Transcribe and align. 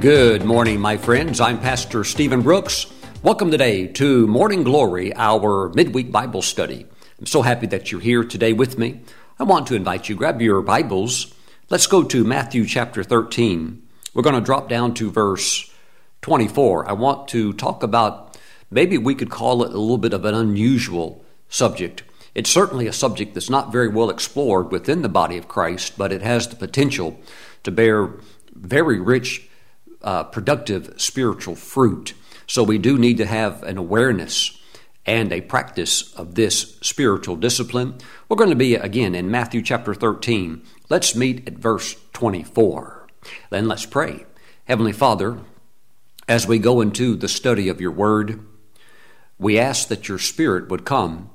Good 0.00 0.46
morning, 0.46 0.80
my 0.80 0.96
friends. 0.96 1.40
I'm 1.40 1.60
Pastor 1.60 2.04
Stephen 2.04 2.40
Brooks. 2.40 2.86
Welcome 3.22 3.50
today 3.50 3.86
to 3.88 4.26
Morning 4.26 4.62
Glory, 4.62 5.14
our 5.14 5.68
midweek 5.74 6.10
Bible 6.10 6.40
study. 6.40 6.86
I'm 7.18 7.26
so 7.26 7.42
happy 7.42 7.66
that 7.66 7.92
you're 7.92 8.00
here 8.00 8.24
today 8.24 8.54
with 8.54 8.78
me. 8.78 9.02
I 9.38 9.42
want 9.42 9.66
to 9.66 9.74
invite 9.74 10.08
you, 10.08 10.14
grab 10.14 10.40
your 10.40 10.62
Bibles. 10.62 11.34
Let's 11.68 11.86
go 11.86 12.02
to 12.02 12.24
Matthew 12.24 12.64
chapter 12.64 13.04
13. 13.04 13.86
We're 14.14 14.22
going 14.22 14.36
to 14.36 14.40
drop 14.40 14.70
down 14.70 14.94
to 14.94 15.10
verse 15.10 15.70
24. 16.22 16.88
I 16.88 16.92
want 16.92 17.28
to 17.28 17.52
talk 17.52 17.82
about 17.82 18.38
maybe 18.70 18.96
we 18.96 19.14
could 19.14 19.30
call 19.30 19.62
it 19.64 19.74
a 19.74 19.78
little 19.78 19.98
bit 19.98 20.14
of 20.14 20.24
an 20.24 20.34
unusual 20.34 21.22
subject. 21.50 22.04
It's 22.34 22.48
certainly 22.48 22.86
a 22.86 22.92
subject 22.94 23.34
that's 23.34 23.50
not 23.50 23.70
very 23.70 23.88
well 23.88 24.08
explored 24.08 24.72
within 24.72 25.02
the 25.02 25.10
body 25.10 25.36
of 25.36 25.46
Christ, 25.46 25.98
but 25.98 26.10
it 26.10 26.22
has 26.22 26.48
the 26.48 26.56
potential 26.56 27.20
to 27.64 27.70
bear 27.70 28.14
very 28.54 28.98
rich 28.98 29.46
uh, 30.02 30.24
productive 30.24 30.94
spiritual 30.96 31.54
fruit. 31.54 32.14
So 32.46 32.62
we 32.62 32.78
do 32.78 32.98
need 32.98 33.18
to 33.18 33.26
have 33.26 33.62
an 33.62 33.78
awareness 33.78 34.58
and 35.06 35.32
a 35.32 35.40
practice 35.40 36.12
of 36.14 36.34
this 36.34 36.78
spiritual 36.82 37.36
discipline. 37.36 37.98
We're 38.28 38.36
going 38.36 38.50
to 38.50 38.56
be 38.56 38.74
again 38.74 39.14
in 39.14 39.30
Matthew 39.30 39.62
chapter 39.62 39.94
13. 39.94 40.62
Let's 40.88 41.14
meet 41.14 41.46
at 41.46 41.54
verse 41.54 41.96
24. 42.12 43.08
Then 43.50 43.68
let's 43.68 43.86
pray. 43.86 44.26
Heavenly 44.64 44.92
Father, 44.92 45.38
as 46.28 46.46
we 46.46 46.58
go 46.58 46.80
into 46.80 47.16
the 47.16 47.28
study 47.28 47.68
of 47.68 47.80
your 47.80 47.90
word, 47.90 48.44
we 49.38 49.58
ask 49.58 49.88
that 49.88 50.08
your 50.08 50.18
spirit 50.18 50.68
would 50.68 50.84
come 50.84 51.30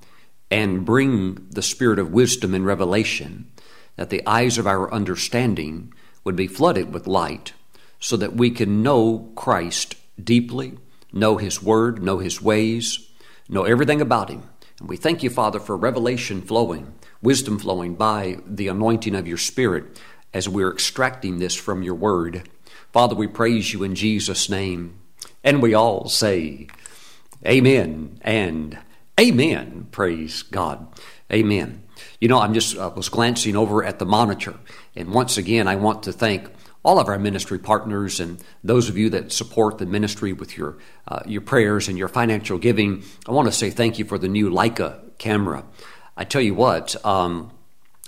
and 0.52 0.86
bring 0.86 1.48
the 1.50 1.62
spirit 1.62 2.00
of 2.00 2.14
wisdom 2.14 2.54
and 2.54 2.66
revelation, 2.66 3.52
that 3.96 4.10
the 4.10 4.26
eyes 4.28 4.58
of 4.58 4.68
our 4.68 4.94
understanding 4.94 5.92
would 6.24 6.36
be 6.36 6.48
flooded 6.48 6.94
with 6.94 7.08
light 7.08 7.54
so 8.06 8.16
that 8.16 8.36
we 8.36 8.52
can 8.52 8.84
know 8.84 9.32
Christ 9.34 9.96
deeply, 10.24 10.78
know 11.12 11.38
His 11.38 11.64
Word, 11.64 12.04
know 12.04 12.20
His 12.20 12.40
ways, 12.40 13.10
know 13.50 13.64
everything 13.64 14.00
about 14.00 14.30
Him. 14.30 14.44
And 14.80 14.88
we 14.88 14.96
thank 14.96 15.24
you, 15.24 15.32
Father, 15.32 15.60
for 15.60 15.76
revelation 15.76 16.44
flowing, 16.44 16.94
wisdom 17.24 17.58
flowing 17.58 17.96
by 17.96 18.38
the 18.46 18.68
anointing 18.68 19.16
of 19.16 19.28
your 19.28 19.40
Spirit 19.40 20.00
as 20.36 20.48
we're 20.48 20.72
extracting 20.72 21.40
this 21.40 21.56
from 21.56 21.82
your 21.82 21.96
Word. 21.96 22.48
Father, 22.94 23.16
we 23.16 23.26
praise 23.26 23.74
you 23.74 23.82
in 23.82 23.96
Jesus' 23.96 24.52
name. 24.52 25.00
And 25.44 25.60
we 25.60 25.74
all 25.74 26.08
say, 26.08 26.68
Amen 27.44 28.20
and 28.22 28.78
Amen. 29.20 29.88
Praise 29.90 30.44
God. 30.44 30.88
Amen. 31.34 31.82
You 32.20 32.28
know, 32.28 32.40
I'm 32.40 32.54
just 32.54 32.78
I 32.78 32.86
was 32.86 33.10
glancing 33.10 33.56
over 33.56 33.84
at 33.84 33.98
the 33.98 34.06
monitor, 34.06 34.54
and 34.96 35.12
once 35.12 35.38
again, 35.38 35.68
I 35.68 35.76
want 35.76 36.04
to 36.04 36.12
thank 36.12 36.52
all 36.86 37.00
of 37.00 37.10
our 37.10 37.18
ministry 37.18 37.58
partners 37.58 38.20
and 38.20 38.42
those 38.64 38.88
of 38.90 38.98
you 38.98 39.10
that 39.10 39.32
support 39.32 39.80
the 39.80 39.86
ministry 39.88 40.32
with 40.32 40.56
your 40.56 40.78
uh, 41.08 41.22
your 41.26 41.42
prayers 41.42 41.90
and 41.90 41.98
your 41.98 42.08
financial 42.08 42.58
giving. 42.58 43.04
I 43.28 43.32
want 43.32 43.48
to 43.48 43.52
say 43.52 43.72
thank 43.72 43.98
you 44.00 44.06
for 44.06 44.18
the 44.18 44.28
new 44.28 44.50
Leica 44.50 45.00
camera. 45.18 45.66
I 46.16 46.24
tell 46.24 46.42
you 46.42 46.54
what, 46.54 46.96
um, 47.04 47.52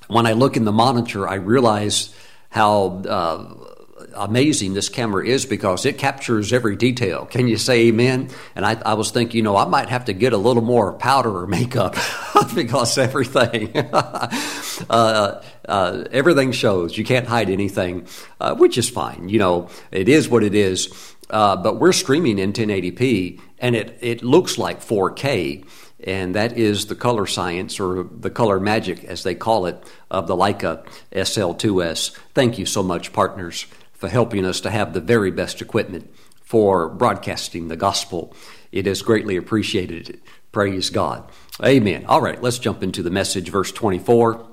when 0.08 0.28
I 0.28 0.34
look 0.34 0.56
in 0.56 0.64
the 0.64 0.72
monitor, 0.72 1.28
I 1.28 1.36
realize 1.36 2.16
how 2.50 3.02
uh, 3.08 3.68
amazing 4.16 4.74
this 4.74 4.90
camera 4.90 5.26
is 5.26 5.46
because 5.46 5.86
it 5.86 5.98
captures 5.98 6.54
every 6.54 6.76
detail. 6.76 7.26
Can 7.26 7.48
you 7.48 7.58
say 7.58 7.88
amen? 7.88 8.30
And 8.56 8.66
I, 8.66 8.80
I 8.86 8.94
was 8.94 9.12
thinking, 9.12 9.38
you 9.38 9.44
know, 9.44 9.58
I 9.58 9.66
might 9.66 9.90
have 9.90 10.06
to 10.06 10.14
get 10.14 10.34
a 10.34 10.38
little 10.38 10.64
more 10.64 10.94
powder 10.94 11.36
or 11.36 11.48
makeup 11.48 11.96
because 12.56 12.98
everything, 12.98 13.74
uh, 14.90 15.42
uh, 15.68 16.04
everything 16.12 16.52
shows. 16.52 16.98
You 16.98 17.04
can't 17.04 17.28
hide 17.28 17.50
anything, 17.50 18.08
uh, 18.40 18.56
which 18.56 18.78
is 18.78 18.90
fine. 18.90 19.30
You 19.30 19.40
know, 19.40 19.70
it 19.92 20.10
is 20.10 20.30
what 20.30 20.44
it 20.44 20.56
is. 20.56 21.16
Uh, 21.30 21.58
but 21.58 21.80
we're 21.80 21.92
streaming 21.92 22.40
in 22.40 22.54
1080p 22.54 23.42
and 23.60 23.76
it, 23.76 23.98
it 24.02 24.24
looks 24.24 24.58
like 24.58 24.80
4K 24.80 25.66
and 26.04 26.36
that 26.36 26.58
is 26.58 26.86
the 26.86 26.96
color 26.96 27.26
science 27.26 27.80
or 27.80 28.08
the 28.12 28.30
color 28.30 28.60
magic, 28.60 29.04
as 29.04 29.24
they 29.24 29.36
call 29.36 29.66
it, 29.66 29.84
of 30.12 30.28
the 30.28 30.36
Leica 30.36 30.86
SL2S. 31.12 32.18
Thank 32.34 32.58
you 32.58 32.66
so 32.66 32.84
much, 32.84 33.14
partners 33.14 33.66
for 33.94 34.08
helping 34.08 34.46
us 34.46 34.62
to 34.62 34.70
have 34.70 34.94
the 34.94 35.02
very 35.02 35.32
best 35.32 35.62
equipment 35.62 36.14
for 36.44 36.88
broadcasting 36.88 37.68
the 37.68 37.76
gospel. 37.76 38.34
It 38.72 38.86
is 38.86 39.02
greatly 39.02 39.38
appreciated. 39.38 40.22
Praise 40.52 40.90
God. 40.90 41.30
Amen. 41.64 42.06
All 42.06 42.22
right, 42.22 42.42
let's 42.42 42.60
jump 42.60 42.84
into 42.84 43.02
the 43.02 43.10
message, 43.10 43.50
verse 43.50 43.72
24. 43.72 44.48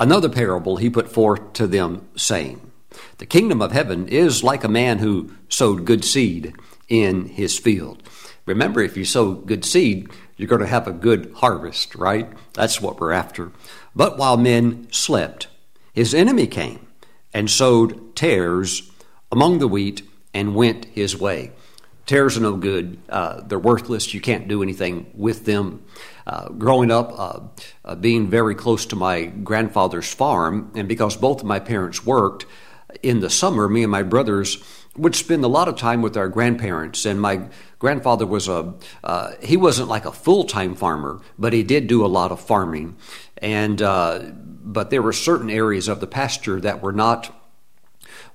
Another 0.00 0.28
parable 0.28 0.76
he 0.76 0.88
put 0.88 1.10
forth 1.10 1.52
to 1.54 1.66
them, 1.66 2.06
saying, 2.16 2.70
The 3.18 3.26
kingdom 3.26 3.60
of 3.60 3.72
heaven 3.72 4.06
is 4.08 4.44
like 4.44 4.62
a 4.62 4.68
man 4.68 4.98
who 4.98 5.32
sowed 5.48 5.84
good 5.84 6.04
seed 6.04 6.54
in 6.88 7.26
his 7.26 7.58
field. 7.58 8.02
Remember, 8.46 8.80
if 8.80 8.96
you 8.96 9.04
sow 9.04 9.32
good 9.32 9.64
seed, 9.64 10.08
you're 10.36 10.48
going 10.48 10.62
to 10.62 10.66
have 10.66 10.86
a 10.86 10.92
good 10.92 11.32
harvest, 11.36 11.94
right? 11.94 12.30
That's 12.54 12.80
what 12.80 13.00
we're 13.00 13.12
after. 13.12 13.52
But 13.94 14.16
while 14.16 14.36
men 14.36 14.86
slept, 14.92 15.48
his 15.92 16.14
enemy 16.14 16.46
came 16.46 16.86
and 17.34 17.50
sowed 17.50 18.14
tares 18.14 18.90
among 19.32 19.58
the 19.58 19.68
wheat 19.68 20.08
and 20.32 20.54
went 20.54 20.86
his 20.86 21.18
way. 21.18 21.52
Tares 22.08 22.38
are 22.38 22.40
no 22.40 22.56
good. 22.56 22.98
Uh, 23.08 23.42
they're 23.42 23.58
worthless. 23.58 24.14
You 24.14 24.20
can't 24.20 24.48
do 24.48 24.62
anything 24.62 25.10
with 25.14 25.44
them. 25.44 25.84
Uh, 26.26 26.48
growing 26.48 26.90
up, 26.90 27.12
uh, 27.16 27.40
uh 27.84 27.94
being 27.94 28.28
very 28.28 28.54
close 28.54 28.86
to 28.86 28.96
my 28.96 29.26
grandfather's 29.26 30.12
farm, 30.12 30.72
and 30.74 30.88
because 30.88 31.16
both 31.16 31.40
of 31.40 31.46
my 31.46 31.60
parents 31.60 32.04
worked, 32.06 32.46
in 33.02 33.20
the 33.20 33.30
summer, 33.30 33.68
me 33.68 33.82
and 33.82 33.92
my 33.92 34.02
brothers 34.02 34.62
would 34.96 35.14
spend 35.14 35.44
a 35.44 35.48
lot 35.48 35.68
of 35.68 35.76
time 35.76 36.02
with 36.02 36.16
our 36.16 36.28
grandparents. 36.28 37.04
And 37.04 37.20
my 37.20 37.48
grandfather 37.78 38.26
was 38.26 38.48
a, 38.48 38.74
uh, 39.04 39.32
he 39.42 39.56
wasn't 39.56 39.88
like 39.88 40.04
a 40.04 40.12
full 40.12 40.44
time 40.44 40.74
farmer, 40.74 41.20
but 41.38 41.52
he 41.52 41.62
did 41.62 41.86
do 41.86 42.04
a 42.04 42.08
lot 42.08 42.32
of 42.32 42.40
farming. 42.40 42.96
And, 43.36 43.80
uh, 43.80 44.30
but 44.34 44.90
there 44.90 45.02
were 45.02 45.12
certain 45.12 45.50
areas 45.50 45.88
of 45.88 46.00
the 46.00 46.06
pasture 46.06 46.60
that 46.60 46.82
were 46.82 46.92
not 46.92 47.34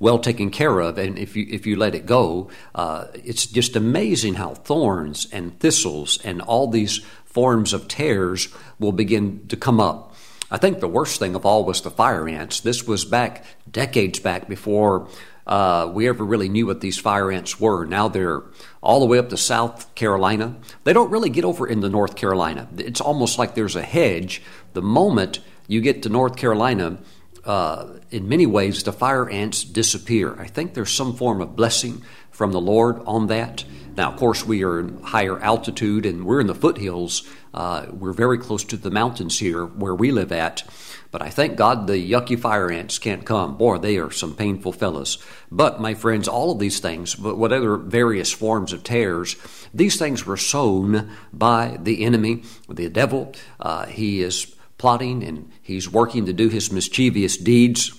well 0.04 0.20
taken 0.20 0.52
care 0.52 0.82
of, 0.82 0.98
and 0.98 1.18
if 1.18 1.36
you 1.38 1.48
if 1.50 1.66
you 1.66 1.78
let 1.78 1.96
it 1.96 2.06
go, 2.06 2.50
uh, 2.76 3.06
it's 3.14 3.46
just 3.46 3.78
amazing 3.78 4.34
how 4.34 4.54
thorns 4.54 5.28
and 5.32 5.58
thistles 5.62 6.20
and 6.26 6.42
all 6.42 6.68
these 6.68 6.98
forms 7.24 7.72
of 7.72 7.88
tares 7.88 8.50
will 8.80 8.92
begin 8.92 9.48
to 9.48 9.56
come 9.56 9.80
up. 9.80 10.14
I 10.52 10.58
think 10.58 10.82
the 10.82 10.90
worst 10.90 11.20
thing 11.20 11.36
of 11.36 11.46
all 11.46 11.64
was 11.64 11.82
the 11.82 11.90
fire 11.90 12.28
ants. 12.28 12.60
This 12.60 12.86
was 12.86 13.06
back 13.06 13.46
decades 13.72 14.20
back 14.20 14.50
before 14.50 15.08
uh, 15.48 15.90
we 15.94 16.10
ever 16.10 16.26
really 16.26 16.50
knew 16.50 16.68
what 16.68 16.82
these 16.82 17.00
fire 17.00 17.32
ants 17.32 17.58
were. 17.58 17.86
Now 17.86 18.10
they're 18.10 18.44
all 18.82 19.00
the 19.00 19.06
way 19.06 19.20
up 19.20 19.30
to 19.30 19.38
South 19.38 19.96
Carolina. 19.96 20.58
They 20.84 20.92
don't 20.92 21.12
really 21.12 21.30
get 21.30 21.46
over 21.46 21.66
into 21.66 21.88
North 21.88 22.18
Carolina. 22.18 22.68
It's 22.78 23.02
almost 23.02 23.40
like 23.40 23.56
there's 23.56 23.78
a 23.78 23.82
hedge. 23.82 24.42
The 24.74 24.82
moment 24.82 25.40
you 25.68 25.80
get 25.80 26.04
to 26.04 26.10
North 26.10 26.36
Carolina, 26.36 27.00
uh, 27.46 27.88
in 28.10 28.30
many 28.30 28.46
ways, 28.46 28.84
the 28.84 28.94
fire 28.94 29.30
ants 29.30 29.64
disappear. 29.64 30.40
I 30.40 30.48
think 30.48 30.74
there's 30.74 30.92
some 30.92 31.16
form 31.16 31.42
of 31.42 31.56
blessing 31.56 32.02
from 32.32 32.52
the 32.52 32.62
Lord 32.62 33.02
on 33.06 33.28
that. 33.28 33.64
Now, 33.96 34.12
of 34.12 34.18
course, 34.18 34.46
we 34.46 34.64
are 34.64 34.80
in 34.80 35.02
higher 35.04 35.40
altitude 35.40 36.06
and 36.06 36.26
we're 36.26 36.42
in 36.42 36.48
the 36.48 36.56
foothills. 36.56 37.28
Uh, 37.54 37.86
we're 37.92 38.14
very 38.14 38.40
close 38.40 38.64
to 38.66 38.78
the 38.78 38.90
mountains 38.90 39.38
here 39.38 39.66
where 39.66 39.94
we 39.94 40.12
live 40.12 40.32
at. 40.32 40.64
But 41.12 41.22
I 41.22 41.30
thank 41.30 41.58
God 41.58 41.86
the 41.86 42.12
yucky 42.12 42.40
fire 42.40 42.72
ants 42.72 42.98
can't 42.98 43.24
come. 43.24 43.56
Boy, 43.56 43.78
they 43.78 44.00
are 44.00 44.10
some 44.10 44.36
painful 44.36 44.72
fellows. 44.72 45.20
But, 45.52 45.80
my 45.80 45.94
friends, 45.94 46.28
all 46.28 46.52
of 46.52 46.58
these 46.58 46.80
things, 46.80 47.14
but 47.14 47.38
whatever 47.38 47.78
various 47.78 48.32
forms 48.32 48.74
of 48.74 48.84
tares, 48.84 49.36
these 49.72 50.00
things 50.00 50.26
were 50.26 50.38
sown 50.38 51.12
by 51.32 51.78
the 51.80 52.04
enemy, 52.04 52.42
the 52.68 52.90
devil. 52.90 53.36
Uh, 53.60 53.86
he 53.86 54.24
is 54.24 54.56
plotting 54.84 55.24
and 55.24 55.50
he's 55.62 55.90
working 55.90 56.26
to 56.26 56.34
do 56.34 56.50
his 56.50 56.70
mischievous 56.70 57.38
deeds. 57.38 57.98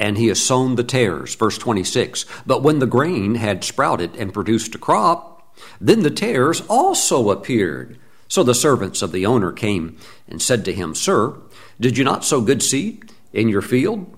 And 0.00 0.18
he 0.18 0.26
has 0.26 0.44
sown 0.44 0.74
the 0.74 0.82
tares. 0.82 1.36
Verse 1.36 1.58
26. 1.58 2.26
But 2.44 2.64
when 2.64 2.80
the 2.80 2.88
grain 2.88 3.36
had 3.36 3.62
sprouted 3.62 4.16
and 4.16 4.34
produced 4.34 4.74
a 4.74 4.78
crop, 4.78 5.54
then 5.80 6.02
the 6.02 6.10
tares 6.10 6.62
also 6.62 7.30
appeared. 7.30 7.96
So 8.26 8.42
the 8.42 8.52
servants 8.52 9.00
of 9.00 9.12
the 9.12 9.24
owner 9.24 9.52
came 9.52 9.96
and 10.26 10.42
said 10.42 10.64
to 10.64 10.72
him, 10.72 10.92
Sir, 10.92 11.36
did 11.78 11.96
you 11.96 12.02
not 12.02 12.24
sow 12.24 12.40
good 12.40 12.64
seed 12.64 13.12
in 13.32 13.48
your 13.48 13.62
field? 13.62 14.12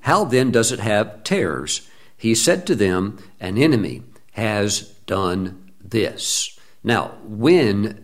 How 0.00 0.24
then 0.24 0.50
does 0.50 0.72
it 0.72 0.80
have 0.80 1.24
tares? 1.24 1.88
He 2.18 2.34
said 2.34 2.66
to 2.66 2.74
them, 2.74 3.16
An 3.40 3.56
enemy 3.56 4.02
has 4.32 4.82
done 5.06 5.72
this. 5.82 6.58
Now, 6.84 7.12
when 7.24 8.01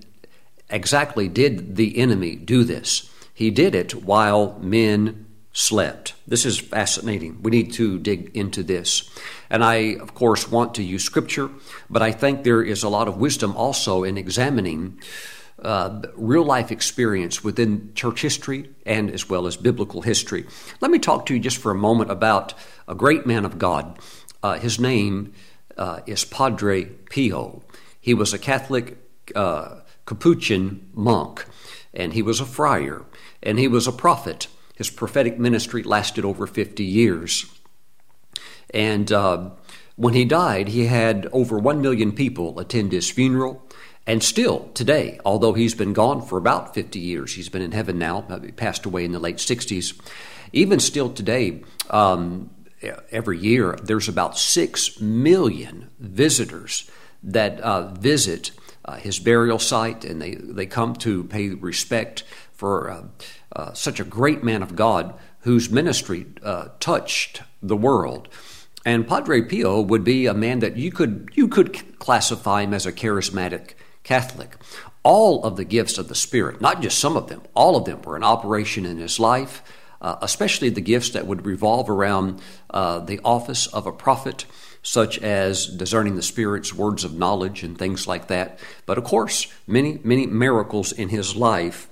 exactly 0.70 1.28
did 1.28 1.76
the 1.76 1.98
enemy 1.98 2.36
do 2.36 2.64
this? 2.64 3.10
He 3.34 3.50
did 3.50 3.74
it 3.74 3.94
while 3.94 4.58
men 4.60 5.26
slept. 5.52 6.14
This 6.26 6.44
is 6.44 6.58
fascinating. 6.58 7.42
We 7.42 7.50
need 7.50 7.72
to 7.74 7.98
dig 7.98 8.36
into 8.36 8.62
this. 8.62 9.08
And 9.50 9.64
I, 9.64 9.96
of 10.00 10.14
course, 10.14 10.50
want 10.50 10.74
to 10.74 10.82
use 10.82 11.04
scripture, 11.04 11.50
but 11.88 12.02
I 12.02 12.12
think 12.12 12.42
there 12.42 12.62
is 12.62 12.82
a 12.82 12.88
lot 12.88 13.08
of 13.08 13.16
wisdom 13.16 13.56
also 13.56 14.04
in 14.04 14.18
examining 14.18 15.00
uh, 15.60 16.02
real 16.14 16.44
life 16.44 16.70
experience 16.70 17.42
within 17.42 17.92
church 17.94 18.22
history 18.22 18.70
and 18.86 19.10
as 19.10 19.28
well 19.28 19.46
as 19.48 19.56
biblical 19.56 20.02
history. 20.02 20.46
Let 20.80 20.92
me 20.92 21.00
talk 21.00 21.26
to 21.26 21.34
you 21.34 21.40
just 21.40 21.56
for 21.56 21.72
a 21.72 21.76
moment 21.76 22.12
about 22.12 22.54
a 22.86 22.94
great 22.94 23.26
man 23.26 23.44
of 23.44 23.58
God 23.58 23.98
uh, 24.42 24.58
his 24.58 24.78
name 24.78 25.32
uh, 25.76 26.00
is 26.06 26.24
Padre 26.24 26.84
Pio. 26.84 27.62
He 28.00 28.14
was 28.14 28.32
a 28.32 28.38
Catholic 28.38 28.96
uh, 29.34 29.80
Capuchin 30.08 30.88
monk, 30.94 31.44
and 31.92 32.14
he 32.14 32.22
was 32.22 32.40
a 32.40 32.46
friar, 32.46 33.04
and 33.42 33.58
he 33.58 33.68
was 33.68 33.86
a 33.86 33.92
prophet. 33.92 34.46
His 34.74 34.88
prophetic 34.88 35.38
ministry 35.38 35.82
lasted 35.82 36.24
over 36.24 36.46
50 36.46 36.82
years. 36.82 37.44
And 38.72 39.12
uh, 39.12 39.50
when 39.96 40.14
he 40.14 40.24
died, 40.24 40.68
he 40.68 40.86
had 40.86 41.28
over 41.30 41.58
1 41.58 41.82
million 41.82 42.12
people 42.12 42.58
attend 42.58 42.92
his 42.92 43.10
funeral. 43.10 43.62
And 44.06 44.22
still 44.22 44.70
today, 44.72 45.20
although 45.26 45.52
he's 45.52 45.74
been 45.74 45.92
gone 45.92 46.22
for 46.22 46.38
about 46.38 46.72
50 46.72 46.98
years, 46.98 47.34
he's 47.34 47.50
been 47.50 47.60
in 47.60 47.72
heaven 47.72 47.98
now, 47.98 48.22
he 48.42 48.50
passed 48.50 48.86
away 48.86 49.04
in 49.04 49.12
the 49.12 49.18
late 49.18 49.36
60s. 49.36 50.00
Even 50.54 50.80
still 50.80 51.12
today, 51.12 51.62
um, 51.90 52.48
every 53.10 53.36
year, 53.36 53.78
there's 53.82 54.08
about 54.08 54.38
6 54.38 55.02
million 55.02 55.90
visitors 55.98 56.90
that 57.22 57.60
uh, 57.60 57.88
visit 57.88 58.52
uh, 58.88 58.96
his 58.96 59.18
burial 59.18 59.58
site 59.58 60.04
and 60.04 60.22
they, 60.22 60.34
they 60.34 60.64
come 60.64 60.94
to 60.96 61.24
pay 61.24 61.50
respect 61.50 62.24
for 62.52 62.90
uh, 62.90 63.02
uh 63.52 63.72
such 63.74 64.00
a 64.00 64.04
great 64.04 64.42
man 64.42 64.62
of 64.62 64.74
God 64.74 65.14
whose 65.40 65.70
ministry 65.70 66.26
uh, 66.42 66.68
touched 66.80 67.42
the 67.62 67.76
world. 67.76 68.28
And 68.84 69.06
Padre 69.06 69.42
Pio 69.42 69.82
would 69.82 70.04
be 70.04 70.26
a 70.26 70.34
man 70.34 70.60
that 70.60 70.76
you 70.76 70.90
could, 70.90 71.30
you 71.34 71.48
could 71.48 71.98
classify 71.98 72.62
him 72.62 72.72
as 72.72 72.86
a 72.86 72.92
charismatic 72.92 73.72
Catholic. 74.02 74.56
All 75.02 75.44
of 75.44 75.56
the 75.56 75.64
gifts 75.64 75.98
of 75.98 76.08
the 76.08 76.14
Spirit, 76.14 76.60
not 76.60 76.80
just 76.80 76.98
some 76.98 77.16
of 77.16 77.28
them, 77.28 77.42
all 77.54 77.76
of 77.76 77.84
them 77.84 78.00
were 78.02 78.16
in 78.16 78.24
operation 78.24 78.86
in 78.86 78.96
his 78.96 79.20
life, 79.20 79.62
uh, 80.00 80.16
especially 80.22 80.70
the 80.70 80.80
gifts 80.80 81.10
that 81.10 81.26
would 81.26 81.44
revolve 81.44 81.90
around 81.90 82.40
uh, 82.70 83.00
the 83.00 83.20
office 83.24 83.66
of 83.66 83.86
a 83.86 83.92
prophet, 83.92 84.46
such 84.82 85.18
as 85.18 85.66
discerning 85.66 86.16
the 86.16 86.22
Spirit's 86.22 86.74
words 86.74 87.04
of 87.04 87.14
knowledge 87.14 87.62
and 87.62 87.78
things 87.78 88.06
like 88.06 88.28
that. 88.28 88.58
But 88.86 88.98
of 88.98 89.04
course, 89.04 89.46
many, 89.66 90.00
many 90.04 90.26
miracles 90.26 90.92
in 90.92 91.08
his 91.08 91.36
life. 91.36 91.88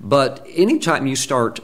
But 0.00 0.46
anytime 0.54 1.06
you 1.06 1.16
start 1.16 1.60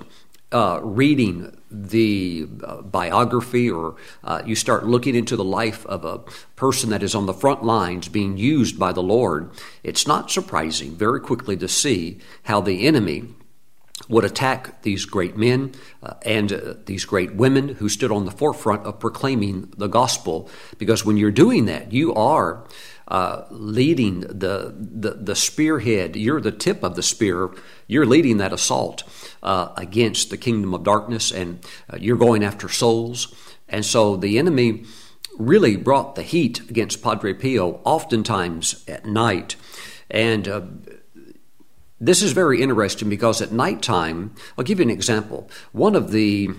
uh, 0.52 0.80
reading 0.82 1.54
the 1.70 2.48
uh, 2.64 2.80
biography 2.80 3.70
or 3.70 3.96
uh, 4.24 4.42
you 4.46 4.54
start 4.54 4.86
looking 4.86 5.14
into 5.14 5.36
the 5.36 5.44
life 5.44 5.84
of 5.86 6.04
a 6.04 6.18
person 6.56 6.88
that 6.90 7.02
is 7.02 7.14
on 7.14 7.26
the 7.26 7.34
front 7.34 7.62
lines 7.62 8.08
being 8.08 8.38
used 8.38 8.78
by 8.78 8.92
the 8.92 9.02
Lord, 9.02 9.50
it's 9.82 10.06
not 10.06 10.30
surprising 10.30 10.96
very 10.96 11.20
quickly 11.20 11.56
to 11.58 11.68
see 11.68 12.18
how 12.44 12.60
the 12.60 12.86
enemy 12.86 13.24
would 14.08 14.24
attack 14.24 14.82
these 14.82 15.04
great 15.04 15.36
men 15.36 15.72
uh, 16.02 16.14
and 16.24 16.52
uh, 16.52 16.74
these 16.86 17.04
great 17.04 17.34
women 17.34 17.68
who 17.68 17.88
stood 17.88 18.12
on 18.12 18.24
the 18.24 18.30
forefront 18.30 18.86
of 18.86 19.00
proclaiming 19.00 19.72
the 19.76 19.88
gospel. 19.88 20.48
Because 20.78 21.04
when 21.04 21.16
you're 21.16 21.30
doing 21.30 21.66
that, 21.66 21.92
you 21.92 22.14
are 22.14 22.64
uh, 23.08 23.44
leading 23.50 24.20
the, 24.20 24.74
the, 24.78 25.12
the 25.12 25.34
spearhead. 25.34 26.14
You're 26.14 26.40
the 26.40 26.52
tip 26.52 26.82
of 26.82 26.94
the 26.94 27.02
spear. 27.02 27.50
You're 27.86 28.06
leading 28.06 28.36
that 28.38 28.52
assault 28.52 29.02
uh, 29.42 29.72
against 29.76 30.30
the 30.30 30.36
kingdom 30.36 30.74
of 30.74 30.84
darkness, 30.84 31.32
and 31.32 31.64
uh, 31.92 31.96
you're 31.98 32.18
going 32.18 32.44
after 32.44 32.68
souls. 32.68 33.34
And 33.68 33.84
so 33.84 34.16
the 34.16 34.38
enemy 34.38 34.84
really 35.38 35.76
brought 35.76 36.14
the 36.14 36.22
heat 36.22 36.60
against 36.68 37.02
Padre 37.02 37.32
Pio, 37.32 37.80
oftentimes 37.84 38.84
at 38.88 39.06
night. 39.06 39.56
And 40.10 40.48
uh, 40.48 40.62
this 42.00 42.22
is 42.22 42.32
very 42.32 42.62
interesting 42.62 43.08
because 43.08 43.42
at 43.42 43.52
nighttime, 43.52 44.34
I'll 44.56 44.64
give 44.64 44.78
you 44.78 44.84
an 44.84 44.90
example. 44.90 45.50
One 45.72 45.94
of 45.94 46.12
the 46.12 46.50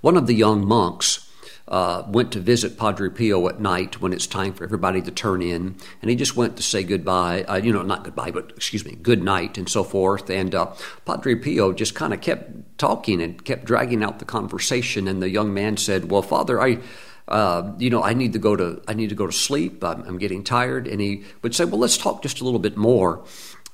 one 0.00 0.16
of 0.16 0.26
the 0.26 0.34
young 0.34 0.66
monks 0.66 1.28
uh, 1.68 2.02
went 2.08 2.32
to 2.32 2.40
visit 2.40 2.78
Padre 2.78 3.10
Pio 3.10 3.46
at 3.48 3.60
night 3.60 4.00
when 4.00 4.12
it's 4.12 4.26
time 4.26 4.54
for 4.54 4.64
everybody 4.64 5.02
to 5.02 5.10
turn 5.10 5.42
in, 5.42 5.76
and 6.00 6.10
he 6.10 6.16
just 6.16 6.36
went 6.36 6.56
to 6.56 6.62
say 6.62 6.82
goodbye. 6.82 7.42
Uh, 7.44 7.56
you 7.56 7.72
know, 7.72 7.82
not 7.82 8.04
goodbye, 8.04 8.30
but 8.30 8.52
excuse 8.56 8.84
me, 8.84 8.96
good 9.02 9.22
night, 9.22 9.58
and 9.58 9.68
so 9.68 9.84
forth. 9.84 10.30
And 10.30 10.54
uh, 10.54 10.72
Padre 11.04 11.34
Pio 11.34 11.72
just 11.72 11.94
kind 11.94 12.14
of 12.14 12.20
kept 12.20 12.78
talking 12.78 13.20
and 13.20 13.44
kept 13.44 13.64
dragging 13.64 14.02
out 14.02 14.18
the 14.18 14.24
conversation. 14.24 15.06
And 15.06 15.22
the 15.22 15.28
young 15.28 15.52
man 15.52 15.76
said, 15.76 16.10
"Well, 16.10 16.22
Father, 16.22 16.60
I." 16.60 16.78
Uh, 17.26 17.74
you 17.76 17.90
know, 17.90 18.02
I 18.02 18.14
need 18.14 18.32
to 18.32 18.38
go 18.38 18.56
to 18.56 18.80
I 18.88 18.94
need 18.94 19.10
to 19.10 19.14
go 19.14 19.26
to 19.26 19.32
sleep. 19.32 19.84
I'm, 19.84 20.00
I'm, 20.04 20.16
getting 20.16 20.42
tired, 20.42 20.88
and 20.88 20.98
he 20.98 21.24
would 21.42 21.54
say, 21.54 21.66
"Well, 21.66 21.78
let's 21.78 21.98
talk 21.98 22.22
just 22.22 22.40
a 22.40 22.44
little 22.44 22.58
bit 22.58 22.74
more." 22.74 23.22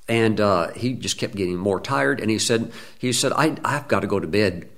And 0.07 0.41
uh, 0.41 0.73
he 0.73 0.93
just 0.93 1.19
kept 1.19 1.35
getting 1.35 1.57
more 1.57 1.81
tired, 1.81 2.21
and 2.21 2.31
he 2.31 2.39
said, 2.39 2.73
"He 2.99 3.13
said 3.13 3.33
I 3.33 3.57
I've 3.65 3.89
got 3.89 4.01
to 4.01 4.07
go 4.07 4.21
to 4.21 4.27
bed." 4.27 4.69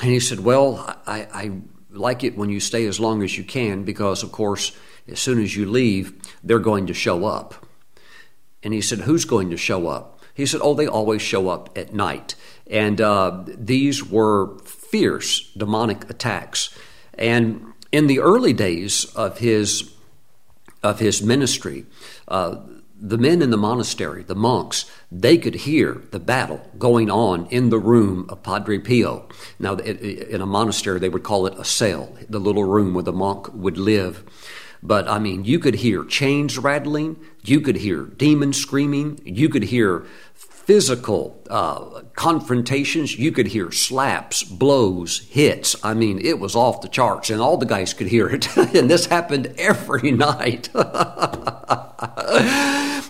And 0.00 0.10
he 0.10 0.20
said, 0.20 0.40
"Well, 0.40 0.96
I, 1.06 1.28
I 1.32 1.60
like 1.90 2.24
it 2.24 2.36
when 2.36 2.50
you 2.50 2.60
stay 2.60 2.86
as 2.86 3.00
long 3.00 3.22
as 3.22 3.36
you 3.36 3.44
can 3.44 3.84
because, 3.84 4.22
of 4.22 4.32
course, 4.32 4.72
as 5.06 5.18
soon 5.18 5.42
as 5.42 5.56
you 5.56 5.66
leave, 5.66 6.14
they're 6.42 6.58
going 6.58 6.86
to 6.86 6.94
show 6.94 7.24
up. 7.24 7.66
And 8.62 8.74
he 8.74 8.80
said, 8.80 9.00
Who's 9.00 9.24
going 9.24 9.50
to 9.50 9.56
show 9.56 9.88
up? 9.88 10.20
He 10.34 10.46
said, 10.46 10.60
Oh, 10.62 10.74
they 10.74 10.86
always 10.86 11.22
show 11.22 11.48
up 11.48 11.76
at 11.76 11.94
night. 11.94 12.34
And 12.66 13.00
uh, 13.00 13.44
these 13.46 14.04
were 14.04 14.58
fierce 14.58 15.52
demonic 15.52 16.08
attacks. 16.10 16.76
And 17.14 17.72
in 17.90 18.06
the 18.06 18.20
early 18.20 18.52
days 18.52 19.04
of 19.16 19.38
his 19.38 19.94
of 20.80 21.00
his 21.00 21.22
ministry, 21.22 21.86
uh, 22.28 22.56
the 23.00 23.18
men 23.18 23.42
in 23.42 23.50
the 23.50 23.56
monastery, 23.56 24.24
the 24.24 24.34
monks, 24.34 24.90
they 25.10 25.38
could 25.38 25.54
hear 25.54 26.02
the 26.10 26.18
battle 26.18 26.60
going 26.78 27.10
on 27.10 27.46
in 27.46 27.70
the 27.70 27.78
room 27.78 28.26
of 28.28 28.42
Padre 28.42 28.78
Pio. 28.78 29.28
Now, 29.58 29.76
in 29.76 30.40
a 30.40 30.46
monastery, 30.46 30.98
they 30.98 31.08
would 31.08 31.22
call 31.22 31.46
it 31.46 31.58
a 31.58 31.64
cell, 31.64 32.12
the 32.28 32.40
little 32.40 32.64
room 32.64 32.94
where 32.94 33.04
the 33.04 33.12
monk 33.12 33.52
would 33.54 33.78
live. 33.78 34.24
But 34.82 35.08
I 35.08 35.18
mean, 35.18 35.44
you 35.44 35.58
could 35.58 35.76
hear 35.76 36.04
chains 36.04 36.58
rattling, 36.58 37.16
you 37.44 37.60
could 37.60 37.76
hear 37.76 38.02
demons 38.02 38.56
screaming, 38.60 39.20
you 39.24 39.48
could 39.48 39.64
hear 39.64 40.04
physical 40.68 41.42
uh, 41.48 42.02
confrontations. 42.14 43.18
You 43.18 43.32
could 43.32 43.46
hear 43.46 43.72
slaps, 43.72 44.42
blows, 44.42 45.20
hits. 45.30 45.74
I 45.82 45.94
mean, 45.94 46.20
it 46.22 46.38
was 46.38 46.54
off 46.54 46.82
the 46.82 46.88
charts, 46.88 47.30
and 47.30 47.40
all 47.40 47.56
the 47.56 47.64
guys 47.64 47.94
could 47.94 48.08
hear 48.08 48.28
it. 48.28 48.54
and 48.76 48.90
this 48.90 49.06
happened 49.06 49.54
every 49.56 50.10
night. 50.28 50.68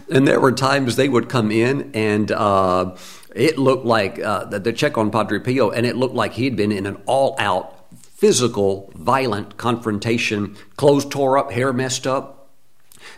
and 0.09 0.29
there 0.29 0.39
were 0.39 0.53
times 0.53 0.95
they 0.95 1.09
would 1.09 1.29
come 1.29 1.51
in 1.51 1.91
and. 1.95 2.31
Uh, 2.31 2.97
it 3.35 3.59
looked 3.59 3.85
like 3.85 4.19
uh, 4.19 4.47
the, 4.47 4.59
the 4.59 4.73
check 4.73 4.97
on 4.97 5.11
Padre 5.11 5.39
Pio, 5.39 5.71
and 5.71 5.85
it 5.87 5.97
looked 5.97 6.15
like 6.15 6.33
he'd 6.33 6.57
been 6.57 6.73
in 6.73 6.87
an 6.87 6.97
all-out 7.07 7.87
physical, 8.17 8.91
violent 8.97 9.57
confrontation. 9.59 10.57
Clothes 10.77 11.05
tore 11.05 11.39
up, 11.39 11.53
hair 11.53 11.73
messed 11.73 12.07
up. 12.07 12.39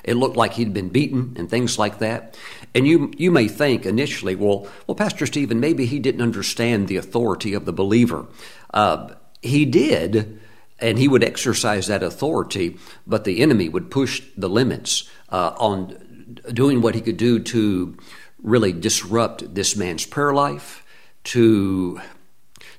It 0.05 0.15
looked 0.15 0.37
like 0.37 0.55
he'd 0.55 0.75
been 0.75 0.89
beaten 0.89 1.35
and 1.39 1.49
things 1.49 1.79
like 1.79 1.99
that. 1.99 2.37
And 2.75 2.87
you, 2.87 3.13
you 3.17 3.31
may 3.31 3.49
think 3.49 3.85
initially, 3.85 4.37
well, 4.37 4.69
well, 4.87 4.95
Pastor 4.95 5.27
Stephen, 5.27 5.59
maybe 5.59 5.87
he 5.87 5.99
didn't 5.99 6.23
understand 6.23 6.87
the 6.87 6.97
authority 6.97 7.53
of 7.55 7.65
the 7.65 7.73
believer. 7.73 8.27
Uh, 8.73 9.15
he 9.43 9.65
did, 9.65 10.39
and 10.79 10.99
he 10.99 11.09
would 11.09 11.25
exercise 11.25 11.89
that 11.89 12.03
authority, 12.03 12.79
but 13.07 13.25
the 13.25 13.43
enemy 13.43 13.69
would 13.69 13.91
push 13.91 14.23
the 14.37 14.49
limits 14.49 15.11
uh, 15.31 15.53
on 15.59 16.39
doing 16.53 16.81
what 16.81 16.95
he 16.95 17.01
could 17.01 17.17
do 17.17 17.41
to 17.41 17.97
really 18.43 18.73
disrupt 18.73 19.55
this 19.55 19.77
man's 19.77 20.07
prayer 20.07 20.33
life, 20.33 20.85
to 21.25 22.01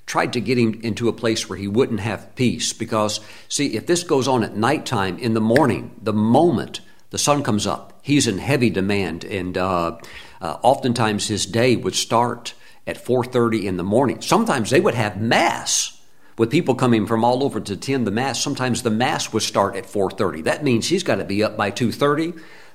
try 0.06 0.26
to 0.26 0.42
get 0.42 0.58
him 0.58 0.80
into 0.84 1.08
a 1.10 1.14
place 1.14 1.48
where 1.48 1.58
he 1.58 1.68
wouldn't 1.68 2.00
have 2.00 2.36
peace. 2.36 2.74
Because, 2.74 3.20
see, 3.50 3.76
if 3.76 3.88
this 3.88 4.04
goes 4.04 4.28
on 4.28 4.44
at 4.44 4.56
nighttime, 4.56 5.18
in 5.20 5.34
the 5.34 5.42
morning, 5.42 5.92
the 6.02 6.14
moment 6.14 6.82
the 7.12 7.18
sun 7.18 7.44
comes 7.44 7.68
up, 7.68 8.00
he's 8.02 8.26
in 8.26 8.40
heavy 8.40 8.70
demand, 8.70 9.24
and 9.24 9.58
uh, 9.58 9.98
uh, 10.42 10.58
oftentimes 10.64 11.28
his 11.28 11.46
day 11.46 11.76
would 11.76 11.96
start 11.96 12.54
at 12.88 12.98
4:30 12.98 13.66
in 13.66 13.78
the 13.78 13.84
morning. 13.84 14.22
Sometimes 14.22 14.70
they 14.72 14.80
would 14.80 14.96
have 14.96 15.22
mass 15.22 16.02
with 16.38 16.50
people 16.50 16.74
coming 16.74 17.06
from 17.06 17.24
all 17.24 17.44
over 17.44 17.60
to 17.60 17.74
attend 17.74 18.08
the 18.08 18.12
mass. 18.12 18.42
Sometimes 18.42 18.82
the 18.82 18.90
mass 18.90 19.32
would 19.32 19.44
start 19.44 19.76
at 19.76 19.86
4:30. 19.86 20.42
That 20.42 20.64
means 20.64 20.88
he's 20.88 21.04
got 21.04 21.16
to 21.16 21.26
be 21.26 21.44
up 21.44 21.56
by 21.56 21.70
2:30 21.70 22.34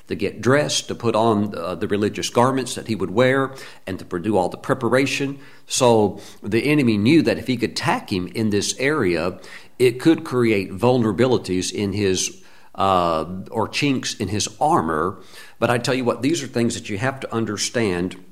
to 0.09 0.14
get 0.14 0.40
dressed, 0.40 0.87
to 0.87 0.95
put 0.95 1.16
on 1.16 1.52
uh, 1.57 1.75
the 1.75 1.88
religious 1.88 2.31
garments 2.31 2.76
that 2.76 2.87
he 2.87 2.95
would 2.95 3.11
wear, 3.11 3.55
and 3.87 3.99
to 3.99 4.19
do 4.21 4.37
all 4.37 4.49
the 4.49 4.57
preparation. 4.57 5.38
So 5.66 6.21
the 6.43 6.71
enemy 6.71 6.97
knew 6.97 7.23
that 7.23 7.38
if 7.38 7.49
he 7.49 7.57
could 7.57 7.71
attack 7.71 8.12
him 8.12 8.28
in 8.28 8.50
this 8.50 8.78
area, 8.78 9.40
it 9.78 9.99
could 9.99 10.25
create 10.25 10.71
vulnerabilities 10.71 11.73
in 11.73 11.93
his 11.93 12.43
uh, 12.76 13.25
or 13.50 13.68
chinks 13.68 14.14
in 14.14 14.28
his 14.28 14.49
armor. 14.61 15.18
But 15.59 15.71
I 15.71 15.78
tell 15.78 15.95
you 15.95 16.04
what, 16.04 16.23
these 16.23 16.42
are 16.42 16.47
things 16.47 16.75
that 16.75 16.88
you 16.88 16.99
have 16.99 17.21
to 17.21 17.35
understand. 17.35 18.23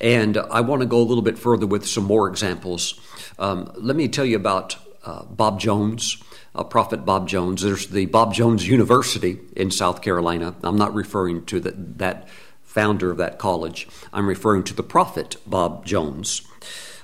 And 0.00 0.36
I 0.38 0.60
want 0.60 0.80
to 0.80 0.86
go 0.86 0.98
a 0.98 1.02
little 1.02 1.22
bit 1.22 1.38
further 1.38 1.66
with 1.66 1.86
some 1.86 2.04
more 2.04 2.28
examples. 2.28 3.00
Um, 3.38 3.72
let 3.76 3.96
me 3.96 4.08
tell 4.08 4.24
you 4.24 4.36
about 4.36 4.76
uh, 5.04 5.24
Bob 5.24 5.58
Jones, 5.58 6.22
uh, 6.54 6.62
Prophet 6.64 7.04
Bob 7.04 7.28
Jones. 7.28 7.62
There's 7.62 7.88
the 7.88 8.06
Bob 8.06 8.32
Jones 8.34 8.68
University 8.68 9.38
in 9.56 9.70
South 9.70 10.02
Carolina. 10.02 10.54
I'm 10.62 10.76
not 10.76 10.94
referring 10.94 11.44
to 11.46 11.58
the, 11.58 11.72
that 11.96 12.28
founder 12.68 13.10
of 13.10 13.16
that 13.16 13.38
college, 13.38 13.88
I'm 14.12 14.28
referring 14.28 14.62
to 14.64 14.74
the 14.74 14.82
prophet 14.82 15.36
Bob 15.46 15.86
Jones. 15.86 16.42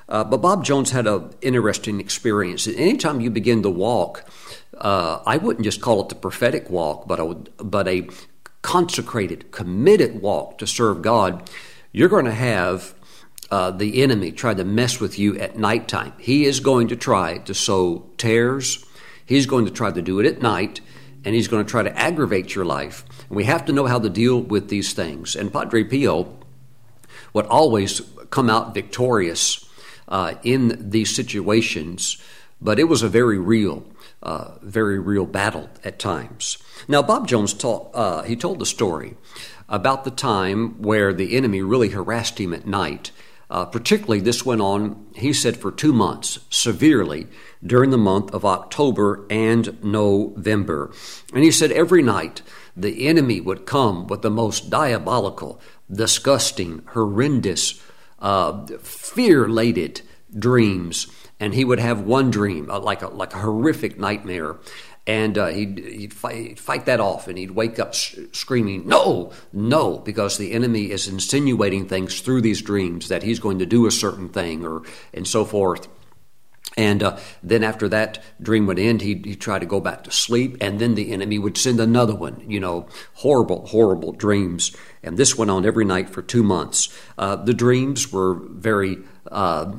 Uh, 0.09 0.23
but 0.23 0.37
Bob 0.37 0.62
Jones 0.64 0.90
had 0.90 1.06
an 1.06 1.30
interesting 1.40 1.99
experience. 1.99 2.68
Anytime 2.68 3.23
you 3.23 3.30
begin 3.30 3.62
to 3.62 3.71
walk 3.71 4.28
uh, 4.78 5.23
I 5.26 5.37
wouldn't 5.37 5.64
just 5.64 5.81
call 5.81 6.02
it 6.02 6.09
the 6.09 6.14
prophetic 6.14 6.71
walk, 6.71 7.07
but 7.07 7.21
a, 7.21 7.35
but 7.62 7.88
a 7.88 8.09
consecrated, 8.62 9.50
committed 9.52 10.21
walk 10.21 10.59
to 10.59 10.66
serve 10.66 11.02
God, 11.02 11.49
you're 11.93 12.09
going 12.09 12.25
to 12.25 12.33
have 12.33 12.95
uh, 13.50 13.71
the 13.71 14.02
enemy 14.02 14.33
try 14.33 14.54
to 14.54 14.64
mess 14.64 15.00
with 15.00 15.19
you 15.19 15.38
at 15.38 15.57
nighttime. 15.57 16.12
He 16.19 16.45
is 16.45 16.61
going 16.61 16.88
to 16.88 16.97
try 16.97 17.38
to 17.38 17.54
sow 17.54 18.07
tares. 18.16 18.85
He's 19.26 19.47
going 19.47 19.66
to 19.66 19.71
try 19.71 19.90
to 19.90 20.02
do 20.02 20.19
it 20.19 20.26
at 20.26 20.43
night, 20.43 20.81
and 21.25 21.35
he's 21.35 21.49
going 21.49 21.64
to 21.64 21.71
try 21.71 21.83
to 21.83 21.97
aggravate 21.97 22.54
your 22.54 22.64
life. 22.64 23.04
And 23.28 23.37
we 23.37 23.45
have 23.45 23.64
to 23.66 23.73
know 23.73 23.87
how 23.87 23.99
to 23.99 24.11
deal 24.11 24.40
with 24.40 24.69
these 24.69 24.93
things. 24.93 25.37
And 25.37 25.52
Padre 25.52 25.85
Pio 25.85 26.37
would 27.33 27.47
always 27.47 28.00
come 28.31 28.50
out 28.50 28.75
victorious 28.75 29.69
uh, 30.09 30.35
in 30.43 30.90
these 30.90 31.14
situations, 31.14 32.19
but 32.61 32.78
it 32.78 32.85
was 32.85 33.02
a 33.02 33.09
very 33.09 33.38
real, 33.38 33.85
uh, 34.25 34.59
very 34.62 34.99
real 34.99 35.26
battle 35.26 35.69
at 35.85 35.99
times. 35.99 36.59
Now, 36.88 37.02
Bob 37.02 37.28
Jones 37.28 37.54
taught, 37.54 37.90
uh, 37.95 38.23
he 38.23 38.37
told 38.37 38.59
the 38.59 38.66
story 38.66 39.16
about 39.69 40.04
the 40.04 40.11
time 40.11 40.83
where 40.83 41.12
the 41.12 41.37
enemy 41.37 41.62
really 41.62 41.90
harassed 41.90 42.40
him 42.40 42.52
at 42.52 42.66
night. 42.66 43.11
Uh, 43.50 43.64
particularly, 43.66 44.21
this 44.21 44.45
went 44.45 44.61
on, 44.61 45.07
he 45.14 45.33
said, 45.33 45.57
for 45.57 45.71
two 45.71 45.93
months, 45.93 46.40
severely 46.50 47.26
during 47.64 47.90
the 47.90 47.99
month 47.99 48.33
of 48.33 48.45
October 48.45 49.26
and 49.31 49.83
November. 49.85 50.90
And 51.33 51.45
he 51.45 51.50
said 51.50 51.71
every 51.71 52.02
night 52.02 52.43
the 52.76 53.07
enemy 53.07 53.40
would 53.40 53.66
come 53.66 54.07
with 54.07 54.23
the 54.23 54.31
most 54.31 54.71
diabolical, 54.71 55.61
disgusting, 55.93 56.83
horrendous, 56.93 57.81
uh, 58.19 58.66
fear 58.78 59.47
laden 59.49 59.95
dreams. 60.37 61.07
And 61.41 61.55
he 61.55 61.64
would 61.64 61.81
have 61.81 62.00
one 62.00 62.31
dream, 62.31 62.71
uh, 62.71 62.79
like, 62.79 63.03
a, 63.03 63.09
like 63.09 63.35
a 63.35 63.38
horrific 63.38 63.99
nightmare. 63.99 64.57
And 65.07 65.37
uh, 65.37 65.49
he'd, 65.49 65.79
he'd 65.79 66.14
fight, 66.14 66.37
he'd, 66.37 66.61
fight, 66.61 66.87
that 66.87 67.00
off 67.00 67.29
and 67.29 67.37
he'd 67.37 67.50
wake 67.50 67.79
up 67.79 67.93
sh- 67.93 68.17
screaming, 68.33 68.88
No, 68.88 69.33
no, 69.53 69.99
because 69.99 70.38
the 70.38 70.53
enemy 70.53 70.91
is 70.91 71.09
insinuating 71.09 71.88
things 71.88 72.21
through 72.21 72.41
these 72.41 72.62
dreams 72.62 73.09
that 73.09 73.23
he's 73.23 73.38
going 73.38 73.59
to 73.59 73.67
do 73.67 73.87
a 73.87 73.91
certain 73.91 74.31
thing 74.31 74.64
or 74.64 74.83
and 75.12 75.29
so 75.29 75.45
forth. 75.45 75.88
And 76.76 77.03
uh, 77.03 77.19
then 77.43 77.62
after 77.62 77.88
that 77.91 78.23
dream 78.41 78.67
would 78.67 78.79
end, 78.79 79.03
he'd, 79.03 79.25
he'd, 79.25 79.41
try 79.41 79.59
to 79.59 79.67
go 79.67 79.81
back 79.81 80.05
to 80.05 80.11
sleep, 80.11 80.57
and 80.61 80.81
then 80.81 80.95
the 80.95 81.12
enemy 81.12 81.38
would 81.38 81.57
send 81.57 81.79
another 81.79 82.14
one. 82.14 82.43
You 82.49 82.59
know, 82.59 82.88
horrible, 83.14 83.67
horrible 83.67 84.12
dreams. 84.12 84.75
And 85.03 85.17
this 85.17 85.37
went 85.37 85.50
on 85.50 85.64
every 85.64 85.85
night 85.85 86.11
for 86.11 86.23
two 86.23 86.43
months. 86.43 86.88
Uh, 87.17 87.37
the 87.37 87.55
dreams 87.55 88.12
were 88.12 88.35
very 88.35 88.99
uh, 89.31 89.73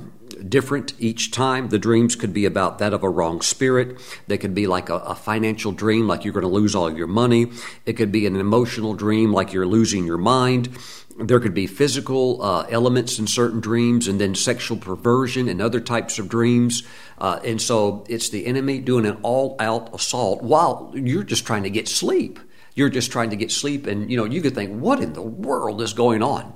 different 0.49 0.93
each 0.99 1.31
time. 1.31 1.69
The 1.69 1.79
dreams 1.79 2.15
could 2.15 2.33
be 2.33 2.45
about 2.45 2.79
that 2.79 2.93
of 2.93 3.03
a 3.03 3.09
wrong 3.09 3.41
spirit. 3.41 3.99
They 4.27 4.37
could 4.37 4.53
be 4.53 4.67
like 4.67 4.89
a, 4.89 4.95
a 4.95 5.15
financial 5.15 5.71
dream, 5.71 6.07
like 6.07 6.23
you're 6.23 6.33
going 6.33 6.43
to 6.43 6.49
lose 6.49 6.75
all 6.75 6.91
your 6.91 7.07
money. 7.07 7.51
It 7.85 7.93
could 7.93 8.11
be 8.11 8.25
an 8.25 8.35
emotional 8.35 8.93
dream, 8.93 9.31
like 9.31 9.53
you're 9.53 9.67
losing 9.67 10.05
your 10.05 10.17
mind. 10.17 10.69
There 11.17 11.39
could 11.39 11.53
be 11.53 11.65
physical 11.65 12.41
uh, 12.41 12.65
elements 12.69 13.19
in 13.19 13.27
certain 13.27 13.61
dreams, 13.61 14.07
and 14.07 14.19
then 14.19 14.35
sexual 14.35 14.77
perversion 14.77 15.47
and 15.47 15.61
other 15.61 15.79
types 15.79 16.19
of 16.19 16.27
dreams. 16.27 16.83
Uh, 17.17 17.39
and 17.43 17.61
so 17.61 18.05
it's 18.09 18.29
the 18.29 18.45
enemy 18.45 18.79
doing 18.79 19.05
an 19.05 19.17
all 19.21 19.55
out 19.59 19.95
assault 19.95 20.43
while 20.43 20.91
you're 20.93 21.23
just 21.23 21.45
trying 21.45 21.63
to 21.63 21.69
get 21.69 21.87
sleep. 21.87 22.39
You're 22.73 22.89
just 22.89 23.09
trying 23.09 23.29
to 23.29 23.37
get 23.37 23.51
sleep, 23.51 23.87
and 23.87 24.11
you 24.11 24.17
know, 24.17 24.25
you 24.25 24.41
could 24.41 24.53
think, 24.53 24.77
what 24.81 24.99
in 24.99 25.13
the 25.13 25.21
world 25.21 25.81
is 25.81 25.93
going 25.93 26.21
on? 26.21 26.53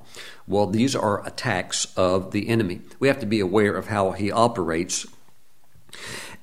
Well, 0.50 0.66
these 0.66 0.96
are 0.96 1.26
attacks 1.28 1.86
of 1.96 2.32
the 2.32 2.50
enemy. 2.50 2.82
We 3.00 3.08
have 3.08 3.20
to 3.20 3.28
be 3.28 3.40
aware 3.40 3.76
of 3.76 3.88
how 3.88 4.12
he 4.12 4.32
operates. 4.32 5.06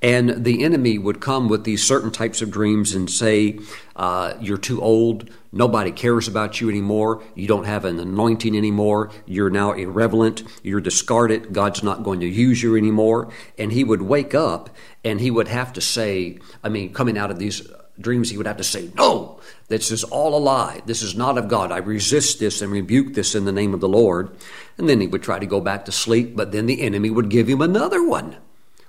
And 0.01 0.45
the 0.45 0.63
enemy 0.63 0.97
would 0.97 1.21
come 1.21 1.49
with 1.49 1.65
these 1.65 1.83
certain 1.83 2.13
types 2.13 2.41
of 2.41 2.53
dreams 2.53 2.95
and 2.95 3.11
say, 3.11 3.59
uh, 3.97 4.35
You're 4.41 4.59
too 4.59 4.81
old. 4.81 5.29
Nobody 5.51 5.91
cares 5.91 6.29
about 6.29 6.61
you 6.61 6.69
anymore. 6.69 7.21
You 7.35 7.49
don't 7.49 7.65
have 7.65 7.85
an 7.85 7.99
anointing 7.99 8.57
anymore. 8.57 9.11
You're 9.27 9.51
now 9.51 9.73
irrelevant. 9.73 10.45
You're 10.63 10.81
discarded. 10.81 11.53
God's 11.53 11.83
not 11.83 12.05
going 12.05 12.21
to 12.21 12.29
use 12.29 12.63
you 12.63 12.77
anymore. 12.77 13.33
And 13.59 13.73
he 13.73 13.83
would 13.83 14.03
wake 14.03 14.37
up 14.37 14.71
and 15.03 15.21
he 15.21 15.33
would 15.33 15.49
have 15.49 15.73
to 15.73 15.81
say, 15.81 16.39
I 16.63 16.69
mean, 16.69 16.93
coming 16.93 17.19
out 17.19 17.33
of 17.33 17.41
these 17.41 17.69
dreams, 18.01 18.31
he 18.31 18.37
would 18.37 18.47
have 18.47 18.57
to 18.59 18.65
say, 18.65 18.91
No, 18.97 19.41
this 19.69 19.91
is 19.91 20.05
all 20.05 20.37
a 20.37 20.39
lie. 20.39 20.83
This 20.87 21.03
is 21.03 21.17
not 21.17 21.39
of 21.39 21.49
God. 21.49 21.73
I 21.73 21.79
resist 21.79 22.39
this 22.39 22.63
and 22.63 22.73
rebuke 22.73 23.15
this 23.15 23.35
in 23.35 23.45
the 23.45 23.53
name 23.53 23.75
of 23.75 23.81
the 23.81 23.89
Lord. 23.89 24.31
And 24.79 24.89
then 24.89 25.01
he 25.01 25.07
would 25.07 25.23
try 25.23 25.39
to 25.39 25.47
go 25.47 25.61
back 25.61 25.85
to 25.87 25.93
sleep, 25.93 26.37
but 26.37 26.53
then 26.53 26.67
the 26.67 26.83
enemy 26.83 27.11
would 27.11 27.29
give 27.29 27.49
him 27.49 27.61
another 27.61 28.07
one. 28.07 28.37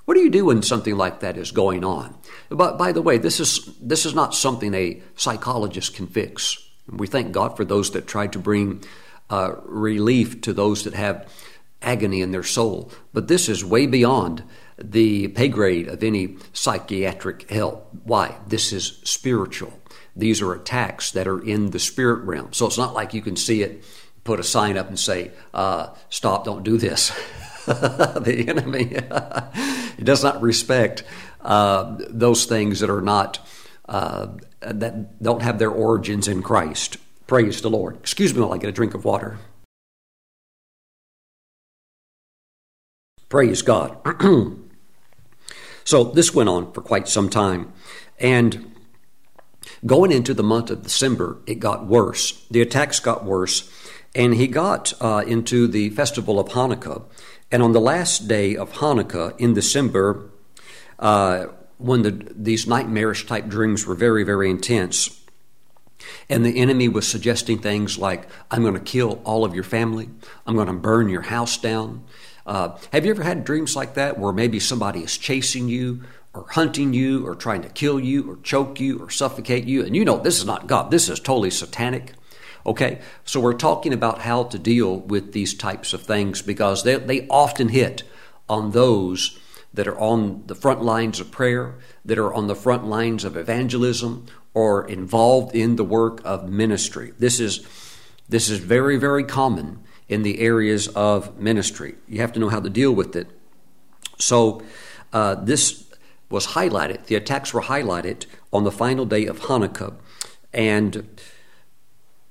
What 0.05 0.13
do 0.13 0.21
you 0.21 0.29
do 0.29 0.45
when 0.45 0.63
something 0.63 0.95
like 0.95 1.19
that 1.19 1.37
is 1.37 1.51
going 1.51 1.83
on? 1.83 2.15
But 2.49 2.77
by 2.77 2.93
the 2.93 3.01
way, 3.01 3.17
this 3.17 3.39
is, 3.41 3.69
this 3.81 4.05
is 4.05 4.13
not 4.13 4.33
something 4.33 4.73
a 4.73 5.01
psychologist 5.15 5.95
can 5.95 6.07
fix. 6.07 6.57
We 6.89 7.07
thank 7.07 7.33
God 7.33 7.57
for 7.57 7.65
those 7.65 7.91
that 7.91 8.07
try 8.07 8.27
to 8.27 8.39
bring 8.39 8.83
uh, 9.29 9.55
relief 9.63 10.39
to 10.41 10.53
those 10.53 10.85
that 10.85 10.93
have 10.93 11.29
agony 11.81 12.21
in 12.21 12.31
their 12.31 12.43
soul. 12.43 12.91
But 13.13 13.27
this 13.27 13.49
is 13.49 13.65
way 13.65 13.85
beyond 13.85 14.43
the 14.77 15.27
pay 15.29 15.47
grade 15.47 15.87
of 15.87 16.03
any 16.03 16.37
psychiatric 16.53 17.49
help. 17.49 17.89
Why? 18.03 18.37
This 18.47 18.71
is 18.71 18.99
spiritual. 19.03 19.73
These 20.15 20.41
are 20.41 20.53
attacks 20.53 21.11
that 21.11 21.27
are 21.27 21.39
in 21.39 21.71
the 21.71 21.79
spirit 21.79 22.23
realm. 22.23 22.53
So 22.53 22.65
it's 22.65 22.77
not 22.77 22.93
like 22.93 23.13
you 23.13 23.21
can 23.21 23.35
see 23.35 23.61
it, 23.61 23.83
put 24.23 24.39
a 24.39 24.43
sign 24.43 24.77
up 24.77 24.87
and 24.87 24.99
say, 24.99 25.31
uh, 25.53 25.93
stop, 26.09 26.45
don't 26.45 26.63
do 26.63 26.77
this. 26.77 27.11
the 27.65 28.45
enemy 28.47 28.97
does 30.03 30.23
not 30.23 30.41
respect 30.41 31.03
uh, 31.41 31.97
those 32.09 32.45
things 32.45 32.79
that 32.79 32.89
are 32.89 33.01
not 33.01 33.39
uh, 33.87 34.27
that 34.59 35.21
don't 35.21 35.41
have 35.41 35.59
their 35.59 35.71
origins 35.71 36.27
in 36.27 36.41
Christ. 36.41 36.97
Praise 37.25 37.61
the 37.61 37.69
Lord. 37.69 37.97
Excuse 37.97 38.33
me 38.33 38.41
while 38.41 38.53
I 38.53 38.57
get 38.57 38.69
a 38.69 38.73
drink 38.73 38.93
of 38.93 39.05
water. 39.05 39.37
Praise 43.29 43.61
God. 43.61 43.97
so 45.87 46.03
this 46.03 46.33
went 46.33 46.49
on 46.49 46.73
for 46.73 46.81
quite 46.81 47.07
some 47.07 47.29
time. 47.29 47.71
And 48.19 48.75
going 49.85 50.11
into 50.11 50.33
the 50.33 50.43
month 50.43 50.69
of 50.69 50.83
December, 50.83 51.37
it 51.47 51.61
got 51.61 51.87
worse. 51.87 52.45
The 52.51 52.59
attacks 52.59 52.99
got 52.99 53.23
worse. 53.23 53.71
And 54.13 54.33
he 54.33 54.47
got 54.47 54.91
uh, 54.99 55.23
into 55.25 55.65
the 55.65 55.91
festival 55.91 56.41
of 56.41 56.49
Hanukkah. 56.49 57.05
And 57.53 57.63
on 57.63 57.71
the 57.71 57.79
last 57.79 58.27
day 58.27 58.57
of 58.57 58.73
Hanukkah 58.73 59.39
in 59.39 59.53
December, 59.53 60.29
uh, 60.99 61.45
when 61.77 62.01
the, 62.01 62.33
these 62.35 62.67
nightmarish 62.67 63.25
type 63.25 63.47
dreams 63.47 63.87
were 63.87 63.95
very, 63.95 64.25
very 64.25 64.49
intense, 64.49 65.23
and 66.29 66.45
the 66.45 66.59
enemy 66.59 66.89
was 66.89 67.07
suggesting 67.07 67.59
things 67.59 67.97
like, 67.97 68.27
I'm 68.51 68.61
going 68.61 68.73
to 68.73 68.81
kill 68.81 69.21
all 69.23 69.45
of 69.45 69.55
your 69.55 69.63
family, 69.63 70.09
I'm 70.45 70.55
going 70.55 70.67
to 70.67 70.73
burn 70.73 71.07
your 71.07 71.21
house 71.21 71.57
down, 71.57 72.03
uh, 72.47 72.77
have 72.93 73.05
you 73.05 73.11
ever 73.11 73.23
had 73.23 73.43
dreams 73.43 73.75
like 73.75 73.95
that 73.95 74.17
where 74.17 74.31
maybe 74.31 74.59
somebody 74.59 75.03
is 75.03 75.17
chasing 75.17 75.67
you 75.67 76.01
or 76.33 76.45
hunting 76.51 76.93
you 76.93 77.27
or 77.27 77.35
trying 77.35 77.61
to 77.61 77.69
kill 77.69 77.99
you 77.99 78.31
or 78.31 78.37
choke 78.37 78.79
you 78.79 78.99
or 78.99 79.09
suffocate 79.09 79.65
you? 79.65 79.85
And 79.85 79.95
you 79.95 80.05
know 80.05 80.17
this 80.17 80.39
is 80.39 80.45
not 80.45 80.65
God, 80.65 80.89
this 80.89 81.09
is 81.09 81.19
totally 81.19 81.51
satanic. 81.51 82.13
Okay, 82.65 82.99
so 83.25 83.39
we're 83.39 83.53
talking 83.53 83.93
about 83.93 84.19
how 84.19 84.43
to 84.43 84.57
deal 84.57 84.99
with 84.99 85.33
these 85.33 85.53
types 85.53 85.93
of 85.93 86.03
things 86.03 86.41
because 86.41 86.83
they, 86.83 86.95
they 86.95 87.27
often 87.27 87.69
hit 87.69 88.03
on 88.49 88.71
those 88.71 89.39
that 89.73 89.87
are 89.87 89.99
on 89.99 90.43
the 90.47 90.55
front 90.55 90.81
lines 90.81 91.19
of 91.19 91.31
prayer, 91.31 91.75
that 92.03 92.17
are 92.17 92.33
on 92.33 92.47
the 92.47 92.55
front 92.55 92.85
lines 92.85 93.23
of 93.23 93.37
evangelism, 93.37 94.25
or 94.53 94.87
involved 94.87 95.55
in 95.55 95.75
the 95.75 95.83
work 95.83 96.21
of 96.25 96.49
ministry. 96.49 97.13
This 97.19 97.39
is, 97.39 97.65
this 98.27 98.49
is 98.49 98.59
very, 98.59 98.97
very 98.97 99.23
common 99.23 99.79
in 100.09 100.23
the 100.23 100.39
areas 100.39 100.87
of 100.89 101.37
ministry. 101.37 101.95
You 102.07 102.21
have 102.21 102.33
to 102.33 102.39
know 102.39 102.49
how 102.49 102.59
to 102.59 102.69
deal 102.69 102.93
with 102.93 103.15
it. 103.15 103.27
So, 104.17 104.63
uh, 105.13 105.35
this 105.35 105.85
was 106.29 106.47
highlighted, 106.47 107.05
the 107.05 107.15
attacks 107.15 107.53
were 107.53 107.61
highlighted 107.61 108.25
on 108.51 108.63
the 108.63 108.71
final 108.71 109.05
day 109.05 109.25
of 109.25 109.41
Hanukkah, 109.41 109.93
and 110.53 111.07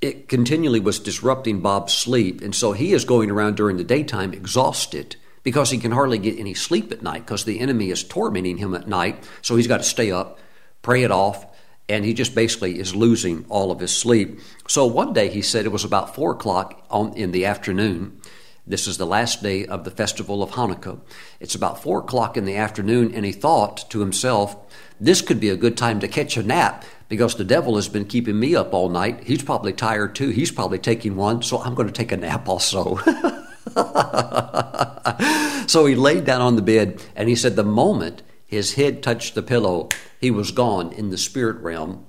it 0.01 0.29
continually 0.29 0.81
was 0.81 0.99
disrupting 0.99 1.61
Bob's 1.61 1.95
sleep. 1.95 2.43
And 2.43 2.55
so 2.55 2.73
he 2.73 2.93
is 2.93 3.05
going 3.05 3.31
around 3.31 3.57
during 3.57 3.77
the 3.77 3.85
daytime 3.85 4.33
exhausted 4.33 5.17
because 5.43 5.71
he 5.71 5.79
can 5.79 5.93
hardly 5.93 6.19
get 6.19 6.39
any 6.39 6.55
sleep 6.55 6.93
at 6.93 7.03
night 7.03 7.25
because 7.25 7.45
the 7.45 7.61
enemy 7.61 7.91
is 7.91 8.05
tormenting 8.05 8.59
him 8.59 8.75
at 8.75 8.89
night. 8.89 9.25
So 9.43 9.57
he's 9.57 9.67
got 9.67 9.79
to 9.79 9.85
stay 9.85 10.11
up, 10.11 10.39
pray 10.83 11.03
it 11.03 11.11
off, 11.11 11.47
and 11.89 12.05
he 12.05 12.15
just 12.15 12.35
basically 12.35 12.79
is 12.79 12.95
losing 12.95 13.45
all 13.49 13.71
of 13.71 13.81
his 13.81 13.97
sleep. 13.97 14.41
So 14.69 14.87
one 14.87 15.13
day 15.13 15.29
he 15.29 15.43
said 15.43 15.65
it 15.65 15.73
was 15.73 15.85
about 15.85 16.15
four 16.15 16.33
o'clock 16.33 16.85
on, 16.91 17.15
in 17.15 17.33
the 17.33 17.47
afternoon. 17.47 18.21
This 18.67 18.89
is 18.89 18.99
the 18.99 19.07
last 19.07 19.45
day 19.45 19.65
of 19.65 19.85
the 19.85 19.93
festival 19.93 20.43
of 20.43 20.51
Hanukkah. 20.51 20.99
It's 21.39 21.55
about 21.55 21.83
four 21.83 22.01
o'clock 22.01 22.37
in 22.37 22.47
the 22.47 22.57
afternoon, 22.57 23.15
and 23.15 23.25
he 23.25 23.31
thought 23.31 23.89
to 23.91 24.01
himself, 24.01 24.57
this 24.99 25.23
could 25.23 25.39
be 25.39 25.51
a 25.51 25.57
good 25.57 25.77
time 25.77 26.01
to 26.01 26.09
catch 26.09 26.37
a 26.37 26.43
nap 26.43 26.85
because 27.09 27.37
the 27.37 27.45
devil 27.45 27.77
has 27.77 27.89
been 27.89 28.07
keeping 28.07 28.41
me 28.41 28.57
up 28.57 28.75
all 28.75 28.89
night. 28.89 29.23
He's 29.23 29.45
probably 29.45 29.73
tired 29.73 30.17
too. 30.17 30.31
He's 30.31 30.51
probably 30.51 30.81
taking 30.81 31.15
one, 31.15 31.43
so 31.43 31.59
I'm 31.59 31.77
going 31.77 31.87
to 31.87 31.95
take 31.95 32.11
a 32.11 32.17
nap 32.17 32.49
also. 32.49 32.97
so 35.67 35.87
he 35.87 35.95
laid 35.95 36.25
down 36.25 36.41
on 36.41 36.57
the 36.57 36.63
bed 36.63 37.01
and 37.15 37.29
he 37.29 37.37
said, 37.37 37.55
the 37.55 37.63
moment 37.63 38.23
his 38.47 38.75
head 38.75 39.03
touched 39.03 39.35
the 39.35 39.43
pillow, 39.43 39.89
he 40.21 40.31
was 40.31 40.51
gone 40.53 40.93
in 40.93 41.11
the 41.11 41.19
spirit 41.19 41.61
realm 41.63 42.07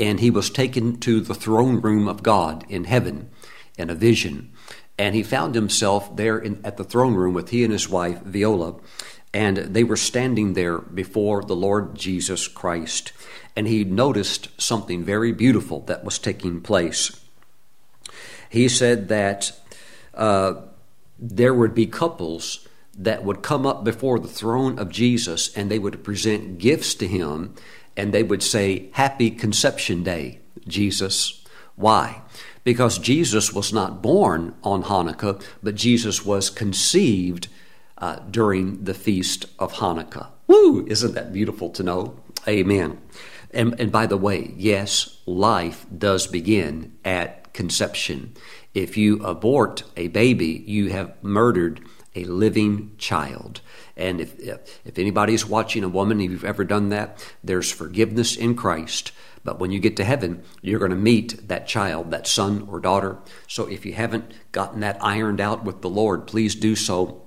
and 0.00 0.18
he 0.18 0.30
was 0.30 0.48
taken 0.50 0.98
to 0.98 1.20
the 1.20 1.34
throne 1.34 1.80
room 1.80 2.08
of 2.08 2.22
God 2.22 2.64
in 2.68 2.84
heaven 2.84 3.28
in 3.76 3.90
a 3.90 3.94
vision. 3.94 4.50
And 4.98 5.14
he 5.14 5.22
found 5.22 5.54
himself 5.54 6.16
there 6.16 6.38
in, 6.38 6.60
at 6.64 6.78
the 6.78 6.84
throne 6.84 7.14
room 7.14 7.34
with 7.34 7.50
he 7.50 7.64
and 7.64 7.72
his 7.72 7.88
wife, 7.88 8.20
Viola, 8.22 8.76
and 9.32 9.58
they 9.58 9.84
were 9.84 9.96
standing 9.96 10.54
there 10.54 10.78
before 10.78 11.42
the 11.42 11.54
Lord 11.54 11.94
Jesus 11.94 12.48
Christ. 12.48 13.12
And 13.54 13.68
he 13.68 13.84
noticed 13.84 14.48
something 14.60 15.04
very 15.04 15.32
beautiful 15.32 15.80
that 15.82 16.04
was 16.04 16.18
taking 16.18 16.62
place. 16.62 17.20
He 18.48 18.68
said 18.68 19.08
that 19.08 19.52
uh, 20.14 20.54
there 21.18 21.54
would 21.54 21.74
be 21.74 21.86
couples 21.86 22.66
that 23.00 23.24
would 23.24 23.42
come 23.42 23.66
up 23.66 23.82
before 23.82 24.18
the 24.18 24.28
throne 24.28 24.78
of 24.78 24.90
Jesus 24.90 25.56
and 25.56 25.70
they 25.70 25.78
would 25.78 26.04
present 26.04 26.58
gifts 26.58 26.94
to 26.94 27.08
him 27.08 27.54
and 27.96 28.12
they 28.12 28.22
would 28.22 28.42
say, 28.42 28.90
Happy 28.92 29.30
Conception 29.30 30.02
Day, 30.02 30.40
Jesus. 30.68 31.42
Why? 31.76 32.20
Because 32.62 32.98
Jesus 32.98 33.54
was 33.54 33.72
not 33.72 34.02
born 34.02 34.54
on 34.62 34.84
Hanukkah, 34.84 35.42
but 35.62 35.74
Jesus 35.74 36.24
was 36.26 36.50
conceived 36.50 37.48
uh, 37.96 38.16
during 38.30 38.84
the 38.84 38.94
feast 38.94 39.46
of 39.58 39.74
Hanukkah. 39.74 40.28
Woo! 40.46 40.86
Isn't 40.86 41.14
that 41.14 41.32
beautiful 41.32 41.70
to 41.70 41.82
know? 41.82 42.20
Amen. 42.46 42.98
And, 43.50 43.80
and 43.80 43.90
by 43.90 44.06
the 44.06 44.16
way, 44.18 44.52
yes, 44.56 45.18
life 45.24 45.86
does 45.96 46.26
begin 46.26 46.96
at 47.04 47.52
conception. 47.54 48.34
If 48.74 48.96
you 48.96 49.24
abort 49.24 49.84
a 49.96 50.08
baby, 50.08 50.62
you 50.66 50.90
have 50.90 51.12
murdered 51.22 51.80
a 52.14 52.24
living 52.24 52.92
child. 52.98 53.60
And 53.96 54.20
if, 54.20 54.38
if 54.38 54.98
anybody's 54.98 55.46
watching 55.46 55.84
a 55.84 55.88
woman, 55.88 56.20
if 56.20 56.30
you've 56.30 56.44
ever 56.44 56.64
done 56.64 56.88
that, 56.88 57.24
there's 57.44 57.70
forgiveness 57.70 58.36
in 58.36 58.54
Christ. 58.54 59.12
But 59.44 59.58
when 59.58 59.70
you 59.70 59.78
get 59.78 59.96
to 59.96 60.04
heaven, 60.04 60.42
you're 60.60 60.78
going 60.78 60.90
to 60.90 60.96
meet 60.96 61.48
that 61.48 61.66
child, 61.66 62.10
that 62.10 62.26
son 62.26 62.66
or 62.70 62.80
daughter. 62.80 63.18
So 63.46 63.66
if 63.66 63.86
you 63.86 63.94
haven't 63.94 64.32
gotten 64.52 64.80
that 64.80 65.02
ironed 65.02 65.40
out 65.40 65.64
with 65.64 65.80
the 65.80 65.88
Lord, 65.88 66.26
please 66.26 66.54
do 66.54 66.76
so 66.76 67.26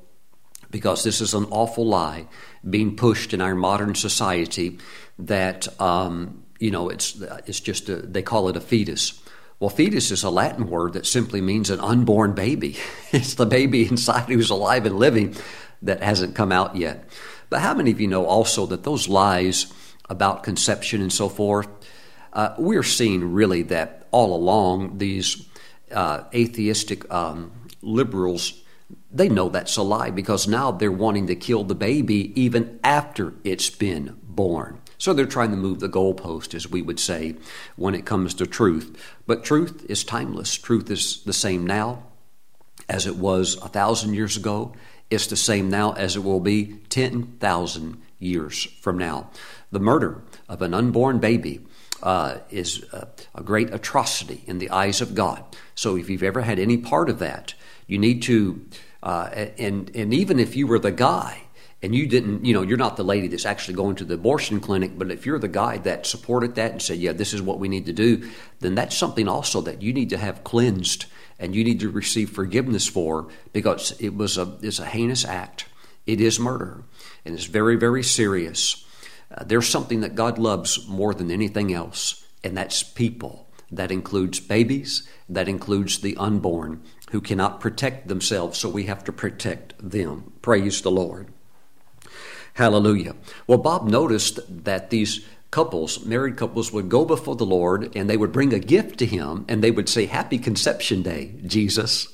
because 0.70 1.04
this 1.04 1.22
is 1.22 1.34
an 1.34 1.46
awful 1.46 1.86
lie 1.88 2.28
being 2.68 2.96
pushed 2.96 3.34
in 3.34 3.42
our 3.42 3.56
modern 3.56 3.96
society 3.96 4.80
that, 5.20 5.80
um, 5.82 6.44
you 6.60 6.72
know, 6.72 6.90
it's, 6.90 7.22
it's 7.46 7.60
just, 7.60 7.90
a, 7.90 7.98
they 7.98 8.22
call 8.22 8.50
it 8.50 8.58
a 8.58 8.62
fetus. 8.62 9.22
Well, 9.60 9.70
fetus 9.70 10.12
is 10.12 10.24
a 10.24 10.30
Latin 10.30 10.70
word 10.70 10.94
that 10.94 11.06
simply 11.06 11.42
means 11.42 11.70
an 11.70 11.80
unborn 11.80 12.34
baby. 12.34 12.78
It's 13.12 13.36
the 13.36 13.46
baby 13.46 13.88
inside 13.88 14.30
who's 14.30 14.50
alive 14.50 14.88
and 14.88 14.98
living 14.98 15.36
that 15.84 16.02
hasn't 16.02 16.36
come 16.36 16.52
out 16.52 16.76
yet. 16.76 17.08
But 17.50 17.62
how 17.62 17.76
many 17.76 17.92
of 17.92 18.02
you 18.02 18.08
know 18.08 18.26
also 18.26 18.66
that 18.66 18.84
those 18.84 19.08
lies 19.08 19.72
about 20.10 20.44
conception 20.44 21.00
and 21.02 21.14
so 21.14 21.30
forth, 21.30 21.68
uh, 22.34 22.56
we're 22.58 22.82
seeing 22.82 23.34
really 23.34 23.62
that 23.64 24.08
all 24.12 24.36
along 24.36 24.98
these 24.98 25.48
uh, 25.92 26.24
atheistic 26.34 27.12
um, 27.14 27.52
liberals, 27.84 28.64
they 29.12 29.30
know 29.30 29.50
that's 29.50 29.78
a 29.78 29.84
lie 29.84 30.10
because 30.10 30.48
now 30.48 30.72
they're 30.72 30.92
wanting 30.92 31.28
to 31.28 31.36
kill 31.36 31.64
the 31.64 31.76
baby 31.76 32.34
even 32.42 32.80
after 32.84 33.36
it's 33.44 33.70
been 33.70 34.18
born. 34.24 34.80
So 35.04 35.14
they're 35.14 35.26
trying 35.26 35.52
to 35.52 35.58
move 35.58 35.82
the 35.82 35.90
goalpost, 35.90 36.54
as 36.54 36.72
we 36.72 36.82
would 36.82 36.98
say, 37.00 37.36
when 37.76 37.94
it 37.94 38.06
comes 38.06 38.34
to 38.36 38.48
truth. 38.48 38.96
But 39.28 39.44
truth 39.44 39.86
is 39.90 40.06
timeless. 40.06 40.56
Truth 40.56 40.90
is 40.90 41.24
the 41.24 41.34
same 41.34 41.68
now 41.68 42.04
as 42.88 43.06
it 43.06 43.18
was 43.18 43.56
a 43.58 43.68
thousand 43.68 44.14
years 44.14 44.38
ago 44.38 44.74
it's 45.14 45.28
the 45.28 45.36
same 45.36 45.70
now 45.70 45.92
as 45.92 46.16
it 46.16 46.24
will 46.24 46.40
be 46.40 46.80
10,000 46.90 48.02
years 48.18 48.64
from 48.82 48.98
now. 48.98 49.30
The 49.72 49.80
murder 49.80 50.24
of 50.50 50.62
an 50.62 50.74
unborn 50.74 51.20
baby 51.20 51.62
uh, 52.02 52.40
is 52.50 52.84
a, 52.92 53.08
a, 53.36 53.44
great 53.44 53.72
atrocity 53.72 54.44
in 54.48 54.58
the 54.58 54.72
eyes 54.72 55.02
of 55.02 55.14
God. 55.14 55.44
So 55.76 55.96
if 55.96 56.10
you've 56.10 56.24
ever 56.24 56.42
had 56.42 56.58
any 56.58 56.78
part 56.78 57.10
of 57.10 57.20
that, 57.20 57.54
you 57.86 58.00
need 58.00 58.24
to, 58.24 58.66
uh, 59.04 59.30
and, 59.60 59.96
and 59.96 60.14
even 60.14 60.40
if 60.40 60.56
you 60.56 60.66
were 60.66 60.80
the 60.80 60.92
guy 60.92 61.43
and 61.84 61.94
you 61.94 62.08
didn't, 62.08 62.46
you 62.46 62.54
know, 62.54 62.62
you're 62.62 62.78
not 62.78 62.96
the 62.96 63.04
lady 63.04 63.28
that's 63.28 63.46
actually 63.46 63.74
going 63.74 63.98
to 63.98 64.06
the 64.06 64.14
abortion 64.14 64.62
clinic, 64.62 64.98
but 64.98 65.12
if 65.12 65.26
you're 65.26 65.38
the 65.38 65.50
guy 65.50 65.78
that 65.80 66.08
supported 66.08 66.56
that 66.56 66.72
and 66.72 66.82
said, 66.82 66.98
yeah, 66.98 67.12
this 67.12 67.34
is 67.34 67.42
what 67.42 67.60
we 67.60 67.68
need 67.68 67.88
to 67.88 67.94
do, 67.94 68.32
then 68.62 68.74
that's 68.74 68.96
something 68.96 69.28
also 69.28 69.60
that 69.60 69.82
you 69.82 69.92
need 69.92 70.10
to 70.10 70.18
have 70.18 70.46
cleansed 70.46 71.08
and 71.38 71.54
you 71.54 71.62
need 71.62 71.82
to 71.82 71.90
receive 71.90 72.30
forgiveness 72.30 72.88
for 72.88 73.28
because 73.52 73.92
it 74.00 74.16
was 74.16 74.38
a, 74.38 74.58
it's 74.62 74.80
a 74.80 74.86
heinous 74.86 75.26
act. 75.26 75.66
It 76.06 76.22
is 76.22 76.40
murder, 76.40 76.86
and 77.26 77.36
it's 77.36 77.46
very, 77.46 77.76
very 77.76 78.04
serious. 78.04 78.86
Uh, 79.30 79.44
there's 79.44 79.68
something 79.68 80.02
that 80.02 80.16
God 80.16 80.38
loves 80.38 80.88
more 80.88 81.14
than 81.14 81.30
anything 81.30 81.74
else, 81.74 82.26
and 82.46 82.56
that's 82.56 82.82
people. 82.82 83.50
That 83.70 83.92
includes 83.92 84.40
babies, 84.40 85.06
that 85.28 85.50
includes 85.50 86.00
the 86.00 86.16
unborn 86.16 86.82
who 87.12 87.20
cannot 87.20 87.60
protect 87.60 88.08
themselves, 88.08 88.58
so 88.58 88.70
we 88.70 88.84
have 88.84 89.04
to 89.04 89.12
protect 89.12 89.74
them. 89.80 90.32
Praise 90.42 90.82
the 90.82 90.92
Lord. 90.92 91.33
Hallelujah. 92.54 93.16
Well, 93.48 93.58
Bob 93.58 93.88
noticed 93.88 94.40
that 94.66 94.90
these 94.90 95.26
couples, 95.52 96.06
married 96.06 96.38
couples, 96.38 96.72
would 96.72 96.90
go 96.90 97.06
before 97.06 97.36
the 97.36 97.46
Lord 97.46 97.96
and 97.96 98.10
they 98.10 98.18
would 98.18 98.32
bring 98.32 98.54
a 98.54 98.60
gift 98.60 98.98
to 99.00 99.06
Him 99.06 99.46
and 99.48 99.64
they 99.64 99.72
would 99.72 99.90
say, 99.90 100.06
Happy 100.06 100.38
Conception 100.38 101.02
Day, 101.02 101.36
Jesus. 101.46 102.08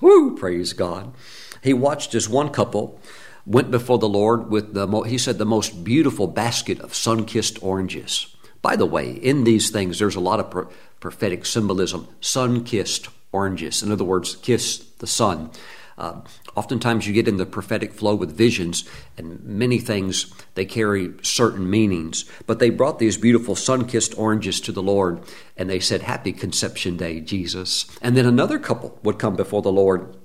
Woo, 0.00 0.36
praise 0.36 0.72
God. 0.72 1.14
He 1.62 1.72
watched 1.72 2.14
as 2.14 2.28
one 2.28 2.50
couple 2.50 3.00
went 3.46 3.70
before 3.70 3.98
the 3.98 4.08
Lord 4.08 4.50
with 4.50 4.74
the, 4.74 4.86
he 5.02 5.18
said, 5.18 5.38
the 5.38 5.46
most 5.46 5.84
beautiful 5.84 6.26
basket 6.26 6.80
of 6.80 6.94
sun 6.94 7.24
kissed 7.24 7.62
oranges. 7.62 8.34
By 8.60 8.74
the 8.74 8.86
way, 8.86 9.12
in 9.12 9.44
these 9.44 9.70
things, 9.70 9.98
there's 9.98 10.16
a 10.16 10.20
lot 10.20 10.40
of 10.40 10.50
pro- 10.50 10.68
prophetic 10.98 11.46
symbolism. 11.46 12.08
Sun 12.20 12.64
kissed 12.64 13.08
oranges. 13.30 13.82
In 13.82 13.92
other 13.92 14.04
words, 14.04 14.34
kiss 14.36 14.78
the 14.98 15.06
sun. 15.06 15.50
Uh, 15.98 16.20
oftentimes 16.54 17.06
you 17.06 17.14
get 17.14 17.28
in 17.28 17.38
the 17.38 17.46
prophetic 17.46 17.92
flow 17.92 18.14
with 18.14 18.36
visions, 18.36 18.84
and 19.16 19.42
many 19.44 19.78
things 19.78 20.32
they 20.54 20.64
carry 20.64 21.12
certain 21.22 21.68
meanings. 21.68 22.24
But 22.46 22.58
they 22.58 22.70
brought 22.70 22.98
these 22.98 23.16
beautiful 23.16 23.56
sun 23.56 23.86
kissed 23.86 24.16
oranges 24.18 24.60
to 24.62 24.72
the 24.72 24.82
Lord, 24.82 25.20
and 25.56 25.70
they 25.70 25.80
said, 25.80 26.02
Happy 26.02 26.32
Conception 26.32 26.96
Day, 26.96 27.20
Jesus. 27.20 27.86
And 28.02 28.16
then 28.16 28.26
another 28.26 28.58
couple 28.58 28.98
would 29.02 29.18
come 29.18 29.36
before 29.36 29.62
the 29.62 29.72
Lord. 29.72 30.16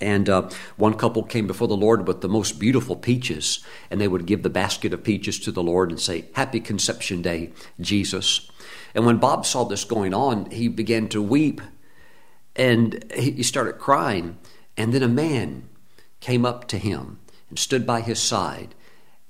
And 0.00 0.28
uh, 0.28 0.50
one 0.76 0.94
couple 0.94 1.22
came 1.22 1.46
before 1.46 1.68
the 1.68 1.76
Lord 1.76 2.08
with 2.08 2.22
the 2.22 2.28
most 2.28 2.58
beautiful 2.58 2.96
peaches, 2.96 3.64
and 3.90 4.00
they 4.00 4.08
would 4.08 4.26
give 4.26 4.42
the 4.42 4.50
basket 4.50 4.92
of 4.92 5.04
peaches 5.04 5.38
to 5.40 5.52
the 5.52 5.62
Lord 5.62 5.90
and 5.90 6.00
say, 6.00 6.26
Happy 6.34 6.60
Conception 6.60 7.22
Day, 7.22 7.52
Jesus. 7.80 8.50
And 8.94 9.06
when 9.06 9.18
Bob 9.18 9.46
saw 9.46 9.64
this 9.64 9.84
going 9.84 10.12
on, 10.12 10.50
he 10.50 10.68
began 10.68 11.08
to 11.08 11.22
weep 11.22 11.60
and 12.54 13.04
he 13.14 13.42
started 13.42 13.74
crying. 13.74 14.38
And 14.76 14.92
then 14.92 15.02
a 15.02 15.08
man 15.08 15.68
came 16.20 16.44
up 16.44 16.68
to 16.68 16.78
him 16.78 17.20
and 17.48 17.58
stood 17.58 17.86
by 17.86 18.00
his 18.00 18.20
side 18.20 18.74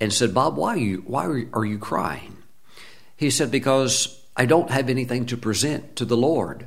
and 0.00 0.12
said, 0.12 0.34
Bob, 0.34 0.56
why 0.56 0.74
are 0.74 0.78
you, 0.78 1.02
why 1.06 1.24
are 1.52 1.64
you 1.64 1.78
crying? 1.78 2.38
He 3.16 3.30
said, 3.30 3.50
Because 3.50 4.24
I 4.36 4.46
don't 4.46 4.70
have 4.70 4.88
anything 4.88 5.26
to 5.26 5.36
present 5.36 5.96
to 5.96 6.04
the 6.04 6.16
Lord. 6.16 6.66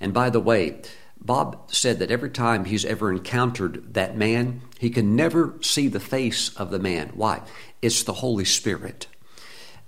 And 0.00 0.12
by 0.12 0.30
the 0.30 0.40
way, 0.40 0.80
Bob 1.20 1.70
said 1.72 1.98
that 2.00 2.10
every 2.10 2.30
time 2.30 2.64
he's 2.64 2.84
ever 2.84 3.12
encountered 3.12 3.94
that 3.94 4.16
man, 4.16 4.62
he 4.78 4.90
can 4.90 5.14
never 5.14 5.54
see 5.60 5.86
the 5.86 6.00
face 6.00 6.54
of 6.56 6.70
the 6.70 6.78
man. 6.78 7.10
Why? 7.14 7.42
It's 7.80 8.02
the 8.02 8.14
Holy 8.14 8.44
Spirit. 8.44 9.06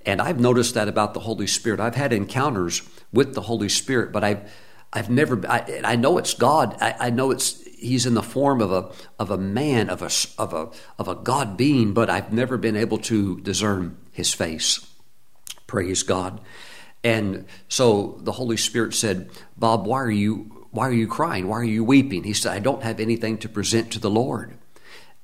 And 0.07 0.21
I've 0.21 0.39
noticed 0.39 0.75
that 0.75 0.89
about 0.89 1.15
the 1.15 1.21
Holy 1.21 1.47
Spirit. 1.47 1.81
I've 1.81 1.95
had 1.97 2.13
encounters 2.13 2.83
with 3.13 3.35
the 3.35 3.43
Holy 3.43 3.69
Spirit, 3.69 4.13
but 4.13 4.23
I've 4.23 4.53
I've 4.93 5.11
never 5.11 5.45
I, 5.49 5.81
I 5.83 5.97
know 5.97 6.19
it's 6.19 6.35
God. 6.35 6.77
I, 6.81 6.95
I 7.01 7.11
know 7.11 7.31
it's 7.31 7.64
he's 7.85 8.07
in 8.07 8.15
the 8.15 8.23
form 8.23 8.61
of 8.61 8.73
a 8.73 8.91
of 9.19 9.31
a 9.31 9.39
man 9.39 9.91
of 9.91 10.03
a 10.03 10.11
of 10.41 10.53
a 10.53 10.71
of 10.99 11.09
a 11.09 11.15
God 11.15 11.57
being, 11.57 11.93
but 11.93 12.11
I've 12.11 12.33
never 12.33 12.57
been 12.57 12.77
able 12.77 12.99
to 12.99 13.41
discern 13.41 13.97
his 14.13 14.33
face. 14.33 14.87
Praise 15.67 16.03
God. 16.03 16.41
And 17.03 17.45
so 17.69 18.19
the 18.23 18.33
Holy 18.33 18.57
Spirit 18.57 18.95
said, 18.95 19.31
"Bob, 19.57 19.87
why 19.87 20.01
are 20.01 20.11
you 20.11 20.67
why 20.71 20.89
are 20.89 20.93
you 20.93 21.07
crying? 21.07 21.49
Why 21.49 21.59
are 21.59 21.65
you 21.65 21.85
weeping?" 21.85 22.25
He 22.25 22.33
said, 22.33 22.53
"I 22.53 22.59
don't 22.59 22.83
have 22.83 22.99
anything 22.99 23.39
to 23.39 23.49
present 23.49 23.91
to 23.93 23.99
the 23.99 24.11
Lord." 24.11 24.55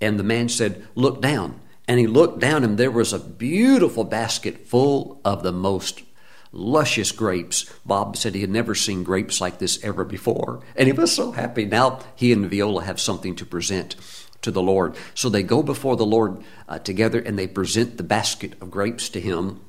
And 0.00 0.18
the 0.18 0.24
man 0.24 0.48
said, 0.48 0.86
"Look 0.94 1.20
down." 1.20 1.60
And 1.88 1.98
he 1.98 2.06
looked 2.06 2.38
down, 2.38 2.62
and 2.62 2.78
there 2.78 2.90
was 2.90 3.12
a 3.12 3.18
beautiful 3.18 4.04
basket 4.04 4.68
full 4.68 5.20
of 5.24 5.42
the 5.42 5.52
most 5.52 6.02
luscious 6.52 7.12
grapes. 7.12 7.70
Bob 7.84 8.16
said 8.16 8.34
he 8.34 8.40
had 8.40 8.50
never 8.50 8.74
seen 8.74 9.04
grapes 9.04 9.40
like 9.40 9.58
this 9.58 9.82
ever 9.84 10.04
before. 10.04 10.60
And 10.76 10.86
he 10.86 10.92
was 10.92 11.14
so 11.14 11.32
happy. 11.32 11.64
Now 11.64 12.00
he 12.16 12.32
and 12.32 12.50
Viola 12.50 12.84
have 12.84 13.00
something 13.00 13.36
to 13.36 13.46
present 13.46 13.96
to 14.42 14.50
the 14.50 14.62
Lord. 14.62 14.96
So 15.14 15.28
they 15.28 15.42
go 15.42 15.62
before 15.62 15.96
the 15.96 16.06
Lord 16.06 16.42
uh, 16.68 16.78
together 16.78 17.20
and 17.20 17.38
they 17.38 17.46
present 17.46 17.96
the 17.96 18.02
basket 18.02 18.54
of 18.60 18.70
grapes 18.70 19.08
to 19.10 19.20
him. 19.20 19.60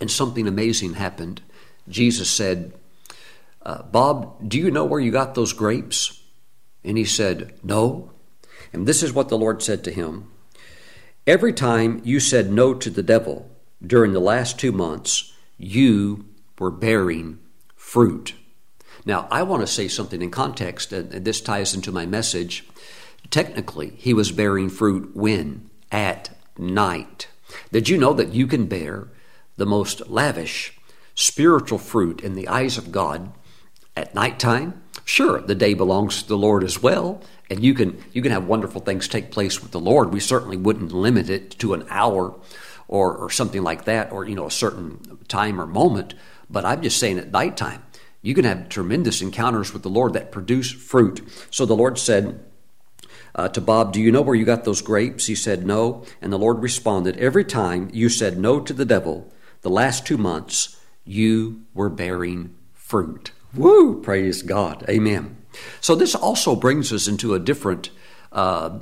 And 0.00 0.10
something 0.10 0.48
amazing 0.48 0.94
happened. 0.94 1.42
Jesus 1.88 2.30
said, 2.30 2.72
uh, 3.62 3.82
Bob, 3.82 4.48
do 4.48 4.58
you 4.58 4.70
know 4.70 4.84
where 4.84 5.00
you 5.00 5.10
got 5.10 5.34
those 5.34 5.52
grapes? 5.52 6.22
And 6.84 6.96
he 6.96 7.04
said, 7.04 7.54
No. 7.62 8.12
And 8.72 8.86
this 8.86 9.02
is 9.02 9.12
what 9.12 9.28
the 9.28 9.38
Lord 9.38 9.62
said 9.62 9.84
to 9.84 9.92
him 9.92 10.30
Every 11.26 11.52
time 11.52 12.00
you 12.04 12.20
said 12.20 12.50
no 12.50 12.72
to 12.72 12.88
the 12.88 13.02
devil, 13.02 13.50
during 13.86 14.12
the 14.12 14.20
last 14.20 14.58
two 14.58 14.72
months, 14.72 15.34
you 15.58 16.24
were 16.58 16.70
bearing 16.70 17.38
fruit. 17.76 18.34
Now, 19.04 19.26
I 19.30 19.42
want 19.42 19.62
to 19.62 19.66
say 19.66 19.88
something 19.88 20.22
in 20.22 20.30
context, 20.30 20.92
and 20.92 21.10
this 21.24 21.40
ties 21.40 21.74
into 21.74 21.92
my 21.92 22.06
message. 22.06 22.66
Technically, 23.30 23.92
he 23.96 24.14
was 24.14 24.32
bearing 24.32 24.68
fruit 24.68 25.14
when? 25.14 25.68
At 25.90 26.30
night. 26.58 27.28
Did 27.72 27.88
you 27.88 27.96
know 27.96 28.12
that 28.14 28.34
you 28.34 28.46
can 28.46 28.66
bear 28.66 29.08
the 29.56 29.66
most 29.66 30.08
lavish 30.08 30.78
spiritual 31.14 31.78
fruit 31.78 32.20
in 32.20 32.34
the 32.34 32.48
eyes 32.48 32.78
of 32.78 32.92
God 32.92 33.32
at 33.96 34.14
nighttime? 34.14 34.82
Sure, 35.04 35.40
the 35.40 35.54
day 35.54 35.74
belongs 35.74 36.22
to 36.22 36.28
the 36.28 36.36
Lord 36.36 36.62
as 36.62 36.82
well, 36.82 37.22
and 37.48 37.64
you 37.64 37.72
can 37.72 38.02
you 38.12 38.20
can 38.20 38.32
have 38.32 38.46
wonderful 38.46 38.82
things 38.82 39.08
take 39.08 39.30
place 39.30 39.62
with 39.62 39.70
the 39.70 39.80
Lord. 39.80 40.12
We 40.12 40.20
certainly 40.20 40.58
wouldn't 40.58 40.92
limit 40.92 41.30
it 41.30 41.58
to 41.60 41.72
an 41.72 41.86
hour 41.88 42.34
or, 42.88 43.14
or 43.14 43.30
something 43.30 43.62
like 43.62 43.84
that, 43.84 44.10
or 44.10 44.26
you 44.26 44.34
know 44.34 44.46
a 44.46 44.50
certain 44.50 45.18
time 45.28 45.60
or 45.60 45.66
moment. 45.66 46.14
But 46.50 46.64
I'm 46.64 46.82
just 46.82 46.98
saying 46.98 47.18
at 47.18 47.30
nighttime, 47.30 47.82
you 48.22 48.34
can 48.34 48.44
have 48.44 48.68
tremendous 48.68 49.20
encounters 49.22 49.72
with 49.72 49.82
the 49.82 49.90
Lord 49.90 50.14
that 50.14 50.32
produce 50.32 50.72
fruit. 50.72 51.20
So 51.50 51.66
the 51.66 51.76
Lord 51.76 51.98
said 51.98 52.40
uh, 53.34 53.48
to 53.50 53.60
Bob, 53.60 53.92
Do 53.92 54.00
you 54.00 54.10
know 54.10 54.22
where 54.22 54.34
you 54.34 54.44
got 54.44 54.64
those 54.64 54.82
grapes? 54.82 55.26
He 55.26 55.34
said, 55.34 55.64
No. 55.64 56.04
And 56.20 56.32
the 56.32 56.38
Lord 56.38 56.62
responded, 56.62 57.16
Every 57.18 57.44
time 57.44 57.90
you 57.92 58.08
said 58.08 58.38
no 58.38 58.60
to 58.60 58.72
the 58.72 58.84
devil, 58.84 59.32
the 59.60 59.70
last 59.70 60.06
two 60.06 60.18
months, 60.18 60.76
you 61.04 61.62
were 61.74 61.88
bearing 61.88 62.54
fruit. 62.74 63.32
Woo! 63.54 64.02
Praise 64.02 64.42
God. 64.42 64.84
Amen. 64.88 65.36
So 65.80 65.94
this 65.94 66.14
also 66.14 66.54
brings 66.54 66.92
us 66.92 67.08
into 67.08 67.34
a 67.34 67.38
different 67.38 67.90
uh, 68.32 68.78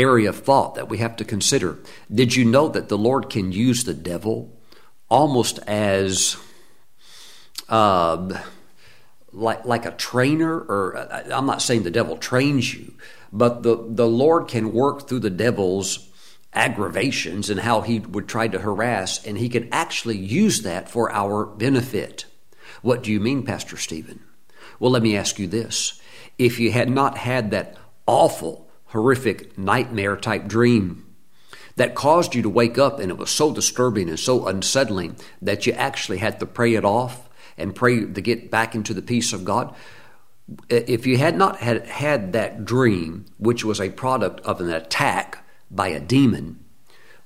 area 0.00 0.28
of 0.28 0.38
thought 0.38 0.74
that 0.74 0.88
we 0.88 0.98
have 0.98 1.16
to 1.16 1.24
consider. 1.24 1.78
Did 2.12 2.34
you 2.34 2.44
know 2.44 2.68
that 2.68 2.88
the 2.88 2.98
Lord 2.98 3.30
can 3.30 3.52
use 3.52 3.84
the 3.84 3.94
devil 3.94 4.58
almost 5.08 5.58
as 5.66 6.36
uh, 7.68 8.40
like 9.32 9.64
like 9.64 9.86
a 9.86 9.92
trainer? 9.92 10.58
Or 10.58 10.96
uh, 10.96 11.24
I'm 11.32 11.46
not 11.46 11.62
saying 11.62 11.82
the 11.82 11.90
devil 11.90 12.16
trains 12.16 12.74
you, 12.74 12.94
but 13.32 13.62
the 13.62 13.76
the 13.88 14.08
Lord 14.08 14.48
can 14.48 14.72
work 14.72 15.08
through 15.08 15.20
the 15.20 15.30
devil's 15.30 16.08
aggravations 16.52 17.48
and 17.50 17.60
how 17.60 17.80
he 17.80 18.00
would 18.00 18.28
try 18.28 18.48
to 18.48 18.58
harass, 18.58 19.24
and 19.24 19.38
he 19.38 19.48
can 19.48 19.68
actually 19.72 20.16
use 20.16 20.62
that 20.62 20.88
for 20.88 21.12
our 21.12 21.46
benefit. 21.46 22.24
What 22.82 23.02
do 23.02 23.12
you 23.12 23.20
mean, 23.20 23.44
Pastor 23.44 23.76
Stephen? 23.76 24.20
Well, 24.78 24.90
let 24.90 25.02
me 25.02 25.16
ask 25.16 25.38
you 25.38 25.46
this. 25.46 26.00
If 26.38 26.58
you 26.58 26.72
had 26.72 26.88
not 26.88 27.18
had 27.18 27.50
that 27.50 27.76
awful, 28.06 28.69
horrific 28.90 29.56
nightmare 29.58 30.16
type 30.16 30.46
dream 30.46 31.06
that 31.76 31.94
caused 31.94 32.34
you 32.34 32.42
to 32.42 32.48
wake 32.48 32.78
up 32.78 33.00
and 33.00 33.10
it 33.10 33.16
was 33.16 33.30
so 33.30 33.52
disturbing 33.52 34.08
and 34.08 34.18
so 34.18 34.46
unsettling 34.46 35.16
that 35.40 35.66
you 35.66 35.72
actually 35.72 36.18
had 36.18 36.38
to 36.38 36.46
pray 36.46 36.74
it 36.74 36.84
off 36.84 37.28
and 37.56 37.74
pray 37.74 38.04
to 38.04 38.20
get 38.20 38.50
back 38.50 38.74
into 38.74 38.92
the 38.92 39.02
peace 39.02 39.32
of 39.32 39.44
God, 39.44 39.74
if 40.68 41.06
you 41.06 41.16
had 41.16 41.36
not 41.36 41.58
had, 41.58 41.86
had 41.86 42.32
that 42.32 42.64
dream, 42.64 43.26
which 43.38 43.64
was 43.64 43.80
a 43.80 43.90
product 43.90 44.40
of 44.40 44.60
an 44.60 44.70
attack 44.70 45.44
by 45.70 45.88
a 45.88 46.00
demon, 46.00 46.62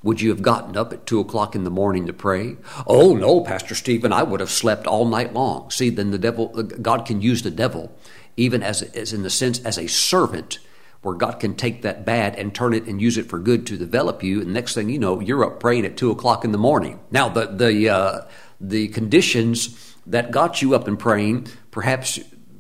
would 0.02 0.20
you 0.20 0.28
have 0.28 0.42
gotten 0.42 0.76
up 0.76 0.92
at 0.92 1.06
two 1.06 1.18
o'clock 1.18 1.54
in 1.54 1.64
the 1.64 1.70
morning 1.70 2.06
to 2.06 2.12
pray? 2.12 2.56
Oh 2.86 3.14
no, 3.14 3.40
Pastor 3.40 3.74
Stephen, 3.74 4.12
I 4.12 4.22
would 4.22 4.40
have 4.40 4.50
slept 4.50 4.86
all 4.86 5.06
night 5.06 5.32
long. 5.32 5.70
See, 5.70 5.88
then 5.88 6.10
the 6.10 6.18
devil, 6.18 6.48
God 6.48 7.06
can 7.06 7.22
use 7.22 7.42
the 7.42 7.50
devil, 7.50 7.96
even 8.36 8.62
as, 8.62 8.82
as 8.82 9.14
in 9.14 9.22
the 9.22 9.30
sense 9.30 9.64
as 9.64 9.78
a 9.78 9.86
servant, 9.86 10.58
where 11.04 11.14
God 11.14 11.40
can 11.40 11.54
take 11.54 11.82
that 11.82 12.04
bad 12.04 12.36
and 12.36 12.54
turn 12.54 12.74
it 12.74 12.84
and 12.84 13.00
use 13.00 13.18
it 13.18 13.28
for 13.28 13.38
good 13.38 13.66
to 13.68 13.76
develop 13.76 14.22
you. 14.22 14.40
And 14.40 14.52
next 14.52 14.74
thing 14.74 14.88
you 14.88 14.98
know, 14.98 15.20
you're 15.20 15.44
up 15.44 15.60
praying 15.60 15.84
at 15.84 15.96
two 15.96 16.10
o'clock 16.10 16.44
in 16.44 16.52
the 16.52 16.58
morning. 16.58 17.00
Now, 17.10 17.28
the 17.28 17.46
the 17.46 17.88
uh, 17.88 18.20
the 18.60 18.88
conditions 18.88 19.94
that 20.06 20.30
got 20.30 20.62
you 20.62 20.74
up 20.74 20.88
and 20.88 20.98
praying, 20.98 21.48
perhaps 21.70 22.18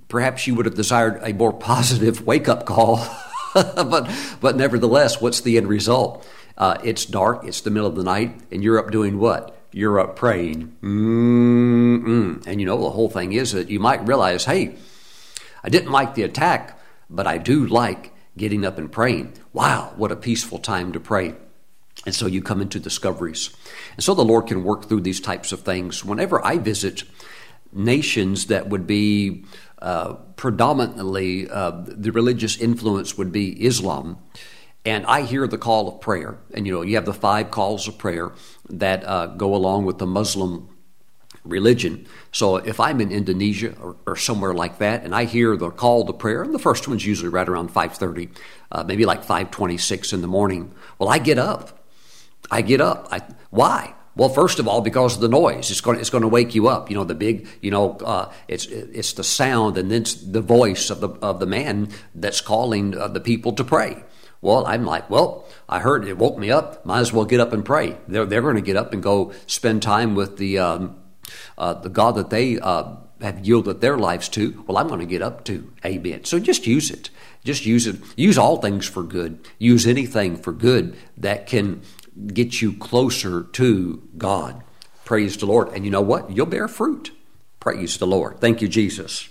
perhaps 0.08 0.46
you 0.46 0.54
would 0.54 0.66
have 0.66 0.74
desired 0.74 1.20
a 1.22 1.32
more 1.32 1.52
positive 1.52 2.26
wake 2.26 2.48
up 2.48 2.66
call. 2.66 3.06
but 3.54 4.10
but 4.40 4.56
nevertheless, 4.56 5.20
what's 5.20 5.40
the 5.40 5.56
end 5.56 5.68
result? 5.68 6.26
Uh, 6.56 6.78
it's 6.84 7.04
dark, 7.04 7.44
it's 7.44 7.62
the 7.62 7.70
middle 7.70 7.88
of 7.88 7.96
the 7.96 8.04
night, 8.04 8.40
and 8.52 8.62
you're 8.62 8.78
up 8.78 8.92
doing 8.92 9.18
what? 9.18 9.58
You're 9.72 9.98
up 9.98 10.14
praying. 10.14 10.76
Mm-mm. 10.82 12.46
And 12.46 12.60
you 12.60 12.66
know, 12.66 12.80
the 12.80 12.90
whole 12.90 13.10
thing 13.10 13.32
is 13.32 13.52
that 13.52 13.70
you 13.70 13.80
might 13.80 14.06
realize, 14.06 14.44
hey, 14.44 14.76
I 15.64 15.68
didn't 15.68 15.90
like 15.90 16.14
the 16.14 16.22
attack, 16.22 16.78
but 17.10 17.26
I 17.26 17.38
do 17.38 17.66
like 17.66 18.13
getting 18.36 18.64
up 18.64 18.78
and 18.78 18.90
praying. 18.90 19.34
Wow, 19.52 19.92
what 19.96 20.12
a 20.12 20.16
peaceful 20.16 20.58
time 20.58 20.92
to 20.92 21.00
pray. 21.00 21.34
And 22.06 22.14
so 22.14 22.26
you 22.26 22.42
come 22.42 22.60
into 22.60 22.80
discoveries. 22.80 23.54
And 23.94 24.02
so 24.02 24.14
the 24.14 24.24
Lord 24.24 24.46
can 24.46 24.64
work 24.64 24.88
through 24.88 25.02
these 25.02 25.20
types 25.20 25.52
of 25.52 25.60
things. 25.60 26.04
Whenever 26.04 26.44
I 26.44 26.58
visit 26.58 27.04
nations 27.72 28.46
that 28.46 28.68
would 28.68 28.86
be 28.86 29.44
uh, 29.80 30.14
predominantly, 30.36 31.48
uh, 31.48 31.72
the 31.86 32.12
religious 32.12 32.56
influence 32.56 33.16
would 33.16 33.32
be 33.32 33.64
Islam 33.64 34.18
and 34.84 35.06
I 35.06 35.22
hear 35.22 35.46
the 35.46 35.58
call 35.58 35.88
of 35.88 36.00
prayer. 36.00 36.38
And 36.52 36.66
you 36.66 36.72
know, 36.72 36.82
you 36.82 36.96
have 36.96 37.06
the 37.06 37.14
five 37.14 37.50
calls 37.50 37.88
of 37.88 37.96
prayer 37.96 38.32
that 38.68 39.04
uh, 39.04 39.26
go 39.26 39.54
along 39.54 39.86
with 39.86 39.98
the 39.98 40.06
Muslim 40.06 40.68
religion. 41.44 42.06
So 42.32 42.56
if 42.56 42.80
I'm 42.80 43.00
in 43.00 43.12
Indonesia 43.12 43.74
or, 43.80 43.96
or, 44.06 44.16
somewhere 44.16 44.54
like 44.54 44.78
that, 44.78 45.04
and 45.04 45.14
I 45.14 45.24
hear 45.24 45.56
the 45.56 45.70
call 45.70 46.06
to 46.06 46.12
prayer, 46.12 46.42
and 46.42 46.54
the 46.54 46.58
first 46.58 46.88
one's 46.88 47.06
usually 47.06 47.28
right 47.28 47.48
around 47.48 47.70
5:30, 47.70 48.30
uh, 48.72 48.84
maybe 48.84 49.04
like 49.04 49.24
5:26 49.24 50.12
in 50.12 50.22
the 50.22 50.26
morning. 50.26 50.72
Well, 50.98 51.08
I 51.08 51.18
get 51.18 51.38
up. 51.38 51.84
I 52.50 52.62
get 52.62 52.80
up. 52.80 53.08
I, 53.10 53.20
why? 53.50 53.94
Well, 54.16 54.28
first 54.28 54.60
of 54.60 54.68
all, 54.68 54.80
because 54.80 55.16
of 55.16 55.20
the 55.20 55.28
noise, 55.28 55.70
it's 55.70 55.80
going, 55.80 55.98
it's 55.98 56.10
going 56.10 56.22
to 56.22 56.28
wake 56.28 56.54
you 56.54 56.68
up. 56.68 56.88
You 56.88 56.96
know, 56.96 57.04
the 57.04 57.16
big, 57.16 57.48
you 57.60 57.72
know, 57.72 57.96
uh, 57.98 58.32
it's 58.46 58.66
it's 58.66 59.14
the 59.14 59.24
sound 59.24 59.76
and 59.76 59.90
then 59.90 60.04
the 60.26 60.40
voice 60.40 60.90
of 60.90 61.00
the 61.00 61.08
of 61.20 61.40
the 61.40 61.46
man 61.46 61.88
that's 62.14 62.40
calling 62.40 62.96
uh, 62.96 63.08
the 63.08 63.20
people 63.20 63.52
to 63.54 63.64
pray. 63.64 64.04
Well, 64.44 64.66
I'm 64.66 64.84
like, 64.84 65.08
well, 65.08 65.46
I 65.70 65.78
heard 65.78 66.06
it 66.06 66.18
woke 66.18 66.36
me 66.36 66.50
up. 66.50 66.84
Might 66.84 67.00
as 67.00 67.14
well 67.14 67.24
get 67.24 67.40
up 67.40 67.54
and 67.54 67.64
pray. 67.64 67.96
They're, 68.06 68.26
they're 68.26 68.42
going 68.42 68.56
to 68.56 68.60
get 68.60 68.76
up 68.76 68.92
and 68.92 69.02
go 69.02 69.32
spend 69.46 69.82
time 69.82 70.14
with 70.14 70.36
the, 70.36 70.58
um, 70.58 70.96
uh, 71.58 71.74
the 71.74 71.88
God 71.88 72.16
that 72.16 72.30
they 72.30 72.58
uh, 72.58 72.96
have 73.20 73.46
yielded 73.46 73.80
their 73.80 73.98
lives 73.98 74.28
to. 74.30 74.64
Well, 74.66 74.78
I'm 74.78 74.88
going 74.88 75.00
to 75.00 75.06
get 75.06 75.22
up 75.22 75.44
to. 75.44 75.72
Amen. 75.84 76.24
So 76.24 76.38
just 76.38 76.66
use 76.66 76.90
it. 76.90 77.10
Just 77.44 77.66
use 77.66 77.86
it. 77.86 77.96
Use 78.16 78.38
all 78.38 78.60
things 78.60 78.86
for 78.86 79.02
good. 79.02 79.38
Use 79.58 79.86
anything 79.86 80.36
for 80.36 80.52
good 80.52 80.96
that 81.16 81.46
can 81.46 81.82
get 82.28 82.62
you 82.62 82.72
closer 82.74 83.42
to 83.42 84.02
God. 84.16 84.62
Praise 85.04 85.36
the 85.36 85.46
Lord. 85.46 85.68
And 85.68 85.84
you 85.84 85.90
know 85.90 86.00
what? 86.00 86.30
You'll 86.30 86.46
bear 86.46 86.68
fruit. 86.68 87.10
Praise 87.60 87.98
the 87.98 88.06
Lord. 88.06 88.40
Thank 88.40 88.62
you, 88.62 88.68
Jesus. 88.68 89.28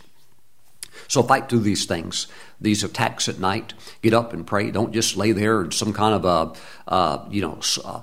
So 1.08 1.23
fight 1.23 1.49
through 1.49 1.60
these 1.60 1.86
things, 1.86 2.27
these 2.62 2.84
attacks 2.84 3.27
at 3.27 3.39
night. 3.39 3.73
Get 4.01 4.13
up 4.13 4.34
and 4.34 4.45
pray. 4.45 4.71
Don't 4.71 4.93
just 4.93 5.17
lay 5.17 5.32
there 5.32 5.63
in 5.63 5.71
some 5.71 5.93
kind 5.93 6.15
of 6.15 6.25
a, 6.25 6.91
uh, 6.91 7.25
you 7.29 7.41
know, 7.41 7.60
uh, 7.84 8.01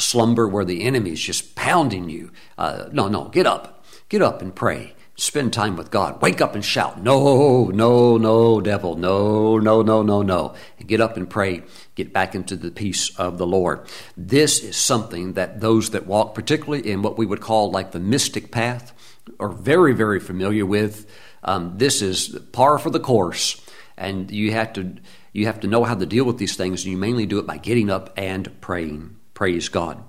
slumber 0.00 0.48
where 0.48 0.64
the 0.64 0.82
enemy 0.82 1.12
is 1.12 1.20
just 1.20 1.54
pounding 1.54 2.08
you. 2.08 2.32
Uh, 2.58 2.88
no, 2.92 3.08
no, 3.08 3.28
get 3.28 3.46
up. 3.46 3.84
Get 4.08 4.22
up 4.22 4.42
and 4.42 4.54
pray. 4.54 4.94
Spend 5.20 5.52
time 5.52 5.76
with 5.76 5.90
God. 5.90 6.22
Wake 6.22 6.40
up 6.40 6.54
and 6.54 6.64
shout, 6.64 7.02
No, 7.02 7.66
no, 7.66 8.16
no, 8.16 8.60
devil. 8.60 8.96
No, 8.96 9.58
no, 9.58 9.82
no, 9.82 10.02
no, 10.02 10.22
no. 10.22 10.54
And 10.78 10.88
get 10.88 11.02
up 11.02 11.18
and 11.18 11.28
pray. 11.28 11.62
Get 11.94 12.12
back 12.12 12.34
into 12.34 12.56
the 12.56 12.70
peace 12.70 13.14
of 13.18 13.36
the 13.36 13.46
Lord. 13.46 13.86
This 14.16 14.64
is 14.64 14.76
something 14.76 15.34
that 15.34 15.60
those 15.60 15.90
that 15.90 16.06
walk, 16.06 16.34
particularly 16.34 16.90
in 16.90 17.02
what 17.02 17.18
we 17.18 17.26
would 17.26 17.42
call 17.42 17.70
like 17.70 17.92
the 17.92 18.00
mystic 18.00 18.50
path, 18.50 18.94
are 19.38 19.50
very, 19.50 19.92
very 19.92 20.20
familiar 20.20 20.64
with. 20.64 21.06
Um, 21.44 21.74
this 21.76 22.00
is 22.00 22.38
par 22.52 22.78
for 22.78 22.88
the 22.88 22.98
course, 22.98 23.60
and 23.98 24.30
you 24.30 24.52
have 24.52 24.72
to 24.72 24.96
you 25.32 25.46
have 25.46 25.60
to 25.60 25.68
know 25.68 25.84
how 25.84 25.94
to 25.94 26.06
deal 26.06 26.24
with 26.24 26.38
these 26.38 26.56
things, 26.56 26.84
and 26.84 26.92
you 26.92 26.98
mainly 26.98 27.26
do 27.26 27.38
it 27.38 27.46
by 27.46 27.58
getting 27.58 27.90
up 27.90 28.12
and 28.16 28.60
praying. 28.60 29.19
Praise 29.40 29.70
God. 29.70 30.04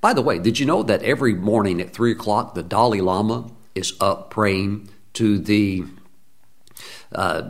By 0.00 0.14
the 0.14 0.22
way, 0.22 0.38
did 0.38 0.58
you 0.58 0.64
know 0.64 0.82
that 0.82 1.02
every 1.02 1.34
morning 1.34 1.82
at 1.82 1.92
three 1.92 2.12
o'clock 2.12 2.54
the 2.54 2.62
Dalai 2.62 3.02
Lama 3.02 3.50
is 3.74 3.92
up 4.00 4.30
praying 4.30 4.88
to 5.12 5.38
the 5.38 5.84
uh, 7.14 7.42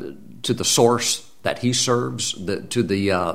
to 0.43 0.53
the 0.53 0.65
source 0.65 1.31
that 1.45 1.61
he 1.61 1.73
serves, 1.73 2.33
the, 2.33 2.63
to 2.63 2.83
the 2.83 3.13
uh, 3.13 3.35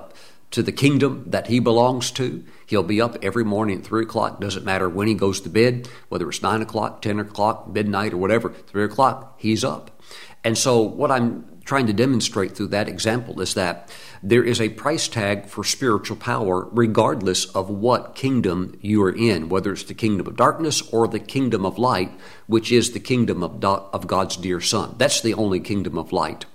to 0.51 0.61
the 0.61 0.73
kingdom 0.73 1.23
that 1.27 1.47
he 1.47 1.61
belongs 1.61 2.11
to. 2.11 2.43
He'll 2.65 2.83
be 2.83 2.99
up 2.99 3.15
every 3.23 3.45
morning 3.45 3.79
at 3.79 3.85
3 3.85 4.03
o'clock. 4.03 4.41
Doesn't 4.41 4.65
matter 4.65 4.89
when 4.89 5.07
he 5.07 5.13
goes 5.13 5.39
to 5.41 5.49
bed, 5.49 5.87
whether 6.09 6.27
it's 6.27 6.41
9 6.41 6.63
o'clock, 6.63 7.01
10 7.01 7.21
o'clock, 7.21 7.69
midnight, 7.69 8.11
or 8.11 8.17
whatever, 8.17 8.49
3 8.49 8.83
o'clock, 8.83 9.39
he's 9.39 9.63
up. 9.63 10.01
And 10.43 10.57
so, 10.57 10.81
what 10.81 11.11
I'm 11.11 11.54
trying 11.65 11.87
to 11.87 11.93
demonstrate 11.93 12.55
through 12.55 12.67
that 12.67 12.87
example 12.87 13.41
is 13.41 13.55
that 13.55 13.91
there 14.21 14.43
is 14.43 14.61
a 14.61 14.69
price 14.69 15.07
tag 15.07 15.47
for 15.47 15.63
spiritual 15.63 16.15
power, 16.15 16.67
regardless 16.71 17.45
of 17.55 17.69
what 17.69 18.15
kingdom 18.15 18.77
you 18.81 19.03
are 19.03 19.15
in, 19.15 19.49
whether 19.49 19.73
it's 19.73 19.83
the 19.83 19.93
kingdom 19.93 20.27
of 20.27 20.35
darkness 20.35 20.81
or 20.93 21.07
the 21.07 21.19
kingdom 21.19 21.65
of 21.65 21.77
light, 21.77 22.11
which 22.47 22.71
is 22.71 22.91
the 22.91 22.99
kingdom 22.99 23.43
of, 23.43 23.63
of 23.63 24.07
God's 24.07 24.37
dear 24.37 24.61
Son. 24.61 24.95
That's 24.97 25.21
the 25.21 25.33
only 25.33 25.59
kingdom 25.59 25.97
of 25.97 26.13
light. 26.13 26.45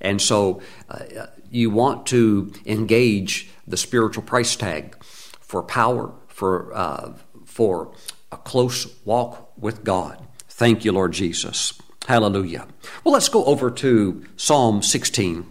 And 0.00 0.20
so, 0.20 0.60
uh, 0.90 1.26
you 1.50 1.70
want 1.70 2.06
to 2.06 2.52
engage 2.66 3.48
the 3.66 3.76
spiritual 3.76 4.24
price 4.24 4.56
tag 4.56 5.02
for 5.04 5.62
power, 5.62 6.12
for, 6.26 6.74
uh, 6.74 7.12
for 7.44 7.94
a 8.32 8.36
close 8.36 8.92
walk 9.04 9.52
with 9.56 9.84
God. 9.84 10.18
Thank 10.48 10.84
you, 10.84 10.92
Lord 10.92 11.12
Jesus. 11.12 11.80
Hallelujah. 12.06 12.66
Well, 13.02 13.14
let's 13.14 13.28
go 13.28 13.44
over 13.44 13.70
to 13.70 14.24
Psalm 14.36 14.82
16. 14.82 15.46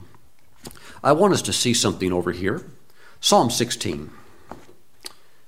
I 1.03 1.11
want 1.11 1.33
us 1.33 1.41
to 1.43 1.53
see 1.53 1.73
something 1.73 2.13
over 2.13 2.31
here. 2.31 2.65
Psalm 3.19 3.49
16. 3.49 4.11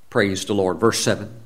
Praise 0.09 0.45
the 0.45 0.53
Lord. 0.53 0.79
Verse 0.79 0.99
7. 0.99 1.41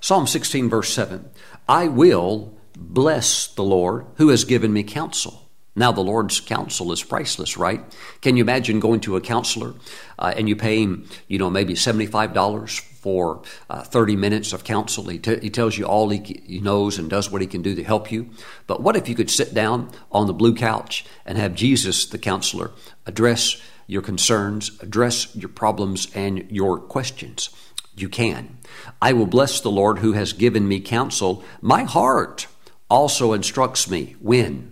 Psalm 0.00 0.26
16, 0.26 0.68
verse 0.68 0.92
7. 0.92 1.30
I 1.68 1.86
will 1.86 2.52
bless 2.76 3.46
the 3.46 3.62
Lord 3.62 4.06
who 4.16 4.30
has 4.30 4.44
given 4.44 4.72
me 4.72 4.82
counsel. 4.82 5.41
Now, 5.74 5.90
the 5.90 6.02
Lord's 6.02 6.38
counsel 6.40 6.92
is 6.92 7.02
priceless, 7.02 7.56
right? 7.56 7.82
Can 8.20 8.36
you 8.36 8.44
imagine 8.44 8.78
going 8.78 9.00
to 9.00 9.16
a 9.16 9.22
counselor 9.22 9.74
uh, 10.18 10.34
and 10.36 10.46
you 10.46 10.54
pay 10.54 10.82
him, 10.82 11.08
you 11.28 11.38
know, 11.38 11.48
maybe 11.48 11.72
$75 11.72 12.80
for 12.80 13.42
uh, 13.70 13.82
30 13.82 14.16
minutes 14.16 14.52
of 14.52 14.64
counsel? 14.64 15.08
He, 15.08 15.18
t- 15.18 15.40
he 15.40 15.48
tells 15.48 15.78
you 15.78 15.86
all 15.86 16.10
he, 16.10 16.42
he 16.44 16.60
knows 16.60 16.98
and 16.98 17.08
does 17.08 17.30
what 17.30 17.40
he 17.40 17.46
can 17.46 17.62
do 17.62 17.74
to 17.74 17.82
help 17.82 18.12
you. 18.12 18.28
But 18.66 18.82
what 18.82 18.96
if 18.96 19.08
you 19.08 19.14
could 19.14 19.30
sit 19.30 19.54
down 19.54 19.90
on 20.10 20.26
the 20.26 20.34
blue 20.34 20.54
couch 20.54 21.06
and 21.24 21.38
have 21.38 21.54
Jesus, 21.54 22.04
the 22.04 22.18
counselor, 22.18 22.72
address 23.06 23.56
your 23.86 24.02
concerns, 24.02 24.78
address 24.82 25.34
your 25.34 25.48
problems 25.48 26.08
and 26.14 26.50
your 26.50 26.78
questions? 26.78 27.48
You 27.96 28.10
can. 28.10 28.58
I 29.00 29.14
will 29.14 29.26
bless 29.26 29.60
the 29.60 29.70
Lord 29.70 30.00
who 30.00 30.12
has 30.12 30.34
given 30.34 30.68
me 30.68 30.80
counsel. 30.80 31.42
My 31.62 31.84
heart 31.84 32.46
also 32.90 33.32
instructs 33.32 33.88
me. 33.88 34.16
When? 34.20 34.71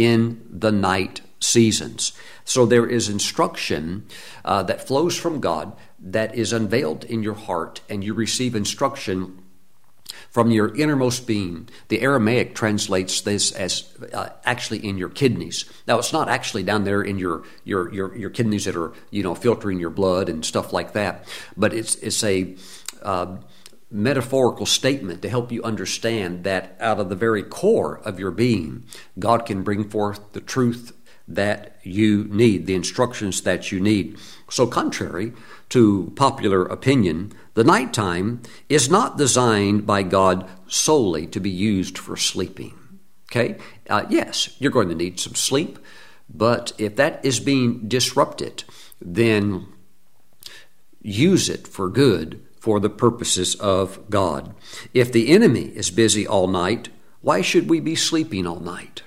In 0.00 0.40
the 0.50 0.72
night 0.72 1.20
seasons. 1.40 2.12
So 2.46 2.64
there 2.64 2.86
is 2.86 3.10
instruction 3.10 4.06
uh, 4.46 4.62
that 4.62 4.86
flows 4.86 5.14
from 5.14 5.40
God 5.40 5.76
that 5.98 6.34
is 6.34 6.54
unveiled 6.54 7.04
in 7.04 7.22
your 7.22 7.34
heart, 7.34 7.82
and 7.90 8.02
you 8.02 8.14
receive 8.14 8.54
instruction 8.54 9.42
from 10.30 10.50
your 10.50 10.74
innermost 10.74 11.26
being. 11.26 11.68
The 11.88 12.00
Aramaic 12.00 12.54
translates 12.54 13.20
this 13.20 13.52
as 13.52 13.92
uh, 14.14 14.30
actually 14.46 14.78
in 14.88 14.96
your 14.96 15.10
kidneys. 15.10 15.66
Now, 15.86 15.98
it's 15.98 16.14
not 16.14 16.30
actually 16.30 16.62
down 16.62 16.84
there 16.84 17.02
in 17.02 17.18
your, 17.18 17.42
your, 17.64 17.92
your, 17.92 18.16
your, 18.16 18.30
kidneys 18.30 18.64
that 18.64 18.76
are, 18.76 18.94
you 19.10 19.22
know, 19.22 19.34
filtering 19.34 19.78
your 19.78 19.90
blood 19.90 20.30
and 20.30 20.44
stuff 20.46 20.72
like 20.72 20.94
that, 20.94 21.28
but 21.58 21.74
it's, 21.74 21.96
it's 21.96 22.24
a. 22.24 22.56
Uh, 23.02 23.36
metaphorical 23.90 24.66
statement 24.66 25.20
to 25.22 25.28
help 25.28 25.50
you 25.50 25.62
understand 25.62 26.44
that 26.44 26.76
out 26.78 27.00
of 27.00 27.08
the 27.08 27.16
very 27.16 27.42
core 27.42 27.98
of 28.04 28.20
your 28.20 28.30
being, 28.30 28.84
God 29.18 29.44
can 29.46 29.62
bring 29.62 29.88
forth 29.88 30.32
the 30.32 30.40
truth 30.40 30.92
that 31.26 31.76
you 31.82 32.24
need, 32.24 32.66
the 32.66 32.74
instructions 32.74 33.42
that 33.42 33.70
you 33.70 33.80
need. 33.80 34.18
So, 34.48 34.66
contrary 34.66 35.32
to 35.70 36.12
popular 36.16 36.64
opinion, 36.64 37.32
the 37.54 37.64
nighttime 37.64 38.42
is 38.68 38.90
not 38.90 39.16
designed 39.16 39.86
by 39.86 40.02
God 40.02 40.48
solely 40.66 41.26
to 41.28 41.40
be 41.40 41.50
used 41.50 41.96
for 41.96 42.16
sleeping. 42.16 42.74
Okay? 43.30 43.56
Uh, 43.88 44.06
yes, 44.08 44.56
you're 44.58 44.72
going 44.72 44.88
to 44.88 44.94
need 44.94 45.20
some 45.20 45.34
sleep, 45.34 45.78
but 46.28 46.72
if 46.78 46.96
that 46.96 47.24
is 47.24 47.38
being 47.38 47.86
disrupted, 47.88 48.64
then 49.00 49.68
use 51.00 51.48
it 51.48 51.66
for 51.66 51.88
good 51.88 52.44
for 52.60 52.78
the 52.78 52.90
purposes 52.90 53.54
of 53.56 54.08
God. 54.10 54.54
If 54.94 55.10
the 55.10 55.30
enemy 55.30 55.72
is 55.74 55.90
busy 55.90 56.26
all 56.26 56.46
night, 56.46 56.90
why 57.22 57.40
should 57.40 57.68
we 57.68 57.80
be 57.80 57.96
sleeping 57.96 58.46
all 58.46 58.60
night? 58.60 59.02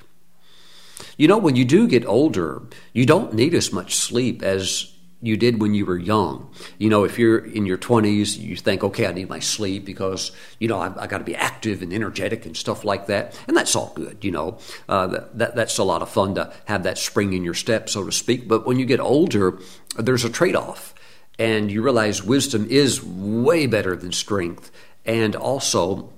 You 1.18 1.28
know, 1.28 1.38
when 1.38 1.56
you 1.56 1.64
do 1.64 1.88
get 1.88 2.06
older, 2.06 2.64
you 2.92 3.06
don't 3.06 3.34
need 3.34 3.54
as 3.54 3.72
much 3.72 3.96
sleep 3.96 4.42
as 4.42 4.94
you 5.22 5.38
did 5.38 5.62
when 5.62 5.74
you 5.74 5.86
were 5.86 5.98
young. 5.98 6.50
You 6.80 6.90
know, 6.90 7.06
if 7.06 7.18
you're 7.18 7.38
in 7.38 7.66
your 7.66 7.78
20s, 7.78 8.38
you 8.38 8.58
think, 8.58 8.84
okay, 8.84 9.08
I 9.08 9.14
need 9.14 9.30
my 9.30 9.40
sleep 9.40 9.86
because, 9.86 10.32
you 10.60 10.68
know, 10.68 10.80
I've, 10.80 10.98
I've 10.98 11.10
got 11.10 11.20
to 11.20 11.24
be 11.24 11.36
active 11.36 11.82
and 11.82 11.94
energetic 11.94 12.46
and 12.46 12.58
stuff 12.58 12.84
like 12.84 13.08
that. 13.08 13.40
And 13.48 13.56
that's 13.56 13.76
all 13.76 13.94
good, 13.96 14.26
you 14.26 14.32
know. 14.32 14.58
Uh, 14.90 15.26
that, 15.36 15.56
that's 15.56 15.78
a 15.78 15.84
lot 15.84 16.02
of 16.02 16.10
fun 16.10 16.36
to 16.36 16.52
have 16.66 16.84
that 16.84 16.98
spring 16.98 17.32
in 17.34 17.44
your 17.44 17.54
step, 17.54 17.90
so 17.90 18.04
to 18.04 18.12
speak. 18.12 18.48
But 18.48 18.66
when 18.66 18.80
you 18.80 18.86
get 18.86 19.00
older, 19.00 19.60
there's 19.98 20.26
a 20.26 20.30
trade 20.30 20.56
off 20.56 20.94
and 21.40 21.72
you 21.72 21.82
realize 21.82 22.24
wisdom 22.24 22.68
is 22.70 23.04
way 23.04 23.66
better 23.66 23.96
than 23.96 24.12
strength. 24.12 24.72
And 25.06 25.36
also, 25.36 26.12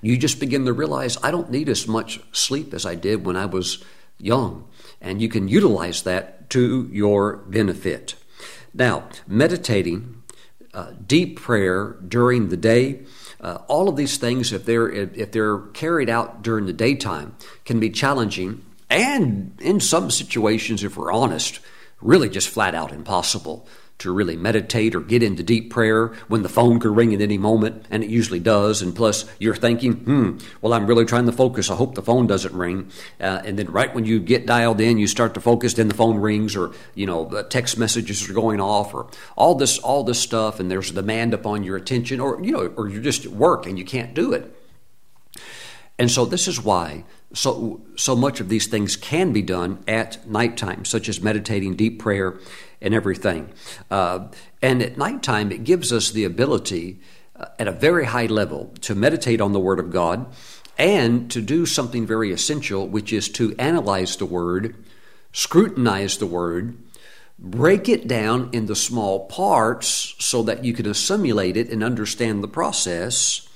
you 0.00 0.16
just 0.16 0.40
begin 0.40 0.64
to 0.66 0.72
realize 0.72 1.18
I 1.22 1.30
don't 1.30 1.50
need 1.50 1.68
as 1.68 1.86
much 1.86 2.20
sleep 2.32 2.74
as 2.74 2.86
I 2.86 2.94
did 2.94 3.24
when 3.24 3.36
I 3.36 3.46
was 3.46 3.84
young. 4.18 4.66
And 5.00 5.20
you 5.20 5.28
can 5.28 5.48
utilize 5.48 6.02
that 6.02 6.48
to 6.50 6.88
your 6.92 7.36
benefit. 7.36 8.14
Now, 8.74 9.08
meditating, 9.26 10.22
uh, 10.72 10.92
deep 11.06 11.40
prayer 11.40 11.96
during 12.06 12.48
the 12.48 12.56
day, 12.56 13.02
uh, 13.40 13.58
all 13.66 13.88
of 13.88 13.96
these 13.96 14.16
things, 14.16 14.52
if 14.52 14.64
they're 14.64 14.88
if 14.88 15.32
they're 15.32 15.58
carried 15.58 16.08
out 16.08 16.42
during 16.42 16.66
the 16.66 16.72
daytime, 16.72 17.36
can 17.64 17.80
be 17.80 17.90
challenging, 17.90 18.64
and 18.88 19.58
in 19.60 19.80
some 19.80 20.10
situations, 20.10 20.84
if 20.84 20.96
we're 20.96 21.12
honest, 21.12 21.58
really 22.00 22.28
just 22.28 22.48
flat 22.48 22.74
out 22.74 22.92
impossible 22.92 23.66
to 24.02 24.12
really 24.12 24.36
meditate 24.36 24.94
or 24.94 25.00
get 25.00 25.22
into 25.22 25.42
deep 25.42 25.70
prayer 25.70 26.08
when 26.28 26.42
the 26.42 26.48
phone 26.48 26.78
could 26.78 26.94
ring 26.94 27.14
at 27.14 27.20
any 27.20 27.38
moment, 27.38 27.86
and 27.90 28.04
it 28.04 28.10
usually 28.10 28.38
does. 28.38 28.82
And 28.82 28.94
plus, 28.94 29.24
you're 29.38 29.54
thinking, 29.54 29.94
hmm, 29.94 30.38
well, 30.60 30.72
I'm 30.72 30.86
really 30.86 31.04
trying 31.04 31.26
to 31.26 31.32
focus. 31.32 31.70
I 31.70 31.74
hope 31.74 31.94
the 31.94 32.02
phone 32.02 32.26
doesn't 32.26 32.54
ring. 32.54 32.90
Uh, 33.20 33.42
and 33.44 33.58
then 33.58 33.70
right 33.70 33.92
when 33.94 34.04
you 34.04 34.20
get 34.20 34.46
dialed 34.46 34.80
in, 34.80 34.98
you 34.98 35.06
start 35.06 35.34
to 35.34 35.40
focus, 35.40 35.74
then 35.74 35.88
the 35.88 35.94
phone 35.94 36.18
rings, 36.18 36.54
or 36.56 36.72
you 36.94 37.06
know, 37.06 37.42
text 37.48 37.78
messages 37.78 38.28
are 38.28 38.34
going 38.34 38.60
off, 38.60 38.94
or 38.94 39.08
all 39.36 39.54
this, 39.54 39.78
all 39.78 40.04
this 40.04 40.20
stuff, 40.20 40.60
and 40.60 40.70
there's 40.70 40.90
a 40.90 40.94
demand 40.94 41.34
upon 41.34 41.64
your 41.64 41.76
attention, 41.76 42.20
or 42.20 42.42
you 42.42 42.52
know, 42.52 42.66
or 42.76 42.88
you're 42.88 43.02
just 43.02 43.24
at 43.24 43.32
work 43.32 43.66
and 43.66 43.78
you 43.78 43.84
can't 43.84 44.14
do 44.14 44.32
it. 44.32 44.54
And 45.98 46.10
so 46.10 46.24
this 46.24 46.48
is 46.48 46.62
why 46.62 47.04
so 47.34 47.80
so 47.96 48.14
much 48.14 48.40
of 48.40 48.48
these 48.48 48.66
things 48.66 48.96
can 48.96 49.32
be 49.32 49.42
done 49.42 49.82
at 49.88 50.28
nighttime, 50.28 50.84
such 50.84 51.08
as 51.08 51.20
meditating, 51.20 51.76
deep 51.76 51.98
prayer, 51.98 52.38
and 52.82 52.94
everything. 52.94 53.52
Uh, 53.90 54.28
and 54.60 54.82
at 54.82 54.98
nighttime, 54.98 55.50
it 55.50 55.64
gives 55.64 55.92
us 55.92 56.10
the 56.10 56.24
ability 56.24 57.00
uh, 57.36 57.46
at 57.58 57.68
a 57.68 57.72
very 57.72 58.06
high 58.06 58.26
level 58.26 58.74
to 58.82 58.94
meditate 58.94 59.40
on 59.40 59.52
the 59.52 59.60
Word 59.60 59.78
of 59.78 59.90
God 59.90 60.26
and 60.78 61.30
to 61.30 61.40
do 61.40 61.64
something 61.64 62.06
very 62.06 62.32
essential, 62.32 62.86
which 62.86 63.12
is 63.12 63.28
to 63.30 63.54
analyze 63.58 64.16
the 64.16 64.26
Word, 64.26 64.74
scrutinize 65.32 66.18
the 66.18 66.26
Word, 66.26 66.76
break 67.38 67.88
it 67.88 68.06
down 68.06 68.50
into 68.52 68.74
small 68.74 69.26
parts 69.26 70.14
so 70.18 70.42
that 70.42 70.64
you 70.64 70.72
can 70.72 70.86
assimilate 70.86 71.56
it 71.56 71.70
and 71.70 71.82
understand 71.82 72.42
the 72.42 72.48
process. 72.48 73.48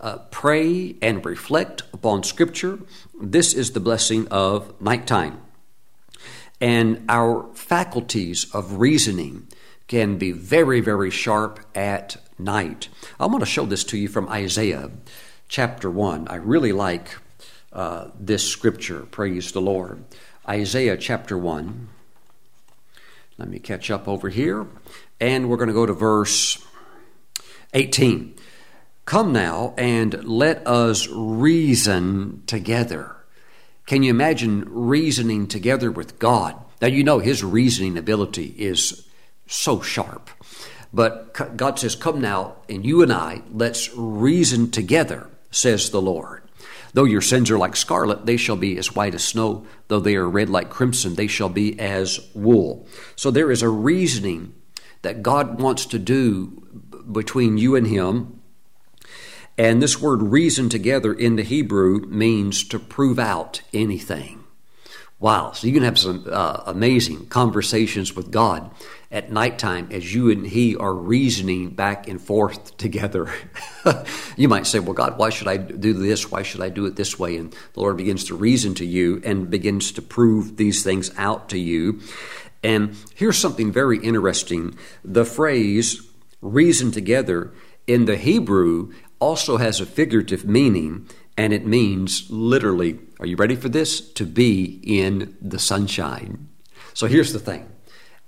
Uh, 0.00 0.16
pray 0.30 0.96
and 1.02 1.24
reflect 1.26 1.82
upon 1.92 2.22
Scripture. 2.22 2.78
This 3.20 3.52
is 3.52 3.72
the 3.72 3.80
blessing 3.80 4.26
of 4.28 4.80
nighttime 4.80 5.40
and 6.60 7.04
our 7.08 7.48
faculties 7.54 8.52
of 8.54 8.74
reasoning 8.74 9.48
can 9.88 10.18
be 10.18 10.32
very, 10.32 10.80
very 10.80 11.10
sharp 11.10 11.60
at 11.74 12.16
night. 12.38 12.88
I 13.18 13.26
want 13.26 13.40
to 13.40 13.46
show 13.46 13.66
this 13.66 13.84
to 13.84 13.98
you 13.98 14.08
from 14.08 14.28
Isaiah 14.28 14.90
chapter 15.48 15.90
1. 15.90 16.28
I 16.28 16.36
really 16.36 16.72
like 16.72 17.16
uh, 17.72 18.08
this 18.18 18.46
scripture, 18.46 19.00
praise 19.00 19.52
the 19.52 19.60
Lord. 19.60 20.04
Isaiah 20.48 20.96
chapter 20.96 21.36
1. 21.36 21.88
Let 23.38 23.48
me 23.48 23.58
catch 23.58 23.90
up 23.90 24.06
over 24.06 24.28
here. 24.28 24.66
And 25.18 25.48
we're 25.48 25.56
going 25.56 25.68
to 25.68 25.74
go 25.74 25.86
to 25.86 25.92
verse 25.92 26.64
18. 27.72 28.34
Come 29.06 29.32
now 29.32 29.74
and 29.76 30.24
let 30.24 30.66
us 30.66 31.08
reason 31.08 32.42
together. 32.46 33.16
Can 33.90 34.04
you 34.04 34.10
imagine 34.10 34.66
reasoning 34.68 35.48
together 35.48 35.90
with 35.90 36.20
God? 36.20 36.54
Now, 36.80 36.86
you 36.86 37.02
know 37.02 37.18
his 37.18 37.42
reasoning 37.42 37.98
ability 37.98 38.54
is 38.56 39.04
so 39.48 39.80
sharp. 39.80 40.30
But 40.92 41.56
God 41.56 41.76
says, 41.76 41.96
Come 41.96 42.20
now, 42.20 42.58
and 42.68 42.86
you 42.86 43.02
and 43.02 43.12
I, 43.12 43.42
let's 43.50 43.92
reason 43.96 44.70
together, 44.70 45.28
says 45.50 45.90
the 45.90 46.00
Lord. 46.00 46.44
Though 46.92 47.02
your 47.02 47.20
sins 47.20 47.50
are 47.50 47.58
like 47.58 47.74
scarlet, 47.74 48.26
they 48.26 48.36
shall 48.36 48.54
be 48.54 48.78
as 48.78 48.94
white 48.94 49.16
as 49.16 49.24
snow. 49.24 49.66
Though 49.88 49.98
they 49.98 50.14
are 50.14 50.30
red 50.30 50.50
like 50.50 50.70
crimson, 50.70 51.16
they 51.16 51.26
shall 51.26 51.48
be 51.48 51.76
as 51.80 52.20
wool. 52.32 52.86
So 53.16 53.32
there 53.32 53.50
is 53.50 53.60
a 53.60 53.68
reasoning 53.68 54.54
that 55.02 55.24
God 55.24 55.60
wants 55.60 55.84
to 55.86 55.98
do 55.98 56.62
between 57.10 57.58
you 57.58 57.74
and 57.74 57.88
Him 57.88 58.39
and 59.60 59.82
this 59.82 60.00
word 60.00 60.22
reason 60.22 60.70
together 60.70 61.12
in 61.12 61.36
the 61.36 61.42
Hebrew 61.42 62.00
means 62.06 62.64
to 62.68 62.78
prove 62.78 63.18
out 63.18 63.60
anything. 63.74 64.42
Wow. 65.18 65.52
So 65.52 65.66
you 65.66 65.74
can 65.74 65.82
have 65.82 65.98
some 65.98 66.26
uh, 66.32 66.62
amazing 66.64 67.26
conversations 67.26 68.16
with 68.16 68.30
God 68.30 68.70
at 69.10 69.30
nighttime 69.30 69.88
as 69.90 70.14
you 70.14 70.30
and 70.30 70.46
He 70.46 70.76
are 70.76 70.94
reasoning 70.94 71.74
back 71.74 72.08
and 72.08 72.18
forth 72.18 72.74
together. 72.78 73.30
you 74.34 74.48
might 74.48 74.66
say, 74.66 74.78
Well, 74.78 74.94
God, 74.94 75.18
why 75.18 75.28
should 75.28 75.46
I 75.46 75.58
do 75.58 75.92
this? 75.92 76.30
Why 76.30 76.40
should 76.40 76.62
I 76.62 76.70
do 76.70 76.86
it 76.86 76.96
this 76.96 77.18
way? 77.18 77.36
And 77.36 77.52
the 77.74 77.80
Lord 77.80 77.98
begins 77.98 78.24
to 78.24 78.34
reason 78.34 78.72
to 78.76 78.86
you 78.86 79.20
and 79.26 79.50
begins 79.50 79.92
to 79.92 80.00
prove 80.00 80.56
these 80.56 80.82
things 80.82 81.10
out 81.18 81.50
to 81.50 81.58
you. 81.58 82.00
And 82.62 82.96
here's 83.14 83.36
something 83.36 83.72
very 83.72 83.98
interesting 83.98 84.78
the 85.04 85.26
phrase 85.26 86.00
reason 86.40 86.92
together 86.92 87.52
in 87.86 88.06
the 88.06 88.16
Hebrew 88.16 88.94
also 89.20 89.58
has 89.58 89.80
a 89.80 89.86
figurative 89.86 90.44
meaning, 90.44 91.08
and 91.36 91.52
it 91.52 91.66
means 91.66 92.28
literally, 92.30 92.98
are 93.20 93.26
you 93.26 93.36
ready 93.36 93.54
for 93.54 93.68
this? 93.68 94.00
To 94.00 94.26
be 94.26 94.80
in 94.82 95.36
the 95.40 95.58
sunshine. 95.58 96.48
So 96.94 97.06
here's 97.06 97.32
the 97.32 97.38
thing 97.38 97.68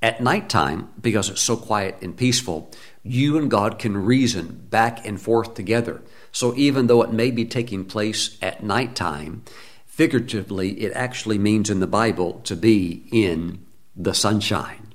at 0.03 0.21
nighttime, 0.21 0.91
because 1.01 1.31
it's 1.31 1.41
so 1.41 1.57
quiet 1.57 1.97
and 2.03 2.17
peaceful, 2.17 2.71
you 3.05 3.39
and 3.39 3.51
God 3.51 3.79
can 3.79 3.97
reason 3.97 4.67
back 4.69 5.07
and 5.07 5.21
forth 5.21 5.55
together. 5.55 6.03
So 6.33 6.55
even 6.57 6.87
though 6.87 7.03
it 7.03 7.13
may 7.13 7.31
be 7.31 7.45
taking 7.45 7.85
place 7.85 8.37
at 8.43 8.63
nighttime, 8.65 9.45
figuratively, 9.87 10.81
it 10.81 10.93
actually 10.95 11.39
means 11.39 11.71
in 11.71 11.81
the 11.81 11.87
Bible 11.87 12.41
to 12.45 12.57
be 12.57 13.05
in 13.13 13.65
the 13.95 14.15
sunshine. 14.15 14.93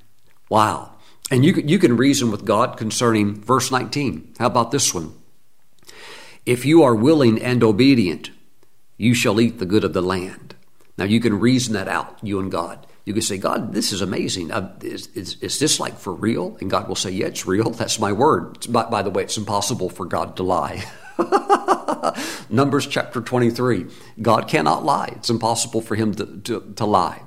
Wow. 0.49 0.95
And 1.29 1.45
you, 1.45 1.53
you 1.53 1.79
can 1.79 1.97
reason 1.97 2.31
with 2.31 2.45
God 2.45 2.77
concerning 2.77 3.35
verse 3.41 3.71
19. 3.71 4.35
How 4.39 4.47
about 4.47 4.71
this 4.71 4.93
one? 4.93 5.13
If 6.47 6.63
you 6.63 6.81
are 6.81 6.95
willing 6.95 7.41
and 7.41 7.61
obedient, 7.61 8.31
you 8.95 9.13
shall 9.13 9.41
eat 9.41 9.59
the 9.59 9.65
good 9.65 9.83
of 9.83 9.91
the 9.91 10.01
land. 10.01 10.55
Now 10.97 11.03
you 11.03 11.19
can 11.19 11.41
reason 11.41 11.73
that 11.73 11.89
out, 11.89 12.17
you 12.23 12.39
and 12.39 12.49
God. 12.49 12.87
You 13.03 13.11
can 13.11 13.21
say, 13.21 13.37
God, 13.37 13.73
this 13.73 13.91
is 13.91 14.01
amazing. 14.01 14.51
Is, 14.81 15.07
is, 15.07 15.35
is, 15.41 15.59
this 15.59 15.77
like 15.77 15.97
for 15.97 16.13
real? 16.13 16.55
And 16.61 16.71
God 16.71 16.87
will 16.87 16.95
say, 16.95 17.11
Yeah, 17.11 17.25
it's 17.25 17.45
real. 17.45 17.71
That's 17.71 17.99
my 17.99 18.13
word. 18.13 18.65
By, 18.71 18.85
by 18.85 19.01
the 19.01 19.09
way, 19.09 19.23
it's 19.23 19.37
impossible 19.37 19.89
for 19.89 20.05
God 20.05 20.37
to 20.37 20.43
lie. 20.43 20.85
Numbers 22.49 22.87
chapter 22.87 23.21
23. 23.21 23.85
God 24.21 24.47
cannot 24.47 24.85
lie. 24.85 25.13
It's 25.15 25.29
impossible 25.29 25.81
for 25.81 25.95
him 25.95 26.13
to, 26.15 26.25
to, 26.25 26.73
to, 26.75 26.85
lie. 26.85 27.23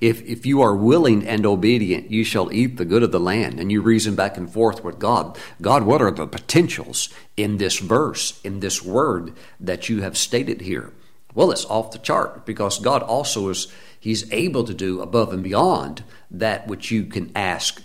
If, 0.00 0.22
if 0.22 0.46
you 0.46 0.60
are 0.60 0.74
willing 0.74 1.26
and 1.26 1.44
obedient, 1.46 2.10
you 2.10 2.24
shall 2.24 2.52
eat 2.52 2.76
the 2.76 2.84
good 2.84 3.02
of 3.02 3.12
the 3.12 3.20
land. 3.20 3.58
And 3.60 3.72
you 3.72 3.82
reason 3.82 4.14
back 4.14 4.36
and 4.36 4.50
forth 4.50 4.84
with 4.84 4.98
God. 4.98 5.38
God, 5.60 5.84
what 5.84 6.02
are 6.02 6.10
the 6.10 6.26
potentials 6.26 7.08
in 7.36 7.58
this 7.58 7.78
verse, 7.78 8.40
in 8.42 8.60
this 8.60 8.82
word 8.82 9.32
that 9.60 9.88
you 9.88 10.02
have 10.02 10.16
stated 10.16 10.62
here? 10.62 10.92
Well, 11.34 11.50
it's 11.50 11.64
off 11.66 11.92
the 11.92 11.98
chart 11.98 12.46
because 12.46 12.78
God 12.78 13.02
also 13.02 13.48
is, 13.48 13.68
He's 14.00 14.30
able 14.32 14.64
to 14.64 14.74
do 14.74 15.00
above 15.00 15.32
and 15.32 15.42
beyond 15.42 16.04
that 16.30 16.66
which 16.66 16.90
you 16.90 17.04
can 17.04 17.32
ask, 17.34 17.82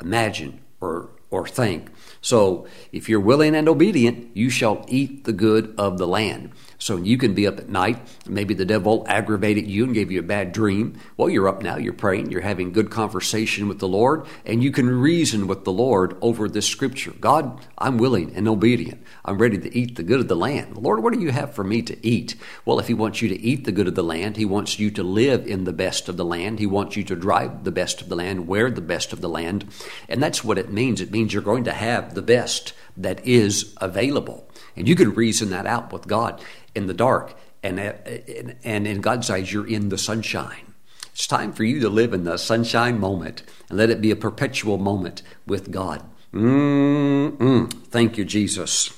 imagine, 0.00 0.60
or, 0.80 1.10
or 1.30 1.46
think. 1.46 1.90
So 2.26 2.66
if 2.90 3.08
you're 3.08 3.20
willing 3.20 3.54
and 3.54 3.68
obedient, 3.68 4.36
you 4.36 4.50
shall 4.50 4.84
eat 4.88 5.22
the 5.22 5.32
good 5.32 5.72
of 5.78 5.96
the 5.96 6.08
land. 6.08 6.50
So 6.78 6.96
you 6.96 7.16
can 7.16 7.34
be 7.34 7.46
up 7.46 7.58
at 7.58 7.68
night, 7.68 7.98
maybe 8.28 8.52
the 8.52 8.64
devil 8.64 9.04
aggravated 9.08 9.66
you 9.66 9.84
and 9.84 9.94
gave 9.94 10.10
you 10.10 10.20
a 10.20 10.24
bad 10.24 10.52
dream. 10.52 10.98
Well, 11.16 11.30
you're 11.30 11.48
up 11.48 11.62
now, 11.62 11.76
you're 11.76 11.92
praying, 11.92 12.30
you're 12.30 12.42
having 12.42 12.72
good 12.72 12.90
conversation 12.90 13.66
with 13.66 13.78
the 13.78 13.88
Lord, 13.88 14.26
and 14.44 14.62
you 14.62 14.70
can 14.70 14.88
reason 14.88 15.46
with 15.46 15.64
the 15.64 15.72
Lord 15.72 16.16
over 16.20 16.48
this 16.48 16.66
scripture. 16.66 17.12
God, 17.18 17.60
I'm 17.78 17.96
willing 17.96 18.34
and 18.34 18.46
obedient. 18.46 19.02
I'm 19.24 19.38
ready 19.38 19.58
to 19.58 19.76
eat 19.76 19.96
the 19.96 20.02
good 20.02 20.20
of 20.20 20.28
the 20.28 20.36
land. 20.36 20.76
Lord, 20.76 21.02
what 21.02 21.14
do 21.14 21.20
you 21.20 21.30
have 21.30 21.54
for 21.54 21.64
me 21.64 21.80
to 21.82 22.06
eat? 22.06 22.36
Well, 22.64 22.78
if 22.78 22.88
He 22.88 22.94
wants 22.94 23.22
you 23.22 23.28
to 23.30 23.40
eat 23.40 23.64
the 23.64 23.72
good 23.72 23.88
of 23.88 23.94
the 23.94 24.04
land, 24.04 24.36
He 24.36 24.44
wants 24.44 24.78
you 24.78 24.90
to 24.92 25.02
live 25.02 25.46
in 25.46 25.64
the 25.64 25.72
best 25.72 26.08
of 26.08 26.16
the 26.16 26.24
land. 26.24 26.58
He 26.58 26.66
wants 26.66 26.96
you 26.96 27.04
to 27.04 27.16
drive 27.16 27.64
the 27.64 27.72
best 27.72 28.02
of 28.02 28.08
the 28.08 28.16
land, 28.16 28.46
wear 28.46 28.70
the 28.70 28.80
best 28.82 29.12
of 29.12 29.20
the 29.20 29.28
land. 29.28 29.66
And 30.08 30.22
that's 30.22 30.44
what 30.44 30.58
it 30.58 30.72
means. 30.72 31.00
It 31.00 31.10
means 31.10 31.32
you're 31.32 31.42
going 31.42 31.64
to 31.64 31.72
have 31.72 32.14
the 32.14 32.22
best 32.22 32.74
that 32.96 33.24
is 33.26 33.74
available. 33.80 34.48
And 34.76 34.86
you 34.86 34.94
can 34.94 35.14
reason 35.14 35.50
that 35.50 35.66
out 35.66 35.92
with 35.92 36.06
God 36.06 36.40
in 36.76 36.86
the 36.86 36.94
dark. 36.94 37.34
Uh, 37.64 37.68
and, 37.68 38.56
and 38.62 38.86
in 38.86 39.00
God's 39.00 39.28
eyes, 39.28 39.52
you're 39.52 39.66
in 39.66 39.88
the 39.88 39.98
sunshine. 39.98 40.74
It's 41.12 41.26
time 41.26 41.52
for 41.52 41.64
you 41.64 41.80
to 41.80 41.88
live 41.88 42.12
in 42.12 42.24
the 42.24 42.36
sunshine 42.36 43.00
moment 43.00 43.42
and 43.68 43.78
let 43.78 43.90
it 43.90 44.00
be 44.00 44.10
a 44.10 44.16
perpetual 44.16 44.78
moment 44.78 45.22
with 45.46 45.70
God. 45.72 46.04
Mm-mm. 46.32 47.72
Thank 47.88 48.18
you, 48.18 48.24
Jesus. 48.24 48.92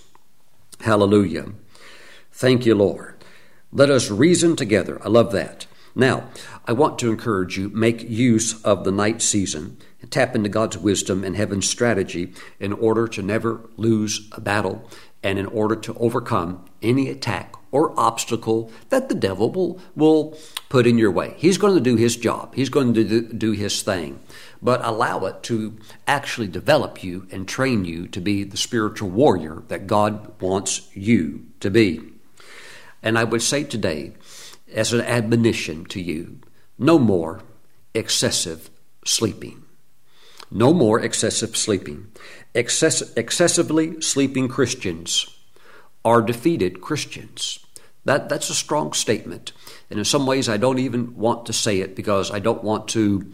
Hallelujah. 0.81 1.47
Thank 2.33 2.67
you, 2.67 2.75
Lord. 2.75 3.25
Let 3.73 3.91
us 3.91 4.11
reason 4.11 4.57
together. 4.57 5.01
I 5.05 5.09
love 5.09 5.33
that. 5.33 5.67
Now, 5.95 6.29
I 6.67 6.73
want 6.73 6.99
to 6.99 7.11
encourage 7.11 7.57
you 7.57 7.69
make 7.71 8.09
use 8.09 8.63
of 8.65 8.85
the 8.85 8.93
night 8.93 9.23
season 9.23 9.79
and 10.01 10.11
tap 10.11 10.35
into 10.35 10.49
God's 10.49 10.79
wisdom 10.79 11.25
and 11.25 11.37
heaven's 11.37 11.69
strategy 11.69 12.33
in 12.61 12.73
order 12.73 13.09
to 13.09 13.23
never 13.23 13.69
lose 13.77 14.29
a 14.33 14.41
battle 14.41 14.89
and 15.23 15.39
in 15.39 15.47
order 15.47 15.77
to 15.77 15.95
overcome 15.95 16.65
any 16.83 17.09
attack 17.09 17.55
or 17.71 17.99
obstacle 17.99 18.71
that 18.89 19.09
the 19.09 19.15
devil 19.15 19.51
will, 19.51 19.81
will 19.95 20.39
put 20.69 20.87
in 20.87 20.99
your 20.99 21.11
way. 21.11 21.35
He's 21.37 21.59
going 21.59 21.75
to 21.75 21.81
do 21.81 21.97
his 21.97 22.17
job, 22.17 22.55
he's 22.55 22.69
going 22.69 22.95
to 22.95 23.23
do, 23.23 23.53
his 23.53 23.83
thing. 23.83 24.21
But 24.61 24.85
allow 24.85 25.25
it 25.27 25.43
to 25.45 25.79
actually 26.07 26.49
develop 26.49 27.05
you 27.05 27.27
and 27.31 27.47
train 27.47 27.85
you 27.85 28.09
to 28.09 28.21
be 28.21 28.45
the 28.45 28.57
spiritual 28.57 29.11
warrior 29.11 29.63
that 29.69 29.87
God 29.87 30.41
wants 30.41 30.89
you 30.95 31.47
to 31.61 31.71
be. 31.71 32.01
And 33.03 33.17
I 33.17 33.25
would 33.25 33.43
say 33.43 33.63
today, 33.63 34.15
as 34.73 34.93
an 34.93 35.01
admonition 35.01 35.85
to 35.87 36.03
you, 36.03 36.41
no 36.79 36.99
more 36.99 37.43
excessive 37.95 38.71
sleeping. 39.05 39.65
No 40.51 40.73
more 40.73 41.01
excessive 41.01 41.57
sleeping. 41.57 42.09
Excess- 42.55 43.13
excessively 43.17 44.01
sleeping 44.01 44.49
Christians 44.49 45.38
are 46.05 46.23
defeated 46.23 46.81
Christians. 46.81 47.59
That, 48.05 48.29
that's 48.29 48.49
a 48.49 48.55
strong 48.55 48.93
statement. 48.93 49.53
And 49.91 49.99
in 49.99 50.05
some 50.05 50.27
ways, 50.27 50.49
I 50.49 50.57
don't 50.57 50.79
even 50.79 51.17
want 51.17 51.47
to 51.47 51.53
say 51.53 51.81
it 51.81 51.95
because 51.95 52.31
I 52.31 52.39
don't 52.39 52.65
want 52.65 52.89
to 52.89 53.33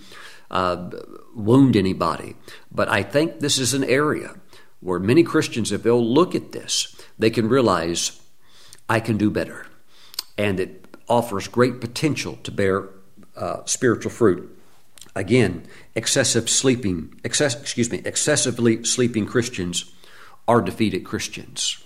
uh, 0.51 0.91
wound 1.35 1.77
anybody. 1.77 2.37
But 2.73 2.89
I 2.89 3.03
think 3.03 3.41
this 3.41 3.59
is 3.59 3.75
an 3.75 3.85
area 3.85 4.35
where 4.81 4.99
many 4.99 5.23
Christians, 5.23 5.73
if 5.73 5.83
they'll 5.83 6.05
look 6.05 6.35
at 6.35 6.53
this, 6.53 6.95
they 7.19 7.31
can 7.31 7.49
realize 7.49 8.21
I 8.89 9.01
can 9.01 9.17
do 9.17 9.31
better. 9.31 9.67
And 10.37 10.59
it 10.59 10.87
offers 11.09 11.49
great 11.49 11.81
potential 11.81 12.39
to 12.43 12.51
bear 12.51 12.89
uh, 13.37 13.65
spiritual 13.67 14.11
fruit. 14.11 14.59
Again, 15.15 15.67
excessive 15.95 16.51
sleeping, 16.51 17.21
excess, 17.23 17.55
excuse 17.61 17.91
me, 17.91 18.03
excessively 18.05 18.85
sleeping 18.85 19.27
Christians 19.27 19.93
are 20.49 20.61
defeated 20.61 21.05
Christians. 21.05 21.84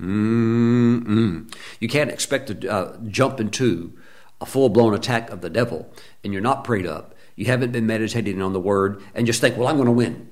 Mm-mm. 0.00 1.54
You 1.78 1.88
can't 1.88 2.10
expect 2.10 2.48
to 2.48 2.68
uh, 2.68 2.96
jump 3.08 3.40
into 3.40 3.98
a 4.40 4.46
full 4.46 4.68
blown 4.70 4.94
attack 4.94 5.30
of 5.30 5.42
the 5.42 5.50
devil 5.50 5.92
and 6.24 6.32
you're 6.32 6.42
not 6.42 6.64
prayed 6.64 6.86
up. 6.86 7.14
You 7.36 7.46
haven't 7.46 7.72
been 7.72 7.86
meditating 7.86 8.40
on 8.42 8.52
the 8.52 8.60
word 8.60 9.02
and 9.14 9.26
just 9.26 9.40
think, 9.40 9.56
well, 9.56 9.68
I'm 9.68 9.76
going 9.76 9.86
to 9.86 9.92
win. 9.92 10.30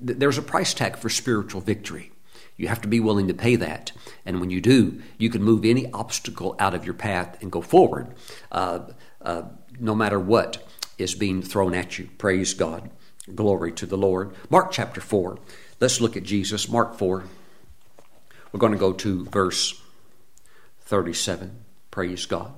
There's 0.00 0.38
a 0.38 0.42
price 0.42 0.74
tag 0.74 0.96
for 0.96 1.08
spiritual 1.08 1.60
victory. 1.60 2.12
You 2.56 2.68
have 2.68 2.80
to 2.82 2.88
be 2.88 3.00
willing 3.00 3.28
to 3.28 3.34
pay 3.34 3.56
that. 3.56 3.92
And 4.26 4.40
when 4.40 4.50
you 4.50 4.60
do, 4.60 5.00
you 5.16 5.30
can 5.30 5.42
move 5.42 5.64
any 5.64 5.90
obstacle 5.92 6.56
out 6.58 6.74
of 6.74 6.84
your 6.84 6.94
path 6.94 7.40
and 7.40 7.52
go 7.52 7.62
forward, 7.62 8.14
uh, 8.50 8.80
uh, 9.22 9.42
no 9.78 9.94
matter 9.94 10.18
what 10.18 10.66
is 10.98 11.14
being 11.14 11.40
thrown 11.40 11.74
at 11.74 11.98
you. 11.98 12.08
Praise 12.18 12.54
God. 12.54 12.90
Glory 13.34 13.70
to 13.72 13.86
the 13.86 13.96
Lord. 13.96 14.34
Mark 14.50 14.72
chapter 14.72 15.00
4. 15.00 15.38
Let's 15.80 16.00
look 16.00 16.16
at 16.16 16.24
Jesus. 16.24 16.68
Mark 16.68 16.98
4. 16.98 17.24
We're 18.52 18.60
going 18.60 18.72
to 18.72 18.78
go 18.78 18.92
to 18.92 19.24
verse 19.26 19.80
37. 20.82 21.64
Praise 21.90 22.26
God. 22.26 22.52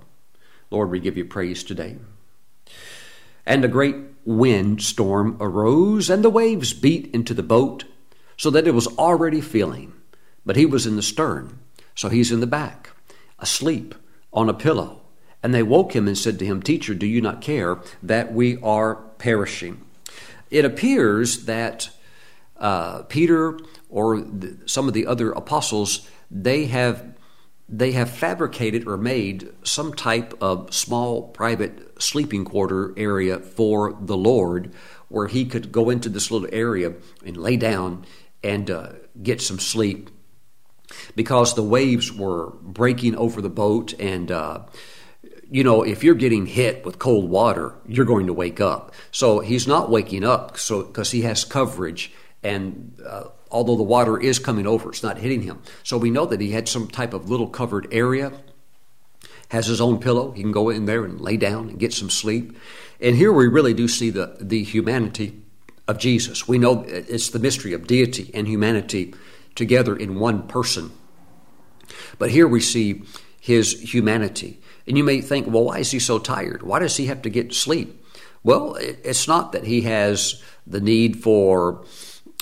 Lord, 0.71 0.91
we 0.91 1.01
give 1.01 1.17
you 1.17 1.25
praise 1.25 1.65
today. 1.65 1.97
And 3.45 3.65
a 3.65 3.69
great 3.69 3.97
wind 4.25 4.83
storm 4.83 5.37
arose, 5.41 6.09
and 6.09 6.23
the 6.23 6.31
waves 6.31 6.73
beat 6.73 7.13
into 7.13 7.35
the 7.35 7.43
boat, 7.43 7.85
so 8.37 8.51
that 8.51 8.69
it 8.69 8.75
was 8.75 8.87
already 8.99 9.41
filling. 9.41 9.93
But 10.47 10.57
he 10.57 10.65
was 10.65 10.87
in 10.87 10.97
the 10.97 11.03
stern, 11.03 11.59
so 11.95 12.09
he's 12.09 12.31
in 12.31 12.41
the 12.41 12.47
back, 12.47 12.91
asleep 13.39 13.95
on 14.33 14.49
a 14.49 14.55
pillow. 14.55 15.01
And 15.43 15.53
they 15.53 15.63
woke 15.63 15.97
him 15.97 16.07
and 16.07 16.17
said 16.17 16.39
to 16.39 16.47
him, 16.47 16.63
Teacher, 16.63 16.95
do 16.95 17.07
you 17.07 17.21
not 17.21 17.41
care 17.41 17.79
that 18.03 18.33
we 18.33 18.59
are 18.63 18.95
perishing? 18.95 19.85
It 20.51 20.65
appears 20.65 21.47
that 21.47 21.91
uh, 22.59 23.03
Peter 23.05 23.59
or 23.91 24.25
some 24.67 24.89
of 24.89 24.95
the 24.95 25.07
other 25.07 25.33
apostles, 25.33 26.09
they 26.31 26.67
have 26.67 27.15
they 27.69 27.93
have 27.93 28.11
fabricated 28.11 28.89
or 28.89 28.97
made 28.97 29.49
some 29.63 29.95
type 29.95 30.35
of 30.41 30.75
small 30.75 31.29
private 31.29 32.03
sleeping 32.03 32.45
quarter 32.45 32.93
area 32.97 33.39
for 33.39 33.97
the 34.01 34.17
Lord, 34.17 34.73
where 35.09 35.29
he 35.29 35.45
could 35.45 35.71
go 35.71 35.89
into 35.89 36.09
this 36.09 36.31
little 36.31 36.49
area 36.53 36.95
and 37.25 37.37
lay 37.37 37.57
down 37.57 38.05
and 38.43 38.71
uh, 38.71 38.93
get 39.23 39.41
some 39.41 39.61
sleep, 39.61 40.11
because 41.15 41.55
the 41.55 41.63
waves 41.63 42.13
were 42.13 42.51
breaking 42.63 43.17
over 43.17 43.41
the 43.41 43.51
boat 43.51 43.93
and. 44.01 44.31
Uh, 44.31 44.61
you 45.53 45.65
know, 45.65 45.83
if 45.83 46.05
you're 46.05 46.15
getting 46.15 46.47
hit 46.47 46.85
with 46.85 47.01
cold 47.01 47.29
water, 47.29 47.75
you're 47.85 48.07
going 48.07 48.29
to 48.29 48.33
wake 48.33 48.61
up. 48.61 48.95
So 49.11 49.41
he's 49.41 49.67
not 49.67 49.91
waking 49.91 50.23
up 50.23 50.57
so 50.57 50.85
because 50.85 51.11
he 51.11 51.23
has 51.23 51.45
coverage 51.45 52.13
and 52.41 52.97
uh, 53.05 53.25
although 53.51 53.77
the 53.77 53.83
water 53.83 54.19
is 54.19 54.39
coming 54.39 54.67
over, 54.67 54.91
it's 54.91 55.03
not 55.03 55.19
hitting 55.19 55.43
him. 55.43 55.61
So 55.83 55.99
we 55.99 56.11
know 56.11 56.27
that 56.27 56.41
he 56.41 56.53
had 56.53 56.69
some 56.69 56.89
type 56.89 57.13
of 57.13 57.29
little 57.29 57.49
covered 57.49 57.89
area, 57.93 58.33
has 59.49 59.67
his 59.67 59.81
own 59.81 59.99
pillow. 59.99 60.33
He 60.33 60.43
can 60.43 60.53
go 60.53 60.71
in 60.71 60.87
there 60.87 61.05
and 61.05 61.21
lay 61.21 61.37
down 61.37 61.69
and 61.69 61.79
get 61.79 61.93
some 61.93 62.11
sleep. 62.11 62.57
And 63.01 63.17
here 63.17 63.33
we 63.33 63.49
really 63.49 63.75
do 63.75 63.89
see 63.89 64.11
the, 64.11 64.37
the 64.41 64.63
humanity 64.63 65.41
of 65.89 65.99
Jesus. 65.99 66.47
We 66.47 66.59
know 66.59 66.85
it's 66.87 67.31
the 67.31 67.39
mystery 67.39 67.73
of 67.73 67.87
deity 67.87 68.31
and 68.33 68.47
humanity 68.47 69.15
together 69.55 69.97
in 69.97 70.21
one 70.21 70.47
person. 70.47 70.93
But 72.19 72.31
here 72.31 72.47
we 72.47 72.61
see 72.61 73.03
his 73.41 73.93
humanity. 73.93 74.61
And 74.87 74.97
you 74.97 75.05
may 75.05 75.21
think, 75.21 75.49
well, 75.49 75.65
why 75.65 75.79
is 75.79 75.91
he 75.91 75.99
so 75.99 76.19
tired? 76.19 76.63
Why 76.63 76.79
does 76.79 76.97
he 76.97 77.07
have 77.07 77.23
to 77.23 77.31
get 77.31 77.55
sleep? 77.55 78.05
Well, 78.43 78.77
it's 78.77 79.27
not 79.27 79.53
that 79.53 79.65
he 79.65 79.83
has 79.83 80.43
the 80.67 80.81
need 80.81 81.23
for 81.23 81.85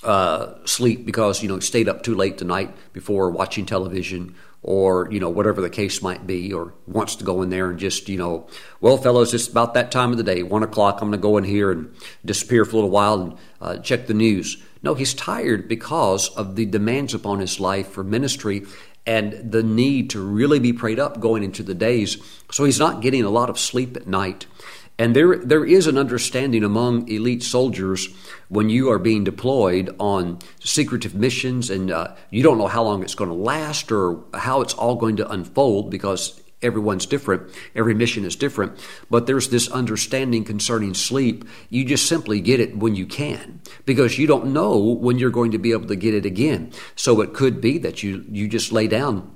uh, 0.02 0.54
sleep 0.64 1.04
because 1.04 1.42
you 1.42 1.48
know 1.48 1.60
stayed 1.60 1.88
up 1.88 2.02
too 2.02 2.14
late 2.14 2.38
tonight 2.38 2.74
before 2.92 3.30
watching 3.30 3.66
television 3.66 4.34
or 4.62 5.08
you 5.10 5.20
know 5.20 5.30
whatever 5.30 5.60
the 5.60 5.70
case 5.70 6.02
might 6.02 6.26
be 6.26 6.52
or 6.52 6.72
wants 6.86 7.16
to 7.16 7.24
go 7.24 7.42
in 7.42 7.50
there 7.50 7.70
and 7.70 7.78
just 7.78 8.08
you 8.08 8.16
know 8.16 8.46
well 8.80 8.96
fellows 8.96 9.34
it's 9.34 9.48
about 9.48 9.74
that 9.74 9.90
time 9.90 10.10
of 10.10 10.16
the 10.16 10.22
day 10.22 10.42
one 10.42 10.62
o'clock 10.62 11.00
i'm 11.00 11.08
going 11.08 11.18
to 11.18 11.22
go 11.22 11.36
in 11.36 11.44
here 11.44 11.70
and 11.70 11.92
disappear 12.24 12.64
for 12.64 12.72
a 12.72 12.74
little 12.74 12.90
while 12.90 13.20
and 13.20 13.38
uh, 13.60 13.78
check 13.78 14.06
the 14.06 14.14
news. 14.14 14.62
No 14.82 14.94
he's 14.94 15.14
tired 15.14 15.68
because 15.68 16.28
of 16.30 16.56
the 16.56 16.66
demands 16.66 17.14
upon 17.14 17.40
his 17.40 17.58
life 17.58 17.88
for 17.88 18.04
ministry 18.04 18.64
and 19.06 19.52
the 19.52 19.62
need 19.62 20.10
to 20.10 20.20
really 20.20 20.58
be 20.58 20.72
prayed 20.72 21.00
up 21.00 21.18
going 21.18 21.42
into 21.42 21.62
the 21.62 21.74
days. 21.74 22.18
So 22.52 22.64
he's 22.64 22.78
not 22.78 23.00
getting 23.00 23.24
a 23.24 23.30
lot 23.30 23.48
of 23.48 23.58
sleep 23.58 23.96
at 23.96 24.06
night 24.06 24.46
and 24.98 25.14
there, 25.14 25.36
there 25.36 25.64
is 25.64 25.86
an 25.86 25.96
understanding 25.96 26.64
among 26.64 27.08
elite 27.08 27.44
soldiers 27.44 28.08
when 28.48 28.68
you 28.68 28.90
are 28.90 28.98
being 28.98 29.22
deployed 29.22 29.94
on 30.00 30.40
secretive 30.58 31.14
missions 31.14 31.70
and 31.70 31.90
uh, 31.90 32.14
you 32.30 32.42
don't 32.42 32.58
know 32.58 32.66
how 32.66 32.82
long 32.82 33.02
it's 33.02 33.14
going 33.14 33.30
to 33.30 33.36
last 33.36 33.92
or 33.92 34.24
how 34.34 34.60
it's 34.60 34.74
all 34.74 34.96
going 34.96 35.16
to 35.16 35.30
unfold 35.30 35.90
because 35.90 36.42
everyone's 36.62 37.06
different. 37.06 37.48
Every 37.76 37.94
mission 37.94 38.24
is 38.24 38.34
different. 38.34 38.78
But 39.08 39.26
there's 39.26 39.50
this 39.50 39.70
understanding 39.70 40.44
concerning 40.44 40.94
sleep. 40.94 41.44
You 41.70 41.84
just 41.84 42.06
simply 42.06 42.40
get 42.40 42.58
it 42.58 42.76
when 42.76 42.96
you 42.96 43.06
can 43.06 43.60
because 43.86 44.18
you 44.18 44.26
don't 44.26 44.52
know 44.52 44.78
when 44.78 45.20
you're 45.20 45.30
going 45.30 45.52
to 45.52 45.58
be 45.58 45.70
able 45.70 45.86
to 45.86 45.96
get 45.96 46.14
it 46.14 46.26
again. 46.26 46.72
So 46.96 47.20
it 47.20 47.34
could 47.34 47.60
be 47.60 47.78
that 47.78 48.02
you, 48.02 48.24
you 48.28 48.48
just 48.48 48.72
lay 48.72 48.88
down 48.88 49.32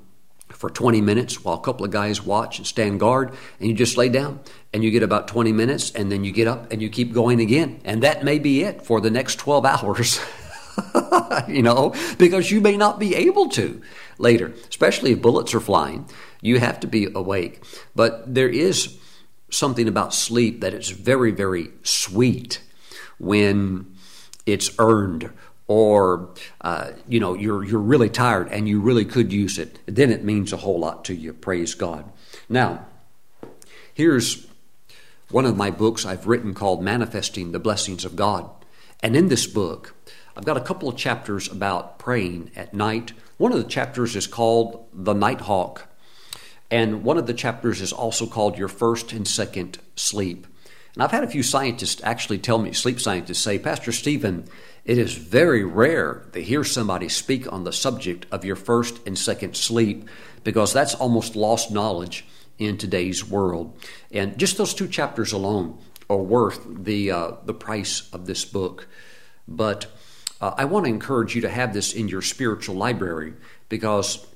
for 0.52 0.70
20 0.70 1.00
minutes 1.00 1.44
while 1.44 1.56
a 1.56 1.60
couple 1.60 1.84
of 1.84 1.90
guys 1.90 2.24
watch 2.24 2.58
and 2.58 2.66
stand 2.66 3.00
guard, 3.00 3.34
and 3.58 3.68
you 3.68 3.74
just 3.74 3.96
lay 3.96 4.08
down 4.08 4.40
and 4.72 4.82
you 4.82 4.90
get 4.90 5.02
about 5.02 5.28
20 5.28 5.52
minutes, 5.52 5.90
and 5.90 6.10
then 6.10 6.24
you 6.24 6.32
get 6.32 6.48
up 6.48 6.72
and 6.72 6.80
you 6.80 6.88
keep 6.88 7.12
going 7.12 7.40
again. 7.40 7.80
And 7.84 8.02
that 8.02 8.24
may 8.24 8.38
be 8.38 8.62
it 8.62 8.82
for 8.82 9.00
the 9.00 9.10
next 9.10 9.36
12 9.36 9.64
hours. 9.66 10.20
you 11.48 11.62
know, 11.62 11.94
because 12.18 12.50
you 12.50 12.60
may 12.60 12.76
not 12.76 12.98
be 12.98 13.14
able 13.14 13.48
to 13.50 13.82
later, 14.18 14.52
especially 14.68 15.12
if 15.12 15.20
bullets 15.20 15.54
are 15.54 15.60
flying. 15.60 16.08
You 16.40 16.58
have 16.58 16.80
to 16.80 16.86
be 16.86 17.08
awake. 17.14 17.62
But 17.94 18.34
there 18.34 18.48
is 18.48 18.98
something 19.50 19.86
about 19.86 20.14
sleep 20.14 20.60
that 20.62 20.74
is 20.74 20.90
very, 20.90 21.30
very 21.30 21.68
sweet 21.82 22.62
when 23.18 23.94
it's 24.46 24.70
earned 24.78 25.30
or 25.66 26.30
uh, 26.60 26.90
you 27.08 27.20
know 27.20 27.34
you're 27.34 27.64
you're 27.64 27.80
really 27.80 28.08
tired 28.08 28.48
and 28.48 28.68
you 28.68 28.80
really 28.80 29.04
could 29.04 29.32
use 29.32 29.58
it, 29.58 29.78
then 29.86 30.10
it 30.10 30.24
means 30.24 30.52
a 30.52 30.58
whole 30.58 30.78
lot 30.78 31.04
to 31.04 31.14
you. 31.14 31.32
Praise 31.32 31.74
God. 31.74 32.10
Now, 32.48 32.86
here's 33.94 34.46
one 35.30 35.46
of 35.46 35.56
my 35.56 35.70
books 35.70 36.04
I've 36.04 36.26
written 36.26 36.54
called 36.54 36.82
Manifesting 36.82 37.52
the 37.52 37.58
Blessings 37.58 38.04
of 38.04 38.16
God, 38.16 38.48
and 39.02 39.16
in 39.16 39.28
this 39.28 39.46
book, 39.46 39.94
I've 40.36 40.44
got 40.44 40.56
a 40.56 40.62
couple 40.62 40.88
of 40.88 40.96
chapters 40.96 41.50
about 41.50 41.98
praying 41.98 42.50
at 42.56 42.74
night. 42.74 43.12
One 43.38 43.52
of 43.52 43.58
the 43.58 43.68
chapters 43.68 44.14
is 44.14 44.26
called 44.26 44.86
The 44.92 45.14
Nighthawk, 45.14 45.88
and 46.70 47.02
one 47.02 47.18
of 47.18 47.26
the 47.26 47.34
chapters 47.34 47.80
is 47.80 47.92
also 47.92 48.26
called 48.26 48.58
Your 48.58 48.68
First 48.68 49.12
and 49.12 49.26
Second 49.26 49.78
Sleep. 49.96 50.46
And 50.94 51.02
I've 51.02 51.10
had 51.10 51.24
a 51.24 51.28
few 51.28 51.42
scientists 51.42 52.02
actually 52.04 52.38
tell 52.38 52.58
me, 52.58 52.72
sleep 52.72 53.00
scientists 53.00 53.38
say, 53.38 53.58
Pastor 53.58 53.92
Stephen, 53.92 54.46
it 54.84 54.98
is 54.98 55.14
very 55.14 55.64
rare 55.64 56.24
to 56.32 56.42
hear 56.42 56.64
somebody 56.64 57.08
speak 57.08 57.50
on 57.52 57.64
the 57.64 57.72
subject 57.72 58.26
of 58.32 58.44
your 58.44 58.56
first 58.56 59.00
and 59.06 59.16
second 59.16 59.56
sleep 59.56 60.08
because 60.42 60.72
that's 60.72 60.94
almost 60.94 61.36
lost 61.36 61.70
knowledge 61.70 62.24
in 62.58 62.76
today's 62.76 63.24
world. 63.24 63.78
And 64.10 64.36
just 64.38 64.56
those 64.56 64.74
two 64.74 64.88
chapters 64.88 65.32
alone 65.32 65.78
are 66.10 66.16
worth 66.16 66.60
the, 66.66 67.10
uh, 67.10 67.32
the 67.44 67.54
price 67.54 68.08
of 68.12 68.26
this 68.26 68.44
book. 68.44 68.88
But 69.46 69.86
uh, 70.40 70.54
I 70.56 70.64
want 70.64 70.86
to 70.86 70.90
encourage 70.90 71.34
you 71.34 71.42
to 71.42 71.48
have 71.48 71.72
this 71.72 71.92
in 71.92 72.08
your 72.08 72.22
spiritual 72.22 72.74
library 72.74 73.34
because 73.68 74.26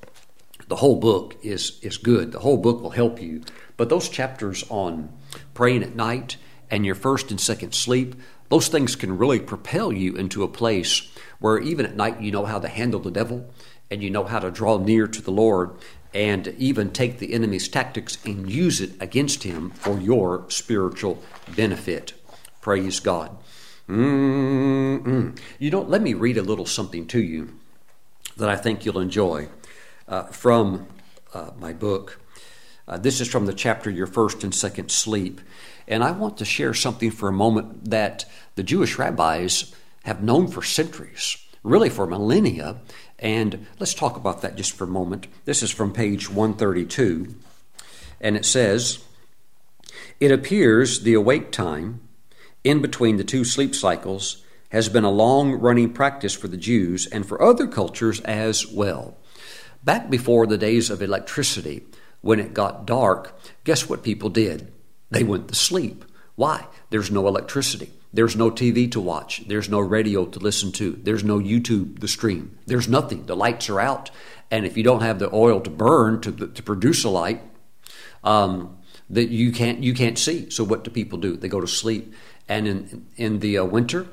the 0.69 0.77
whole 0.77 0.97
book 0.97 1.37
is, 1.43 1.79
is 1.83 1.99
good. 1.99 2.33
The 2.33 2.41
whole 2.41 2.57
book 2.57 2.81
will 2.81 2.91
help 2.91 3.21
you. 3.21 3.43
But 3.77 3.89
those 3.89 4.09
chapters 4.09 4.65
on 4.69 5.13
praying 5.55 5.83
at 5.83 5.95
night 5.95 6.37
and 6.71 6.87
your 6.87 6.95
first 6.95 7.31
and 7.31 7.41
second 7.41 7.75
sleep, 7.75 8.15
those 8.49 8.69
things 8.69 8.97
can 8.97 9.19
really 9.19 9.41
propel 9.41 9.93
you 9.93 10.15
into 10.17 10.43
a 10.43 10.49
place 10.49 11.11
where 11.39 11.59
even 11.59 11.87
at 11.87 11.97
night 11.97 12.21
you 12.21 12.31
know 12.31 12.45
how 12.45 12.59
to 12.59 12.69
handle 12.69 13.01
the 13.01 13.11
devil 13.11 13.51
and 13.91 14.03
you 14.03 14.11
know 14.11 14.25
how 14.25 14.39
to 14.39 14.51
draw 14.51 14.79
near 14.79 15.07
to 15.07 15.23
the 15.23 15.31
Lord 15.31 15.71
and 16.15 16.49
even 16.59 16.91
take 16.91 17.19
the 17.19 17.35
enemy's 17.35 17.69
tactics 17.69 18.19
and 18.25 18.51
use 18.51 18.81
it 18.81 18.93
against 19.01 19.43
him 19.43 19.71
for 19.71 20.01
your 20.01 20.47
spiritual 20.49 21.23
benefit. 21.55 22.15
Praise 22.61 23.01
God. 23.01 23.37
Mm-mm. 23.89 25.39
You 25.59 25.71
know, 25.71 25.83
let 25.83 26.03
me 26.03 26.15
read 26.15 26.39
a 26.39 26.43
little 26.43 26.67
something 26.67 27.07
to 27.09 27.23
you 27.23 27.59
that 28.37 28.49
I 28.49 28.57
think 28.57 28.85
you'll 28.85 28.99
enjoy 28.99 29.49
uh, 30.09 30.25
from 30.25 30.87
uh, 31.33 31.51
my 31.59 31.73
book. 31.73 32.21
Uh, 32.89 32.97
this 32.97 33.21
is 33.21 33.29
from 33.29 33.47
the 33.47 33.53
chapter 33.53 33.91
Your 33.91 34.07
First 34.07 34.43
and 34.43 34.55
Second 34.55 34.91
Sleep. 34.91 35.41
And 35.89 36.03
I 36.03 36.11
want 36.11 36.39
to 36.39 36.45
share 36.45 36.75
something 36.75 37.11
for 37.11 37.29
a 37.29 37.33
moment 37.33 37.91
that 37.91 38.25
the 38.55 38.63
Jewish 38.63 38.99
rabbis 38.99 39.75
have 40.05 40.23
known 40.23 40.49
for 40.49 40.63
centuries, 40.63 41.37
really 41.63 41.89
for 41.89 42.07
millennia. 42.07 42.77
And 43.19 43.67
let's 43.79 43.95
talk 43.95 44.17
about 44.17 44.43
that 44.43 44.57
just 44.57 44.73
for 44.73 44.85
a 44.85 44.89
moment. 44.89 45.27
This 45.45 45.63
is 45.63 45.71
from 45.71 45.93
page 45.93 46.29
132. 46.29 47.35
And 48.21 48.37
it 48.37 48.45
says, 48.45 49.05
It 50.21 50.33
appears 50.33 51.01
the 51.01 51.15
awake 51.15 51.53
time 51.53 52.01
in 52.65 52.83
between 52.83 53.17
the 53.17 53.25
two 53.25 53.45
sleep 53.45 53.75
cycles 53.75 54.43
has 54.71 54.89
been 54.89 55.05
a 55.05 55.11
long 55.11 55.53
running 55.53 55.93
practice 55.93 56.35
for 56.35 56.49
the 56.49 56.57
Jews 56.57 57.07
and 57.07 57.25
for 57.25 57.41
other 57.41 57.69
cultures 57.69 58.21
as 58.23 58.67
well. 58.67 59.17
Back 59.85 60.11
before 60.11 60.47
the 60.47 60.59
days 60.59 60.91
of 60.91 61.01
electricity, 61.01 61.85
when 62.21 62.41
it 62.41 62.53
got 62.53 62.85
dark, 62.87 63.39
guess 63.63 63.89
what 63.89 64.03
people 64.03 64.31
did? 64.31 64.73
They 65.11 65.25
went 65.25 65.49
to 65.49 65.55
sleep. 65.55 66.05
Why? 66.35 66.67
There's 66.91 67.11
no 67.11 67.27
electricity. 67.27 67.93
There's 68.13 68.37
no 68.37 68.51
TV 68.51 68.91
to 68.93 69.01
watch. 69.01 69.45
There's 69.47 69.69
no 69.69 69.81
radio 69.81 70.27
to 70.27 70.39
listen 70.39 70.73
to. 70.73 70.93
There's 71.03 71.25
no 71.25 71.39
YouTube 71.39 71.99
to 72.01 72.09
stream. 72.09 72.59
There's 72.67 72.89
nothing. 72.89 73.27
The 73.27 73.37
lights 73.37 73.69
are 73.69 73.81
out. 73.81 74.11
And 74.51 74.65
if 74.65 74.77
you 74.77 74.83
don't 74.83 75.03
have 75.03 75.19
the 75.19 75.33
oil 75.35 75.61
to 75.61 75.71
burn 75.71 76.21
to, 76.23 76.33
to 76.33 76.63
produce 76.63 77.05
a 77.05 77.11
light, 77.11 77.43
um, 78.25 78.79
that 79.11 79.29
you 79.29 79.53
can't 79.53 79.83
you 79.83 79.95
can't 79.95 80.19
see. 80.19 80.51
So 80.51 80.65
what 80.65 80.85
do 80.85 80.91
people 80.91 81.19
do? 81.19 81.37
They 81.37 81.49
go 81.49 81.61
to 81.61 81.67
sleep. 81.67 82.15
And 82.49 82.67
in 82.67 83.07
in 83.17 83.41
the 83.41 83.59
uh, 83.59 83.65
winter, 83.65 84.07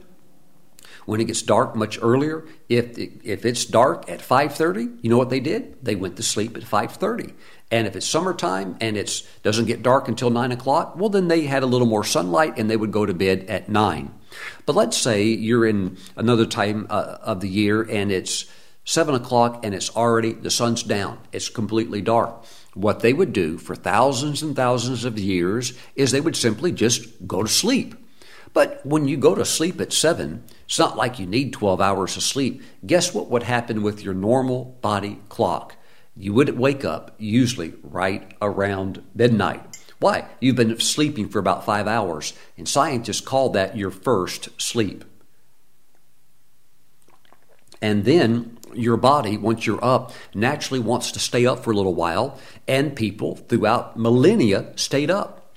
when 1.05 1.19
it 1.19 1.25
gets 1.25 1.41
dark 1.41 1.75
much 1.75 1.99
earlier, 2.01 2.45
if 2.69 2.97
if 2.97 3.45
it's 3.45 3.65
dark 3.65 4.09
at 4.09 4.19
5:30, 4.19 4.99
you 5.01 5.09
know 5.09 5.17
what 5.17 5.29
they 5.29 5.39
did? 5.39 5.83
They 5.83 5.95
went 5.95 6.17
to 6.17 6.23
sleep 6.23 6.57
at 6.57 6.63
5:30. 6.63 7.33
And 7.73 7.87
if 7.87 7.95
it's 7.95 8.07
summertime 8.07 8.77
and 8.81 8.95
it 8.95 9.27
doesn't 9.41 9.65
get 9.65 9.81
dark 9.81 10.07
until 10.07 10.29
9 10.29 10.51
o'clock, 10.51 10.95
well, 10.95 11.09
then 11.09 11.27
they 11.27 11.41
had 11.41 11.63
a 11.63 11.65
little 11.65 11.87
more 11.87 12.03
sunlight 12.03 12.59
and 12.59 12.69
they 12.69 12.77
would 12.77 12.91
go 12.91 13.03
to 13.03 13.15
bed 13.15 13.45
at 13.49 13.67
9. 13.67 14.13
But 14.67 14.75
let's 14.75 14.95
say 14.95 15.23
you're 15.23 15.65
in 15.65 15.97
another 16.15 16.45
time 16.45 16.85
uh, 16.91 17.17
of 17.23 17.39
the 17.39 17.49
year 17.49 17.81
and 17.81 18.11
it's 18.11 18.45
7 18.85 19.15
o'clock 19.15 19.65
and 19.65 19.73
it's 19.73 19.89
already, 19.95 20.33
the 20.33 20.51
sun's 20.51 20.83
down, 20.83 21.17
it's 21.31 21.49
completely 21.49 21.99
dark. 21.99 22.45
What 22.75 22.99
they 22.99 23.11
would 23.11 23.33
do 23.33 23.57
for 23.57 23.75
thousands 23.75 24.43
and 24.43 24.55
thousands 24.55 25.03
of 25.03 25.17
years 25.17 25.73
is 25.95 26.11
they 26.11 26.21
would 26.21 26.35
simply 26.35 26.71
just 26.71 27.25
go 27.25 27.41
to 27.41 27.49
sleep. 27.49 27.95
But 28.53 28.85
when 28.85 29.07
you 29.07 29.17
go 29.17 29.33
to 29.33 29.45
sleep 29.45 29.81
at 29.81 29.93
7, 29.93 30.43
it's 30.65 30.77
not 30.77 30.95
like 30.95 31.17
you 31.17 31.25
need 31.25 31.53
12 31.53 31.81
hours 31.81 32.17
of 32.17 32.21
sleep. 32.21 32.61
Guess 32.85 33.15
what 33.15 33.31
would 33.31 33.41
happen 33.41 33.81
with 33.81 34.03
your 34.03 34.13
normal 34.13 34.77
body 34.81 35.19
clock? 35.27 35.75
You 36.15 36.33
would 36.33 36.57
wake 36.57 36.85
up 36.85 37.15
usually 37.17 37.73
right 37.81 38.33
around 38.41 39.03
midnight. 39.15 39.61
Why? 39.99 40.27
You've 40.39 40.55
been 40.55 40.79
sleeping 40.79 41.29
for 41.29 41.39
about 41.39 41.65
five 41.65 41.87
hours, 41.87 42.33
and 42.57 42.67
scientists 42.67 43.21
call 43.21 43.49
that 43.49 43.77
your 43.77 43.91
first 43.91 44.49
sleep. 44.61 45.05
And 47.81 48.05
then 48.05 48.57
your 48.73 48.97
body, 48.97 49.37
once 49.37 49.65
you're 49.65 49.83
up, 49.83 50.11
naturally 50.33 50.79
wants 50.79 51.11
to 51.11 51.19
stay 51.19 51.45
up 51.45 51.63
for 51.63 51.71
a 51.71 51.75
little 51.75 51.95
while, 51.95 52.39
and 52.67 52.95
people 52.95 53.35
throughout 53.35 53.97
millennia 53.97 54.71
stayed 54.75 55.09
up 55.09 55.55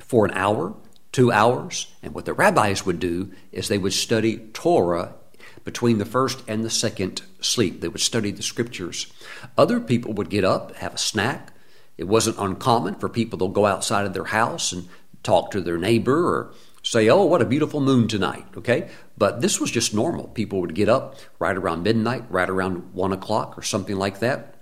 for 0.00 0.24
an 0.24 0.32
hour, 0.32 0.74
two 1.12 1.30
hours. 1.32 1.92
And 2.02 2.14
what 2.14 2.24
the 2.24 2.32
rabbis 2.32 2.86
would 2.86 3.00
do 3.00 3.32
is 3.52 3.68
they 3.68 3.78
would 3.78 3.92
study 3.92 4.38
Torah 4.52 5.14
between 5.68 5.98
the 5.98 6.06
first 6.06 6.42
and 6.48 6.64
the 6.64 6.70
second 6.70 7.20
sleep. 7.42 7.82
They 7.82 7.88
would 7.88 8.00
study 8.00 8.30
the 8.30 8.42
scriptures. 8.42 9.12
Other 9.58 9.80
people 9.80 10.14
would 10.14 10.30
get 10.30 10.42
up, 10.42 10.74
have 10.76 10.94
a 10.94 10.98
snack. 10.98 11.52
It 11.98 12.08
wasn't 12.08 12.38
uncommon 12.38 12.94
for 12.94 13.10
people 13.10 13.38
to 13.40 13.48
go 13.48 13.66
outside 13.66 14.06
of 14.06 14.14
their 14.14 14.24
house 14.24 14.72
and 14.72 14.88
talk 15.22 15.50
to 15.50 15.60
their 15.60 15.76
neighbor 15.76 16.26
or 16.26 16.54
say, 16.82 17.10
oh, 17.10 17.22
what 17.24 17.42
a 17.42 17.44
beautiful 17.44 17.82
moon 17.82 18.08
tonight, 18.08 18.46
okay? 18.56 18.88
But 19.18 19.42
this 19.42 19.60
was 19.60 19.70
just 19.70 19.92
normal. 19.92 20.28
People 20.28 20.62
would 20.62 20.74
get 20.74 20.88
up 20.88 21.16
right 21.38 21.54
around 21.54 21.82
midnight, 21.82 22.24
right 22.30 22.48
around 22.48 22.94
one 22.94 23.12
o'clock 23.12 23.58
or 23.58 23.62
something 23.62 23.96
like 23.96 24.20
that. 24.20 24.54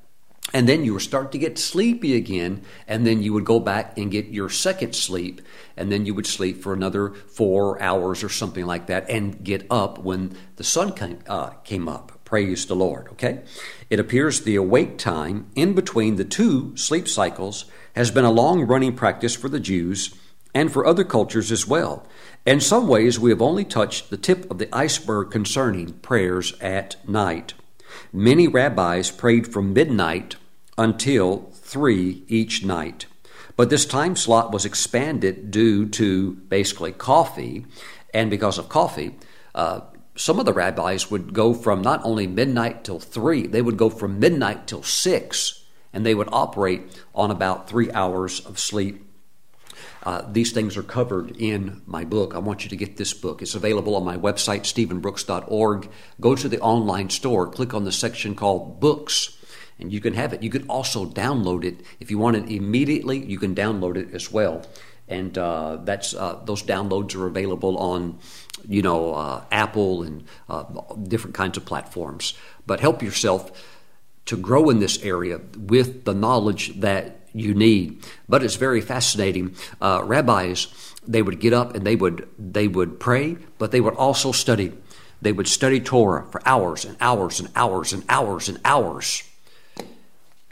And 0.54 0.68
then 0.68 0.84
you 0.84 0.94
would 0.94 1.02
start 1.02 1.32
to 1.32 1.38
get 1.38 1.58
sleepy 1.58 2.16
again, 2.16 2.62
and 2.86 3.06
then 3.06 3.22
you 3.22 3.32
would 3.32 3.44
go 3.44 3.58
back 3.58 3.98
and 3.98 4.10
get 4.10 4.26
your 4.26 4.48
second 4.48 4.94
sleep, 4.94 5.42
and 5.76 5.90
then 5.90 6.06
you 6.06 6.14
would 6.14 6.26
sleep 6.26 6.62
for 6.62 6.72
another 6.72 7.10
four 7.10 7.82
hours 7.82 8.22
or 8.22 8.28
something 8.28 8.64
like 8.64 8.86
that, 8.86 9.10
and 9.10 9.42
get 9.42 9.66
up 9.70 9.98
when 9.98 10.36
the 10.54 10.64
sun 10.64 10.92
came, 10.92 11.18
uh, 11.26 11.50
came 11.64 11.88
up. 11.88 12.12
Praise 12.24 12.66
the 12.66 12.76
Lord, 12.76 13.08
okay? 13.08 13.42
It 13.90 14.00
appears 14.00 14.40
the 14.40 14.56
awake 14.56 14.98
time 14.98 15.46
in 15.54 15.74
between 15.74 16.16
the 16.16 16.24
two 16.24 16.76
sleep 16.76 17.08
cycles 17.08 17.66
has 17.94 18.10
been 18.10 18.24
a 18.24 18.30
long 18.30 18.62
running 18.62 18.94
practice 18.94 19.34
for 19.34 19.48
the 19.48 19.60
Jews 19.60 20.14
and 20.54 20.72
for 20.72 20.86
other 20.86 21.04
cultures 21.04 21.52
as 21.52 21.66
well. 21.66 22.06
In 22.44 22.60
some 22.60 22.88
ways, 22.88 23.18
we 23.18 23.30
have 23.30 23.42
only 23.42 23.64
touched 23.64 24.10
the 24.10 24.16
tip 24.16 24.50
of 24.50 24.58
the 24.58 24.74
iceberg 24.74 25.30
concerning 25.30 25.94
prayers 25.94 26.54
at 26.60 26.96
night. 27.08 27.54
Many 28.12 28.48
rabbis 28.48 29.10
prayed 29.10 29.52
from 29.52 29.72
midnight 29.72 30.36
until 30.78 31.50
3 31.54 32.24
each 32.28 32.64
night. 32.64 33.06
But 33.56 33.70
this 33.70 33.86
time 33.86 34.16
slot 34.16 34.52
was 34.52 34.64
expanded 34.64 35.50
due 35.50 35.88
to 35.90 36.34
basically 36.34 36.92
coffee, 36.92 37.66
and 38.12 38.30
because 38.30 38.58
of 38.58 38.68
coffee, 38.68 39.16
uh, 39.54 39.80
some 40.14 40.38
of 40.38 40.46
the 40.46 40.52
rabbis 40.52 41.10
would 41.10 41.32
go 41.32 41.54
from 41.54 41.82
not 41.82 42.04
only 42.04 42.26
midnight 42.26 42.84
till 42.84 43.00
3, 43.00 43.46
they 43.46 43.62
would 43.62 43.76
go 43.76 43.90
from 43.90 44.20
midnight 44.20 44.66
till 44.66 44.82
6, 44.82 45.64
and 45.92 46.04
they 46.04 46.14
would 46.14 46.28
operate 46.32 47.02
on 47.14 47.30
about 47.30 47.68
three 47.68 47.90
hours 47.92 48.40
of 48.40 48.58
sleep 48.58 49.05
uh, 50.06 50.24
these 50.30 50.52
things 50.52 50.76
are 50.76 50.84
covered 50.84 51.36
in 51.36 51.82
my 51.84 52.04
book. 52.04 52.36
I 52.36 52.38
want 52.38 52.62
you 52.62 52.70
to 52.70 52.76
get 52.76 52.96
this 52.96 53.12
book. 53.12 53.42
It's 53.42 53.56
available 53.56 53.96
on 53.96 54.04
my 54.04 54.16
website, 54.16 54.60
stephenbrooks.org. 54.60 55.90
Go 56.20 56.36
to 56.36 56.48
the 56.48 56.60
online 56.60 57.10
store, 57.10 57.48
click 57.48 57.74
on 57.74 57.82
the 57.82 57.90
section 57.90 58.36
called 58.36 58.78
Books, 58.78 59.36
and 59.80 59.92
you 59.92 60.00
can 60.00 60.14
have 60.14 60.32
it. 60.32 60.44
You 60.44 60.50
can 60.50 60.64
also 60.68 61.06
download 61.06 61.64
it. 61.64 61.80
If 61.98 62.12
you 62.12 62.18
want 62.18 62.36
it 62.36 62.48
immediately, 62.48 63.18
you 63.18 63.36
can 63.36 63.56
download 63.56 63.96
it 63.96 64.14
as 64.14 64.30
well. 64.30 64.64
And 65.08 65.36
uh, 65.36 65.78
that's 65.82 66.14
uh, 66.14 66.40
those 66.44 66.62
downloads 66.62 67.16
are 67.16 67.26
available 67.26 67.76
on, 67.76 68.20
you 68.68 68.82
know, 68.82 69.12
uh, 69.12 69.42
Apple 69.50 70.04
and 70.04 70.22
uh, 70.48 70.62
different 71.08 71.34
kinds 71.34 71.56
of 71.56 71.64
platforms. 71.64 72.34
But 72.64 72.78
help 72.78 73.02
yourself 73.02 73.50
to 74.26 74.36
grow 74.36 74.70
in 74.70 74.78
this 74.78 75.02
area 75.02 75.40
with 75.56 76.04
the 76.04 76.14
knowledge 76.14 76.78
that 76.78 77.25
you 77.36 77.54
need. 77.54 78.04
But 78.28 78.42
it's 78.42 78.56
very 78.56 78.80
fascinating. 78.80 79.54
Uh, 79.80 80.02
rabbis, 80.04 80.68
they 81.06 81.22
would 81.22 81.40
get 81.40 81.52
up 81.52 81.74
and 81.74 81.86
they 81.86 81.96
would 81.96 82.28
they 82.38 82.68
would 82.68 82.98
pray, 82.98 83.36
but 83.58 83.70
they 83.70 83.80
would 83.80 83.94
also 83.94 84.32
study. 84.32 84.72
They 85.22 85.32
would 85.32 85.48
study 85.48 85.80
Torah 85.80 86.26
for 86.30 86.42
hours 86.46 86.84
and 86.84 86.96
hours 87.00 87.40
and 87.40 87.48
hours 87.54 87.92
and 87.92 88.04
hours 88.08 88.48
and 88.48 88.58
hours. 88.64 89.22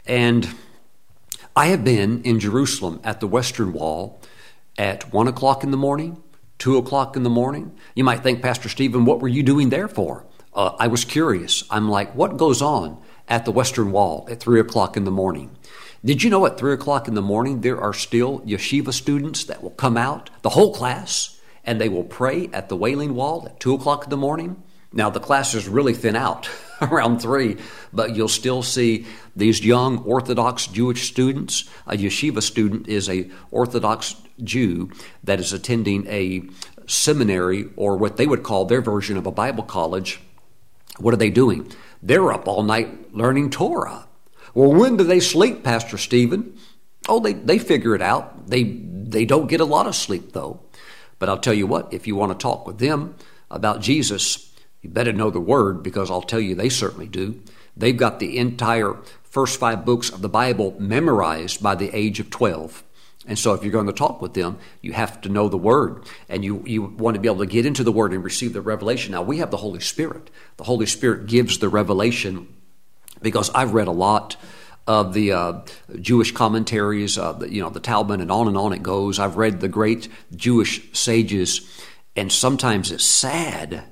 And 0.05 0.47
I 1.55 1.67
have 1.67 1.83
been 1.83 2.21
in 2.23 2.39
Jerusalem 2.39 2.99
at 3.03 3.19
the 3.19 3.27
Western 3.27 3.73
Wall 3.73 4.19
at 4.77 5.13
one 5.13 5.27
o'clock 5.27 5.63
in 5.63 5.71
the 5.71 5.77
morning, 5.77 6.21
two 6.57 6.77
o'clock 6.77 7.15
in 7.15 7.23
the 7.23 7.29
morning. 7.29 7.75
You 7.95 8.03
might 8.03 8.21
think, 8.21 8.41
Pastor 8.41 8.69
Stephen, 8.69 9.05
what 9.05 9.21
were 9.21 9.27
you 9.27 9.43
doing 9.43 9.69
there 9.69 9.87
for? 9.87 10.25
Uh, 10.53 10.75
I 10.79 10.87
was 10.87 11.05
curious. 11.05 11.63
I'm 11.69 11.89
like, 11.89 12.13
what 12.15 12.37
goes 12.37 12.61
on 12.61 13.01
at 13.27 13.45
the 13.45 13.51
Western 13.51 13.91
Wall 13.91 14.27
at 14.29 14.39
three 14.39 14.59
o'clock 14.59 14.97
in 14.97 15.03
the 15.03 15.11
morning? 15.11 15.55
Did 16.05 16.21
you 16.21 16.29
know 16.29 16.45
at 16.45 16.59
3 16.59 16.73
o'clock 16.73 17.07
in 17.07 17.15
the 17.15 17.21
morning 17.23 17.61
there 17.61 17.81
are 17.81 17.91
still 17.91 18.41
yeshiva 18.41 18.93
students 18.93 19.45
that 19.45 19.63
will 19.63 19.71
come 19.71 19.97
out, 19.97 20.29
the 20.43 20.51
whole 20.51 20.71
class, 20.71 21.39
and 21.63 21.81
they 21.81 21.89
will 21.89 22.03
pray 22.03 22.47
at 22.53 22.69
the 22.69 22.75
Wailing 22.75 23.15
Wall 23.15 23.47
at 23.47 23.59
2 23.59 23.73
o'clock 23.73 24.03
in 24.03 24.11
the 24.11 24.15
morning? 24.15 24.61
Now, 24.93 25.09
the 25.09 25.19
classes 25.19 25.67
really 25.67 25.95
thin 25.95 26.15
out 26.15 26.47
around 26.81 27.21
3, 27.23 27.57
but 27.91 28.15
you'll 28.15 28.27
still 28.27 28.61
see 28.61 29.07
these 29.35 29.65
young 29.65 29.97
Orthodox 30.03 30.67
Jewish 30.67 31.09
students. 31.09 31.67
A 31.87 31.97
yeshiva 31.97 32.43
student 32.43 32.87
is 32.87 33.09
a 33.09 33.31
Orthodox 33.49 34.15
Jew 34.43 34.91
that 35.23 35.39
is 35.39 35.53
attending 35.53 36.05
a 36.05 36.43
seminary 36.85 37.65
or 37.77 37.97
what 37.97 38.17
they 38.17 38.27
would 38.27 38.43
call 38.43 38.65
their 38.65 38.81
version 38.81 39.17
of 39.17 39.25
a 39.25 39.31
Bible 39.31 39.63
college. 39.63 40.21
What 40.99 41.15
are 41.15 41.17
they 41.17 41.31
doing? 41.31 41.71
They're 42.03 42.31
up 42.31 42.47
all 42.47 42.61
night 42.61 43.11
learning 43.11 43.49
Torah. 43.49 44.05
Well, 44.55 44.73
when 44.73 44.95
do 44.95 45.03
they 45.03 45.19
sleep, 45.19 45.63
Pastor 45.63 45.97
Stephen? 45.97 46.57
Oh, 47.09 47.19
they, 47.19 47.33
they 47.33 47.59
figure 47.59 47.93
it 47.93 48.01
out. 48.01 48.47
They, 48.47 48.63
they 48.63 49.25
don't 49.25 49.47
get 49.47 49.59
a 49.59 49.65
lot 49.65 49.85
of 49.85 49.95
sleep, 49.95 50.31
though. 50.31 50.61
But 51.19 51.29
I'll 51.29 51.37
tell 51.37 51.53
you 51.53 51.67
what, 51.67 51.93
if 51.93 52.07
you 52.07 52.15
want 52.15 52.31
to 52.31 52.41
talk 52.41 52.65
with 52.65 52.79
them 52.79 53.15
about 53.51 53.81
Jesus, 53.81 54.53
you 54.81 54.89
better 54.89 55.11
know 55.11 55.29
the 55.29 55.41
Word 55.41 55.83
because 55.83 56.09
I'll 56.09 56.21
tell 56.21 56.39
you 56.39 56.55
they 56.55 56.69
certainly 56.69 57.07
do. 57.07 57.41
They've 57.75 57.95
got 57.95 58.19
the 58.19 58.37
entire 58.37 58.95
first 59.23 59.59
five 59.59 59.83
books 59.83 60.09
of 60.09 60.21
the 60.21 60.29
Bible 60.29 60.75
memorized 60.79 61.61
by 61.61 61.75
the 61.75 61.93
age 61.93 62.21
of 62.21 62.29
12. 62.29 62.81
And 63.27 63.37
so, 63.37 63.53
if 63.53 63.63
you're 63.63 63.73
going 63.73 63.87
to 63.87 63.93
talk 63.93 64.21
with 64.21 64.35
them, 64.35 64.57
you 64.81 64.93
have 64.93 65.19
to 65.21 65.29
know 65.29 65.49
the 65.49 65.57
Word, 65.57 66.05
and 66.29 66.45
you, 66.45 66.63
you 66.65 66.83
want 66.83 67.15
to 67.15 67.19
be 67.19 67.27
able 67.27 67.39
to 67.39 67.45
get 67.45 67.65
into 67.65 67.83
the 67.83 67.91
Word 67.91 68.13
and 68.13 68.23
receive 68.23 68.53
the 68.53 68.61
revelation. 68.61 69.11
Now, 69.11 69.23
we 69.23 69.39
have 69.39 69.51
the 69.51 69.57
Holy 69.57 69.79
Spirit. 69.79 70.29
The 70.57 70.63
Holy 70.63 70.85
Spirit 70.85 71.25
gives 71.25 71.57
the 71.57 71.67
revelation 71.67 72.54
because 73.25 73.49
I've 73.55 73.73
read 73.73 73.87
a 73.87 73.91
lot 73.91 74.37
of 74.85 75.15
the 75.15 75.31
uh, 75.31 75.61
Jewish 75.99 76.31
commentaries, 76.31 77.17
uh, 77.17 77.39
you 77.49 77.59
know, 77.59 77.71
the 77.71 77.79
Talmud, 77.79 78.21
and 78.21 78.31
on 78.31 78.47
and 78.47 78.55
on 78.55 78.71
it 78.71 78.83
goes. 78.83 79.17
I've 79.17 79.35
read 79.35 79.59
the 79.59 79.67
great 79.67 80.07
Jewish 80.35 80.93
sages, 80.93 81.67
and 82.15 82.31
sometimes 82.31 82.91
it's 82.91 83.03
sad 83.03 83.83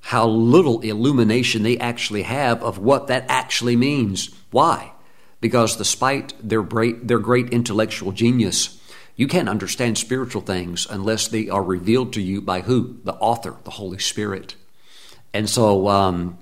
how 0.00 0.26
little 0.26 0.80
illumination 0.80 1.62
they 1.62 1.78
actually 1.78 2.22
have 2.22 2.62
of 2.62 2.78
what 2.78 3.06
that 3.06 3.24
actually 3.28 3.74
means. 3.74 4.28
Why? 4.50 4.92
Because 5.40 5.76
despite 5.76 6.34
their 6.46 6.62
great, 6.62 7.08
their 7.08 7.18
great 7.18 7.48
intellectual 7.48 8.12
genius, 8.12 8.78
you 9.16 9.26
can't 9.26 9.48
understand 9.48 9.96
spiritual 9.96 10.42
things 10.42 10.86
unless 10.90 11.28
they 11.28 11.48
are 11.48 11.62
revealed 11.62 12.12
to 12.12 12.20
you 12.20 12.42
by 12.42 12.60
who? 12.60 12.98
The 13.04 13.14
author, 13.14 13.56
the 13.64 13.70
Holy 13.70 13.98
Spirit. 13.98 14.56
And 15.32 15.48
so, 15.48 15.88
um, 15.88 16.38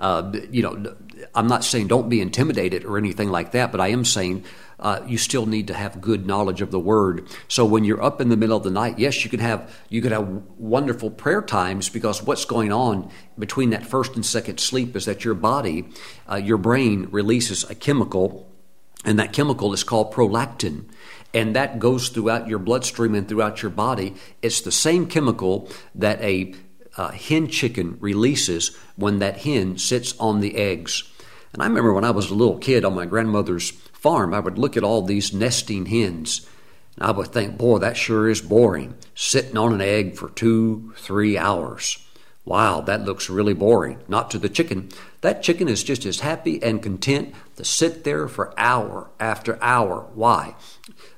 uh, 0.00 0.32
you 0.50 0.62
know, 0.62 0.96
I'm 1.34 1.46
not 1.46 1.64
saying 1.64 1.88
don't 1.88 2.08
be 2.08 2.20
intimidated 2.20 2.84
or 2.84 2.98
anything 2.98 3.30
like 3.30 3.52
that, 3.52 3.72
but 3.72 3.80
I 3.80 3.88
am 3.88 4.04
saying 4.04 4.44
uh, 4.78 5.00
you 5.06 5.18
still 5.18 5.46
need 5.46 5.66
to 5.68 5.74
have 5.74 6.00
good 6.00 6.26
knowledge 6.26 6.62
of 6.62 6.70
the 6.70 6.78
Word. 6.78 7.28
So 7.48 7.64
when 7.64 7.84
you're 7.84 8.02
up 8.02 8.20
in 8.20 8.28
the 8.28 8.36
middle 8.36 8.56
of 8.56 8.64
the 8.64 8.70
night, 8.70 8.98
yes, 8.98 9.24
you 9.24 9.30
can 9.30 9.40
have 9.40 9.74
you 9.88 10.02
could 10.02 10.12
have 10.12 10.28
wonderful 10.58 11.10
prayer 11.10 11.42
times 11.42 11.88
because 11.88 12.22
what's 12.22 12.44
going 12.44 12.72
on 12.72 13.10
between 13.38 13.70
that 13.70 13.86
first 13.86 14.14
and 14.14 14.24
second 14.24 14.60
sleep 14.60 14.96
is 14.96 15.04
that 15.04 15.24
your 15.24 15.34
body, 15.34 15.88
uh, 16.30 16.36
your 16.36 16.58
brain 16.58 17.08
releases 17.10 17.68
a 17.68 17.74
chemical, 17.74 18.50
and 19.04 19.18
that 19.18 19.32
chemical 19.32 19.72
is 19.72 19.84
called 19.84 20.12
prolactin 20.12 20.84
and 21.32 21.54
that 21.54 21.78
goes 21.78 22.08
throughout 22.08 22.48
your 22.48 22.58
bloodstream 22.58 23.14
and 23.14 23.28
throughout 23.28 23.62
your 23.62 23.70
body. 23.70 24.14
It's 24.42 24.60
the 24.60 24.72
same 24.72 25.06
chemical 25.06 25.70
that 25.94 26.20
a 26.20 26.54
uh, 26.96 27.12
hen 27.12 27.48
chicken 27.48 27.96
releases 28.00 28.76
when 28.96 29.20
that 29.20 29.38
hen 29.38 29.78
sits 29.78 30.14
on 30.18 30.40
the 30.40 30.56
eggs. 30.56 31.09
And 31.52 31.62
I 31.62 31.66
remember 31.66 31.92
when 31.92 32.04
I 32.04 32.10
was 32.10 32.30
a 32.30 32.34
little 32.34 32.58
kid 32.58 32.84
on 32.84 32.94
my 32.94 33.06
grandmother's 33.06 33.70
farm, 33.70 34.32
I 34.32 34.40
would 34.40 34.58
look 34.58 34.76
at 34.76 34.84
all 34.84 35.02
these 35.02 35.32
nesting 35.32 35.86
hens. 35.86 36.46
And 36.96 37.06
I 37.06 37.10
would 37.10 37.28
think, 37.28 37.58
boy, 37.58 37.78
that 37.78 37.96
sure 37.96 38.28
is 38.28 38.40
boring, 38.40 38.94
sitting 39.14 39.56
on 39.56 39.72
an 39.72 39.80
egg 39.80 40.16
for 40.16 40.30
two, 40.30 40.94
three 40.96 41.36
hours. 41.36 41.98
Wow, 42.44 42.80
that 42.82 43.04
looks 43.04 43.28
really 43.28 43.54
boring. 43.54 44.00
Not 44.08 44.30
to 44.30 44.38
the 44.38 44.48
chicken. 44.48 44.88
That 45.20 45.42
chicken 45.42 45.68
is 45.68 45.84
just 45.84 46.06
as 46.06 46.20
happy 46.20 46.62
and 46.62 46.82
content 46.82 47.34
to 47.56 47.64
sit 47.64 48.04
there 48.04 48.28
for 48.28 48.54
hour 48.58 49.10
after 49.20 49.58
hour. 49.62 50.08
Why? 50.14 50.54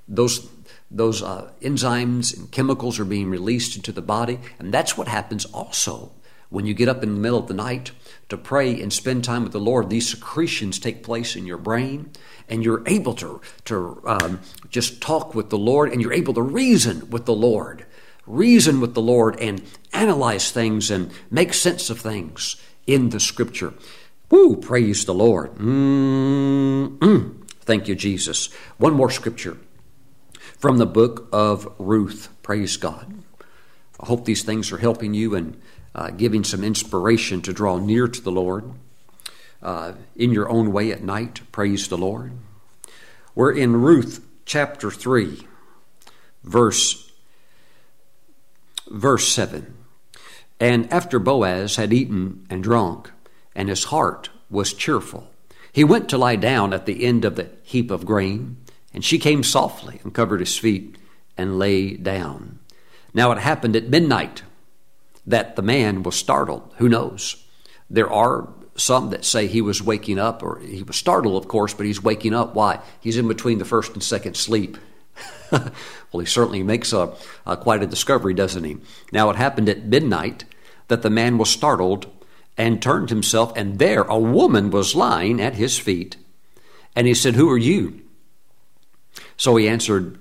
Those 0.09 0.49
those 0.91 1.23
uh, 1.23 1.51
enzymes 1.63 2.37
and 2.37 2.51
chemicals 2.51 2.99
are 2.99 3.07
being 3.07 3.31
released 3.31 3.77
into 3.77 3.93
the 3.93 4.03
body, 4.03 4.41
and 4.59 4.75
that's 4.75 4.99
what 4.99 5.09
happens 5.09 5.47
also 5.47 6.13
when 6.51 6.67
you 6.67 6.75
get 6.75 6.89
up 6.89 7.03
in 7.03 7.15
the 7.15 7.21
middle 7.21 7.39
of 7.39 7.49
the 7.49 7.55
night 7.55 7.93
to 8.33 8.39
pray 8.39 8.81
and 8.81 8.91
spend 8.91 9.23
time 9.23 9.43
with 9.43 9.53
the 9.53 9.61
Lord, 9.61 9.91
these 9.91 10.09
secretions 10.09 10.79
take 10.79 11.03
place 11.03 11.37
in 11.37 11.45
your 11.45 11.59
brain, 11.59 12.11
and 12.49 12.65
you're 12.65 12.83
able 12.87 13.13
to, 13.17 13.43
to 13.67 14.01
um, 14.07 14.41
just 14.71 15.03
talk 15.03 15.35
with 15.35 15.51
the 15.51 15.59
Lord, 15.59 15.93
and 15.93 16.01
you're 16.01 16.15
able 16.15 16.33
to 16.35 16.43
reason 16.43 17.11
with 17.11 17.27
the 17.27 17.35
Lord. 17.35 17.85
Reason 18.27 18.81
with 18.81 18.95
the 18.95 19.03
Lord 19.03 19.39
and 19.39 19.63
analyze 19.93 20.51
things 20.51 20.91
and 20.91 21.11
make 21.31 21.53
sense 21.53 21.91
of 21.91 22.01
things 22.01 22.57
in 22.87 23.11
the 23.11 23.21
Scripture. 23.21 23.75
Woo, 24.31 24.57
praise 24.57 25.05
the 25.05 25.13
Lord. 25.13 25.55
Mm-mm. 25.57 27.47
Thank 27.61 27.87
you, 27.87 27.95
Jesus. 27.95 28.51
One 28.79 28.95
more 28.95 29.11
Scripture 29.11 29.59
from 30.59 30.79
the 30.79 30.87
book 30.87 31.29
of 31.33 31.71
Ruth. 31.79 32.31
Praise 32.43 32.79
God. 32.79 33.13
I 34.01 34.07
hope 34.07 34.25
these 34.25 34.43
things 34.43 34.73
are 34.73 34.79
helping 34.79 35.13
you 35.13 35.35
and 35.35 35.61
uh, 35.95 36.11
giving 36.11 36.45
some 36.45 36.65
inspiration 36.65 37.41
to 37.43 37.53
draw 37.53 37.79
near 37.79 38.09
to 38.09 38.21
the 38.21 38.33
Lord 38.33 38.71
uh, 39.63 39.93
in 40.17 40.33
your 40.33 40.49
own 40.49 40.73
way 40.73 40.91
at 40.93 41.03
night. 41.03 41.41
Praise 41.53 41.89
the 41.89 41.99
Lord. 41.99 42.33
We're 43.35 43.53
in 43.53 43.81
Ruth 43.81 44.25
chapter 44.45 44.91
3, 44.91 45.47
verse 46.45 47.03
Verse 48.93 49.27
7 49.29 49.75
And 50.61 50.93
after 50.93 51.19
Boaz 51.19 51.77
had 51.77 51.93
eaten 51.93 52.47
and 52.51 52.63
drunk, 52.63 53.11
and 53.55 53.69
his 53.69 53.85
heart 53.85 54.29
was 54.51 54.75
cheerful, 54.75 55.31
he 55.73 55.83
went 55.83 56.09
to 56.11 56.19
lie 56.19 56.37
down 56.37 56.75
at 56.75 56.85
the 56.85 57.05
end 57.05 57.25
of 57.25 57.37
the 57.37 57.49
heap 57.63 57.91
of 57.91 58.05
grain, 58.05 58.59
and 58.93 59.03
she 59.03 59.19
came 59.19 59.43
softly 59.43 60.01
and 60.03 60.13
covered 60.15 60.41
his 60.41 60.59
feet 60.59 60.97
and 61.39 61.59
lay 61.59 61.95
down. 61.95 62.59
Now 63.15 63.33
it 63.33 63.39
happened 63.39 63.77
at 63.77 63.89
midnight 63.89 64.43
that 65.27 65.57
the 65.57 65.63
man 65.63 66.03
was 66.03 66.17
startled. 66.17 66.73
Who 66.79 66.89
knows? 66.89 67.45
There 67.89 68.11
are 68.11 68.49
some 68.77 69.11
that 69.11 69.25
say 69.25 69.47
he 69.47 69.61
was 69.61 69.83
waking 69.83 70.19
up, 70.19 70.43
or 70.43 70.59
he 70.61 70.83
was 70.83 70.97
startled, 70.97 71.43
of 71.43 71.49
course, 71.49 71.75
but 71.75 71.87
he's 71.87 72.03
waking 72.03 72.35
up. 72.35 72.55
Why? 72.55 72.81
He's 73.01 73.19
in 73.19 73.29
between 73.29 73.59
the 73.59 73.65
first 73.65 73.93
and 73.93 74.03
second 74.03 74.37
sleep. 74.37 74.79
well, 75.53 75.71
he 76.21 76.25
certainly 76.25 76.63
makes 76.63 76.93
a, 76.93 77.15
a, 77.47 77.57
quite 77.57 77.83
a 77.83 77.87
discovery, 77.87 78.35
doesn't 78.35 78.65
he? 78.65 78.79
Now, 79.13 79.31
it 79.31 79.37
happened 79.37 79.69
at 79.69 79.85
midnight 79.85 80.45
that 80.89 81.03
the 81.03 81.11
man 81.11 81.39
was 81.39 81.51
startled 81.51 82.07
and 82.57 82.83
turned 82.83 83.11
himself, 83.11 83.53
and 83.57 83.79
there 83.79 84.03
a 84.03 84.19
woman 84.19 84.71
was 84.71 84.95
lying 84.95 85.41
at 85.41 85.55
his 85.55 85.79
feet. 85.79 86.17
And 86.95 87.07
he 87.07 87.15
said, 87.15 87.35
Who 87.35 87.51
are 87.51 87.59
you? 87.59 88.03
So 89.37 89.57
he 89.57 89.69
answered, 89.69 90.19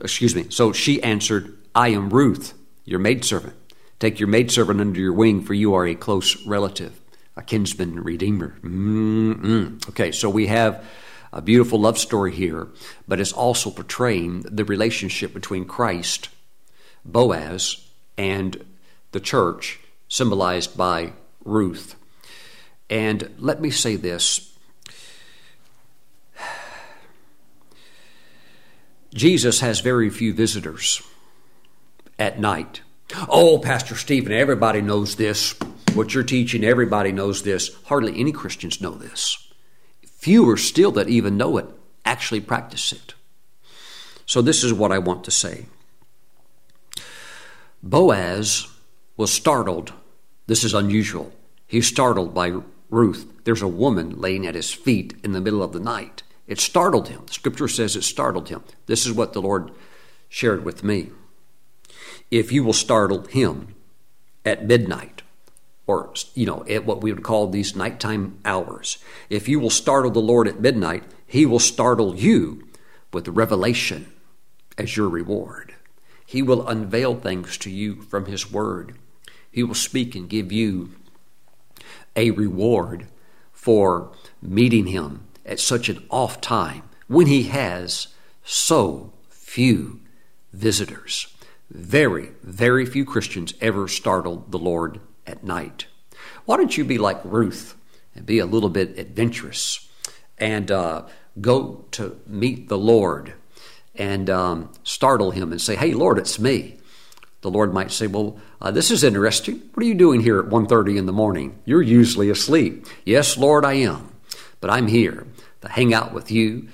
Excuse 0.00 0.34
me. 0.34 0.46
So 0.50 0.72
she 0.72 1.02
answered, 1.02 1.56
I 1.74 1.88
am 1.88 2.10
Ruth, 2.10 2.54
your 2.84 2.98
maidservant. 2.98 3.56
Take 4.04 4.20
your 4.20 4.28
maidservant 4.28 4.82
under 4.82 5.00
your 5.00 5.14
wing, 5.14 5.40
for 5.40 5.54
you 5.54 5.72
are 5.72 5.86
a 5.86 5.94
close 5.94 6.44
relative, 6.44 7.00
a 7.36 7.42
kinsman 7.42 8.04
redeemer. 8.04 8.54
Mm-mm. 8.62 9.88
Okay, 9.88 10.12
so 10.12 10.28
we 10.28 10.46
have 10.48 10.84
a 11.32 11.40
beautiful 11.40 11.80
love 11.80 11.98
story 11.98 12.30
here, 12.30 12.68
but 13.08 13.18
it's 13.18 13.32
also 13.32 13.70
portraying 13.70 14.42
the 14.42 14.66
relationship 14.66 15.32
between 15.32 15.64
Christ, 15.64 16.28
Boaz, 17.02 17.88
and 18.18 18.62
the 19.12 19.20
church, 19.20 19.80
symbolized 20.06 20.76
by 20.76 21.14
Ruth. 21.42 21.96
And 22.90 23.30
let 23.38 23.58
me 23.62 23.70
say 23.70 23.96
this 23.96 24.54
Jesus 29.14 29.60
has 29.60 29.80
very 29.80 30.10
few 30.10 30.34
visitors 30.34 31.00
at 32.18 32.38
night. 32.38 32.82
Oh, 33.28 33.58
Pastor 33.58 33.94
Stephen, 33.94 34.32
everybody 34.32 34.80
knows 34.80 35.16
this. 35.16 35.54
What 35.94 36.14
you're 36.14 36.24
teaching, 36.24 36.64
everybody 36.64 37.12
knows 37.12 37.42
this. 37.42 37.70
Hardly 37.84 38.18
any 38.18 38.32
Christians 38.32 38.80
know 38.80 38.92
this. 38.92 39.52
Fewer 40.04 40.56
still 40.56 40.90
that 40.92 41.08
even 41.08 41.36
know 41.36 41.56
it 41.58 41.66
actually 42.04 42.40
practice 42.40 42.92
it. 42.92 43.14
So, 44.26 44.42
this 44.42 44.64
is 44.64 44.72
what 44.72 44.90
I 44.90 44.98
want 44.98 45.24
to 45.24 45.30
say. 45.30 45.66
Boaz 47.82 48.68
was 49.16 49.32
startled. 49.32 49.92
This 50.46 50.64
is 50.64 50.74
unusual. 50.74 51.32
He's 51.66 51.86
startled 51.86 52.34
by 52.34 52.60
Ruth. 52.90 53.30
There's 53.44 53.62
a 53.62 53.68
woman 53.68 54.20
laying 54.20 54.46
at 54.46 54.54
his 54.54 54.72
feet 54.72 55.14
in 55.22 55.32
the 55.32 55.40
middle 55.40 55.62
of 55.62 55.72
the 55.72 55.80
night. 55.80 56.22
It 56.46 56.60
startled 56.60 57.08
him. 57.08 57.22
The 57.26 57.32
scripture 57.32 57.68
says 57.68 57.96
it 57.96 58.02
startled 58.02 58.48
him. 58.48 58.62
This 58.86 59.06
is 59.06 59.12
what 59.12 59.32
the 59.32 59.42
Lord 59.42 59.70
shared 60.28 60.64
with 60.64 60.82
me. 60.82 61.10
If 62.30 62.52
you 62.52 62.64
will 62.64 62.72
startle 62.72 63.26
him 63.26 63.74
at 64.44 64.66
midnight, 64.66 65.22
or 65.86 66.12
you 66.34 66.46
know 66.46 66.64
at 66.68 66.84
what 66.84 67.02
we 67.02 67.12
would 67.12 67.22
call 67.22 67.48
these 67.48 67.76
nighttime 67.76 68.38
hours. 68.44 68.98
If 69.28 69.48
you 69.48 69.60
will 69.60 69.70
startle 69.70 70.10
the 70.10 70.20
lord 70.20 70.48
at 70.48 70.60
midnight 70.60 71.04
he 71.26 71.46
will 71.46 71.58
startle 71.58 72.14
you 72.14 72.68
with 73.12 73.26
revelation 73.26 74.12
as 74.78 74.96
your 74.96 75.08
reward. 75.08 75.74
He 76.24 76.42
will 76.42 76.68
unveil 76.68 77.16
things 77.16 77.58
to 77.58 77.70
you 77.70 78.02
from 78.02 78.26
his 78.26 78.52
word. 78.52 78.96
He 79.50 79.64
will 79.64 79.74
speak 79.74 80.14
and 80.14 80.28
give 80.28 80.52
you 80.52 80.92
a 82.14 82.30
reward 82.30 83.08
for 83.52 84.12
meeting 84.40 84.86
him 84.86 85.26
at 85.44 85.58
such 85.58 85.88
an 85.88 86.04
off 86.08 86.40
time 86.40 86.84
when 87.08 87.26
he 87.26 87.44
has 87.44 88.06
so 88.44 89.12
few 89.28 90.00
visitors 90.52 91.33
very 91.70 92.30
very 92.42 92.84
few 92.84 93.04
christians 93.04 93.54
ever 93.60 93.88
startle 93.88 94.44
the 94.48 94.58
lord 94.58 95.00
at 95.26 95.44
night. 95.44 95.86
Why 96.44 96.56
don't 96.56 96.76
you 96.76 96.84
be 96.84 96.98
like 96.98 97.24
Ruth 97.24 97.76
and 98.14 98.26
be 98.26 98.38
a 98.38 98.46
little 98.46 98.68
bit 98.68 98.98
adventurous 98.98 99.88
and 100.38 100.70
uh, 100.70 101.06
go 101.40 101.86
to 101.92 102.20
meet 102.26 102.68
the 102.68 102.78
Lord 102.78 103.34
and 103.94 104.28
um, 104.28 104.72
startle 104.82 105.30
him 105.30 105.52
and 105.52 105.60
say, 105.60 105.76
"Hey, 105.76 105.92
Lord, 105.92 106.18
it's 106.18 106.38
me." 106.38 106.78
The 107.42 107.50
Lord 107.50 107.72
might 107.72 107.92
say, 107.92 108.06
"Well, 108.06 108.38
uh, 108.60 108.70
this 108.70 108.90
is 108.90 109.04
interesting. 109.04 109.62
What 109.72 109.84
are 109.84 109.86
you 109.86 109.94
doing 109.94 110.20
here 110.20 110.38
at 110.38 110.48
1:30 110.48 110.96
in 110.96 111.06
the 111.06 111.12
morning? 111.12 111.58
You're 111.64 111.82
usually 111.82 112.30
asleep." 112.30 112.86
"Yes, 113.04 113.36
Lord, 113.36 113.64
I 113.64 113.74
am, 113.74 114.12
but 114.60 114.70
I'm 114.70 114.88
here 114.88 115.26
to 115.60 115.68
hang 115.68 115.94
out 115.94 116.12
with 116.12 116.30
you, 116.30 116.68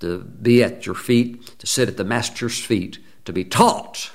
to 0.00 0.18
be 0.18 0.62
at 0.62 0.84
your 0.84 0.94
feet, 0.94 1.58
to 1.58 1.66
sit 1.66 1.88
at 1.88 1.96
the 1.96 2.04
Master's 2.04 2.58
feet, 2.58 2.98
to 3.24 3.32
be 3.32 3.44
taught 3.44 4.10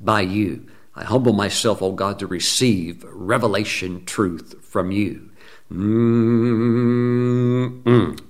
by 0.00 0.22
you." 0.22 0.66
I 0.94 1.04
humble 1.04 1.32
myself, 1.32 1.80
O 1.82 1.86
oh 1.86 1.92
God, 1.92 2.18
to 2.18 2.26
receive 2.26 3.04
revelation 3.04 4.04
truth 4.04 4.56
from 4.62 4.90
you. 4.90 5.30
Mm-mm. 5.72 6.20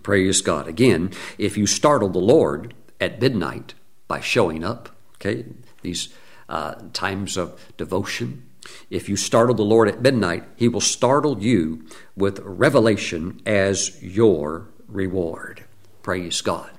Praise 0.02 0.42
God. 0.42 0.68
Again, 0.68 1.10
if 1.38 1.56
you 1.56 1.66
startle 1.66 2.10
the 2.10 2.18
Lord 2.18 2.74
at 3.00 3.20
midnight 3.20 3.74
by 4.06 4.20
showing 4.20 4.62
up, 4.62 4.90
okay, 5.16 5.46
these 5.82 6.14
uh, 6.48 6.74
times 6.92 7.38
of 7.38 7.58
devotion, 7.76 8.46
if 8.90 9.08
you 9.08 9.16
startle 9.16 9.54
the 9.54 9.62
Lord 9.62 9.88
at 9.88 10.02
midnight, 10.02 10.44
He 10.56 10.68
will 10.68 10.82
startle 10.82 11.42
you 11.42 11.86
with 12.14 12.40
revelation 12.40 13.40
as 13.46 14.02
your 14.02 14.68
reward. 14.86 15.64
Praise 16.02 16.42
God. 16.42 16.70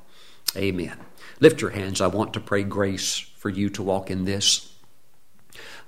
Amen. 0.55 0.97
Lift 1.39 1.59
your 1.59 1.71
hands. 1.71 2.01
I 2.01 2.07
want 2.07 2.33
to 2.33 2.39
pray 2.39 2.63
grace 2.63 3.17
for 3.17 3.49
you 3.49 3.69
to 3.71 3.81
walk 3.81 4.11
in 4.11 4.25
this. 4.25 4.70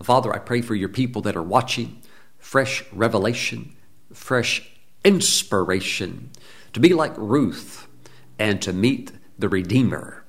Father, 0.04 0.34
I 0.34 0.40
pray 0.40 0.62
for 0.62 0.76
your 0.76 0.90
people 0.90 1.22
that 1.24 1.36
are 1.36 1.44
watching, 1.44 2.02
fresh 2.38 2.84
revelation, 2.92 3.76
fresh 4.14 4.70
inspiration, 5.04 6.32
to 6.74 6.80
be 6.80 6.94
like 6.94 7.18
Ruth 7.18 7.88
and 8.38 8.62
to 8.62 8.74
meet 8.74 9.12
the 9.38 9.50
Redeemer 9.50 10.24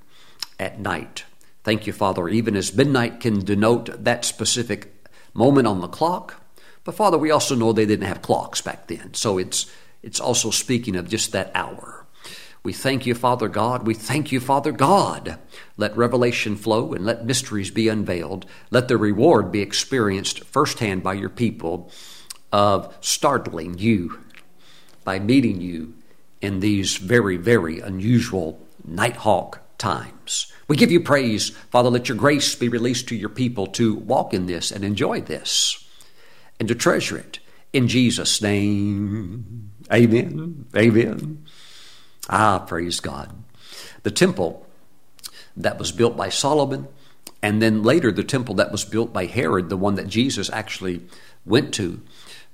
at 0.59 0.81
night. 0.81 1.25
Thank 1.63 1.87
you, 1.87 1.93
Father, 1.93 2.29
even 2.29 2.57
as 2.57 2.77
midnight 2.77 3.21
can 3.21 3.45
denote 3.45 4.05
that 4.05 4.25
specific 4.25 5.09
moment 5.33 5.67
on 5.67 5.81
the 5.81 5.89
clock. 5.89 6.43
But 6.85 6.95
Father, 6.95 7.17
we 7.17 7.31
also 7.31 7.55
know 7.55 7.73
they 7.73 7.87
didn't 7.87 8.07
have 8.07 8.23
clocks 8.23 8.61
back 8.61 8.87
then, 8.89 9.15
so 9.15 9.39
it's 9.39 9.67
it's 10.03 10.21
also 10.21 10.51
speaking 10.51 10.97
of 10.97 11.09
just 11.09 11.33
that 11.33 11.51
hour. 11.55 12.04
We 12.65 12.73
thank 12.73 13.05
you, 13.05 13.15
Father 13.15 13.49
God. 13.49 13.87
We 13.87 13.93
thank 13.93 14.33
you, 14.33 14.41
Father 14.41 14.73
God. 14.73 15.39
Let 15.77 15.95
revelation 15.97 16.57
flow 16.57 16.95
and 16.95 17.05
let 17.05 17.27
mysteries 17.27 17.71
be 17.71 17.89
unveiled. 17.89 18.47
Let 18.71 18.89
the 18.89 18.97
reward 18.97 19.53
be 19.53 19.61
experienced 19.61 20.45
firsthand 20.45 21.03
by 21.03 21.13
your 21.13 21.29
people 21.29 21.93
of 22.51 22.97
startling 23.03 23.77
you 23.77 24.19
by 25.05 25.19
meeting 25.19 25.61
you 25.61 25.93
in 26.41 26.61
these 26.61 26.97
very, 26.97 27.37
very 27.37 27.81
unusual 27.81 28.59
nighthawk 28.83 29.61
times. 29.77 30.51
We 30.67 30.79
give 30.79 30.91
you 30.91 31.01
praise. 31.01 31.51
Father, 31.71 31.91
let 31.91 32.09
your 32.09 32.17
grace 32.17 32.55
be 32.55 32.71
released 32.71 33.09
to 33.09 33.15
your 33.17 33.29
people 33.29 33.67
to 33.69 33.95
walk 33.95 34.33
in 34.33 34.47
this 34.47 34.73
and 34.73 34.83
enjoy 34.83 35.21
this 35.21 35.87
and 36.59 36.67
to 36.69 36.75
treasure 36.75 37.19
it. 37.19 37.41
In 37.75 37.89
Jesus' 37.89 38.41
name, 38.41 39.71
amen. 39.93 40.65
Amen. 40.75 41.44
Ah, 42.29 42.59
praise 42.61 43.01
God. 43.01 43.33
The 44.03 44.11
temple 44.11 44.67
that 45.57 45.79
was 45.79 45.93
built 45.93 46.17
by 46.17 46.29
Solomon, 46.29 46.89
and 47.43 47.61
then 47.61 47.83
later 47.83 48.11
the 48.11 48.25
temple 48.25 48.55
that 48.57 48.73
was 48.73 48.85
built 48.85 49.13
by 49.13 49.27
Herod, 49.27 49.69
the 49.69 49.77
one 49.77 49.95
that 49.97 50.09
Jesus 50.09 50.51
actually 50.51 51.03
went 51.45 51.75
to, 51.75 52.01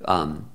um, 0.04 0.50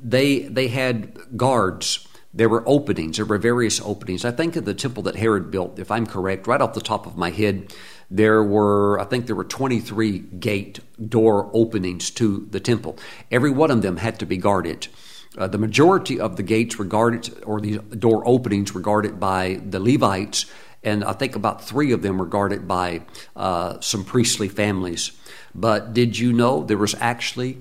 they, 0.00 0.40
they 0.40 0.68
had 0.68 1.36
guards. 1.36 2.06
There 2.32 2.48
were 2.48 2.62
openings. 2.66 3.16
There 3.16 3.26
were 3.26 3.38
various 3.38 3.80
openings. 3.80 4.24
I 4.24 4.30
think 4.30 4.54
of 4.56 4.64
the 4.64 4.74
temple 4.74 5.02
that 5.04 5.16
Herod 5.16 5.50
built, 5.50 5.78
if 5.78 5.90
I'm 5.90 6.06
correct, 6.06 6.46
right 6.46 6.60
off 6.60 6.74
the 6.74 6.80
top 6.80 7.06
of 7.06 7.16
my 7.16 7.30
head, 7.30 7.72
there 8.10 8.42
were, 8.42 9.00
I 9.00 9.04
think 9.04 9.26
there 9.26 9.36
were 9.36 9.44
23 9.44 10.18
gate 10.18 10.80
door 11.08 11.50
openings 11.52 12.10
to 12.12 12.46
the 12.50 12.60
temple. 12.60 12.98
Every 13.30 13.50
one 13.50 13.70
of 13.70 13.82
them 13.82 13.96
had 13.96 14.18
to 14.20 14.26
be 14.26 14.36
guarded. 14.36 14.88
Uh, 15.38 15.46
the 15.46 15.58
majority 15.58 16.18
of 16.18 16.36
the 16.36 16.42
gates 16.42 16.76
were 16.76 16.84
guarded, 16.84 17.42
or 17.44 17.60
the 17.60 17.78
door 17.78 18.26
openings 18.26 18.74
were 18.74 18.80
guarded 18.80 19.20
by 19.20 19.60
the 19.64 19.78
Levites, 19.78 20.46
and 20.82 21.04
I 21.04 21.12
think 21.12 21.36
about 21.36 21.64
three 21.64 21.92
of 21.92 22.02
them 22.02 22.18
were 22.18 22.26
guarded 22.26 22.66
by 22.66 23.02
uh, 23.36 23.80
some 23.80 24.04
priestly 24.04 24.48
families. 24.48 25.12
But 25.54 25.94
did 25.94 26.18
you 26.18 26.32
know 26.32 26.64
there 26.64 26.76
was 26.76 26.94
actually 26.96 27.58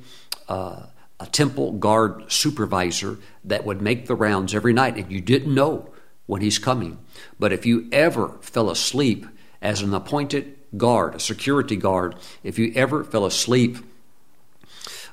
uh, 0.50 0.88
a 1.20 1.26
temple 1.28 1.74
guard 1.74 2.32
supervisor 2.32 3.18
that 3.46 3.66
would 3.66 3.82
make 3.82 4.08
the 4.08 4.16
rounds 4.16 4.56
every 4.56 4.74
night, 4.74 4.98
and 4.98 5.12
you 5.12 5.22
didn't 5.22 5.54
know 5.54 5.90
when 6.26 6.42
he's 6.42 6.60
coming. 6.60 6.98
But 7.40 7.54
if 7.54 7.66
you 7.66 7.88
ever 7.92 8.38
fell 8.42 8.70
asleep 8.70 9.26
as 9.62 9.82
an 9.82 9.94
appointed 9.94 10.58
guard, 10.76 11.16
a 11.16 11.20
security 11.20 11.76
guard. 11.76 12.16
If 12.44 12.60
you 12.60 12.72
ever 12.76 13.04
fell 13.04 13.26
asleep, 13.26 13.78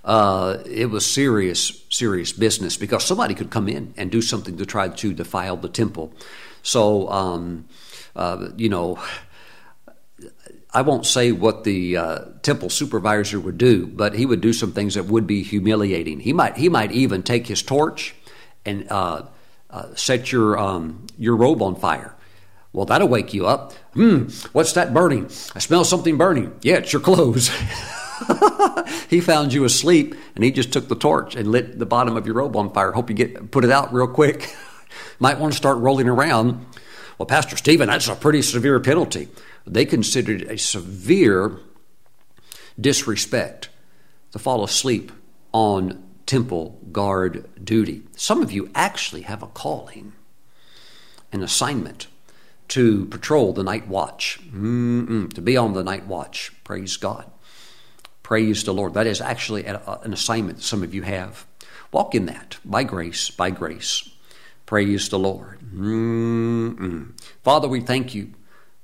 uh, 0.04 0.58
it 0.66 0.90
was 0.90 1.10
serious, 1.10 1.82
serious 1.90 2.32
business 2.32 2.76
because 2.76 3.04
somebody 3.04 3.34
could 3.34 3.50
come 3.50 3.68
in 3.68 3.94
and 3.96 4.10
do 4.10 4.20
something 4.20 4.56
to 4.58 4.66
try 4.66 4.88
to 4.88 5.12
defile 5.14 5.56
the 5.56 5.68
temple. 5.68 6.12
So, 6.62 7.08
um, 7.08 7.66
uh, 8.14 8.48
you 8.56 8.68
know, 8.68 8.98
I 10.72 10.82
won't 10.82 11.06
say 11.06 11.32
what 11.32 11.64
the 11.64 11.96
uh, 11.96 12.18
temple 12.42 12.68
supervisor 12.68 13.40
would 13.40 13.56
do, 13.56 13.86
but 13.86 14.14
he 14.14 14.26
would 14.26 14.40
do 14.40 14.52
some 14.52 14.72
things 14.72 14.94
that 14.94 15.06
would 15.06 15.26
be 15.26 15.42
humiliating. 15.42 16.20
He 16.20 16.32
might 16.32 16.56
he 16.56 16.68
might 16.68 16.92
even 16.92 17.22
take 17.22 17.46
his 17.46 17.62
torch 17.62 18.14
and 18.66 18.90
uh, 18.90 19.22
uh, 19.70 19.94
set 19.94 20.32
your 20.32 20.58
um, 20.58 21.06
your 21.16 21.36
robe 21.36 21.62
on 21.62 21.76
fire. 21.76 22.14
Well, 22.72 22.86
that'll 22.86 23.08
wake 23.08 23.32
you 23.32 23.46
up. 23.46 23.72
Hmm, 23.94 24.24
what's 24.52 24.72
that 24.72 24.92
burning? 24.92 25.26
I 25.54 25.60
smell 25.60 25.84
something 25.84 26.18
burning. 26.18 26.52
Yeah, 26.60 26.76
it's 26.76 26.92
your 26.92 27.02
clothes. 27.02 27.50
he 29.10 29.20
found 29.20 29.52
you 29.52 29.64
asleep, 29.64 30.14
and 30.34 30.44
he 30.44 30.50
just 30.50 30.72
took 30.72 30.88
the 30.88 30.94
torch 30.94 31.34
and 31.34 31.50
lit 31.50 31.78
the 31.78 31.86
bottom 31.86 32.16
of 32.16 32.26
your 32.26 32.36
robe 32.36 32.56
on 32.56 32.72
fire. 32.72 32.92
Hope 32.92 33.10
you 33.10 33.16
get 33.16 33.50
put 33.50 33.64
it 33.64 33.70
out 33.70 33.92
real 33.92 34.06
quick. 34.06 34.54
Might 35.18 35.38
want 35.38 35.52
to 35.52 35.56
start 35.56 35.78
rolling 35.78 36.08
around. 36.08 36.66
Well, 37.18 37.26
Pastor 37.26 37.56
Stephen, 37.56 37.88
that's 37.88 38.08
a 38.08 38.14
pretty 38.14 38.42
severe 38.42 38.80
penalty. 38.80 39.28
They 39.66 39.84
considered 39.84 40.42
a 40.42 40.58
severe 40.58 41.58
disrespect 42.80 43.68
to 44.32 44.38
fall 44.38 44.64
asleep 44.64 45.12
on 45.52 46.02
temple 46.26 46.80
guard 46.90 47.48
duty. 47.64 48.02
Some 48.16 48.42
of 48.42 48.50
you 48.50 48.70
actually 48.74 49.22
have 49.22 49.42
a 49.42 49.46
calling, 49.46 50.12
an 51.32 51.42
assignment 51.42 52.08
to 52.68 53.06
patrol 53.06 53.52
the 53.52 53.62
night 53.62 53.86
watch, 53.86 54.40
Mm-mm, 54.50 55.32
to 55.32 55.40
be 55.40 55.56
on 55.56 55.74
the 55.74 55.84
night 55.84 56.06
watch. 56.06 56.52
Praise 56.64 56.96
God. 56.96 57.30
Praise 58.24 58.64
the 58.64 58.74
Lord. 58.74 58.94
That 58.94 59.06
is 59.06 59.20
actually 59.20 59.66
an 59.66 59.76
assignment 60.12 60.62
some 60.62 60.82
of 60.82 60.94
you 60.94 61.02
have. 61.02 61.46
Walk 61.92 62.14
in 62.14 62.26
that 62.26 62.56
by 62.64 62.82
grace, 62.82 63.30
by 63.30 63.50
grace. 63.50 64.08
Praise 64.66 65.10
the 65.10 65.18
Lord. 65.18 65.60
Mm-mm. 65.60 67.12
Father, 67.42 67.68
we 67.68 67.80
thank 67.80 68.14
you. 68.14 68.30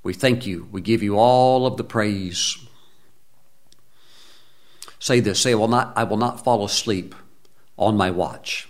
We 0.03 0.13
thank 0.13 0.45
you. 0.45 0.67
We 0.71 0.79
give 0.79 1.01
you 1.01 1.17
all 1.17 1.65
of 1.65 1.77
the 1.77 1.83
praise. 1.83 2.55
Say 4.99 5.19
this 5.19 5.39
say, 5.39 5.51
I 5.51 5.55
will 5.55 5.67
not, 5.67 5.91
I 5.97 6.03
will 6.03 6.17
not 6.17 6.43
fall 6.43 6.63
asleep 6.63 7.15
on 7.77 7.97
my 7.97 8.11
watch. 8.11 8.69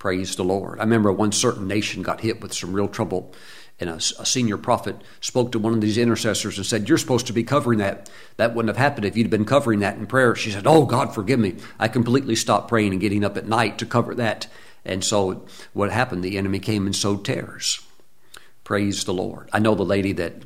Praise 0.00 0.34
the 0.34 0.44
Lord. 0.44 0.80
I 0.80 0.82
remember 0.82 1.12
one 1.12 1.30
certain 1.30 1.68
nation 1.68 2.02
got 2.02 2.20
hit 2.20 2.40
with 2.40 2.52
some 2.52 2.72
real 2.72 2.88
trouble 2.88 3.32
and 3.78 3.90
a, 3.90 3.94
a, 3.94 4.24
senior 4.26 4.56
prophet 4.56 4.96
spoke 5.20 5.52
to 5.52 5.58
one 5.58 5.74
of 5.74 5.80
these 5.80 5.98
intercessors 5.98 6.56
and 6.56 6.66
said, 6.66 6.88
You're 6.88 6.96
supposed 6.96 7.26
to 7.26 7.32
be 7.32 7.44
covering 7.44 7.78
that. 7.80 8.08
That 8.38 8.54
wouldn't 8.54 8.74
have 8.74 8.82
happened 8.82 9.04
if 9.04 9.16
you'd 9.16 9.30
been 9.30 9.44
covering 9.44 9.80
that 9.80 9.98
in 9.98 10.06
prayer. 10.06 10.34
She 10.34 10.50
said, 10.50 10.66
Oh, 10.66 10.86
God, 10.86 11.14
forgive 11.14 11.38
me. 11.38 11.56
I 11.78 11.88
completely 11.88 12.36
stopped 12.36 12.68
praying 12.68 12.92
and 12.92 13.00
getting 13.00 13.24
up 13.24 13.36
at 13.36 13.46
night 13.46 13.78
to 13.78 13.86
cover 13.86 14.14
that. 14.14 14.46
And 14.84 15.04
so 15.04 15.44
what 15.72 15.90
happened? 15.90 16.22
The 16.22 16.38
enemy 16.38 16.58
came 16.58 16.86
and 16.86 16.96
sowed 16.96 17.24
tares. 17.24 17.80
Praise 18.64 19.04
the 19.04 19.14
Lord. 19.14 19.50
I 19.52 19.58
know 19.58 19.74
the 19.74 19.84
lady 19.84 20.12
that 20.12 20.44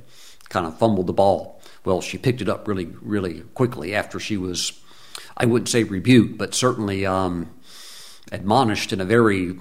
kind 0.48 0.66
of 0.66 0.78
fumbled 0.78 1.06
the 1.06 1.12
ball. 1.12 1.60
Well, 1.84 2.00
she 2.00 2.18
picked 2.18 2.42
it 2.42 2.48
up 2.48 2.66
really, 2.66 2.86
really 3.00 3.42
quickly 3.54 3.94
after 3.94 4.18
she 4.18 4.36
was, 4.36 4.78
I 5.36 5.46
wouldn't 5.46 5.68
say 5.68 5.84
rebuked, 5.84 6.36
but 6.36 6.54
certainly 6.54 7.06
um, 7.06 7.50
admonished 8.32 8.92
in 8.92 9.00
a 9.00 9.04
very 9.04 9.58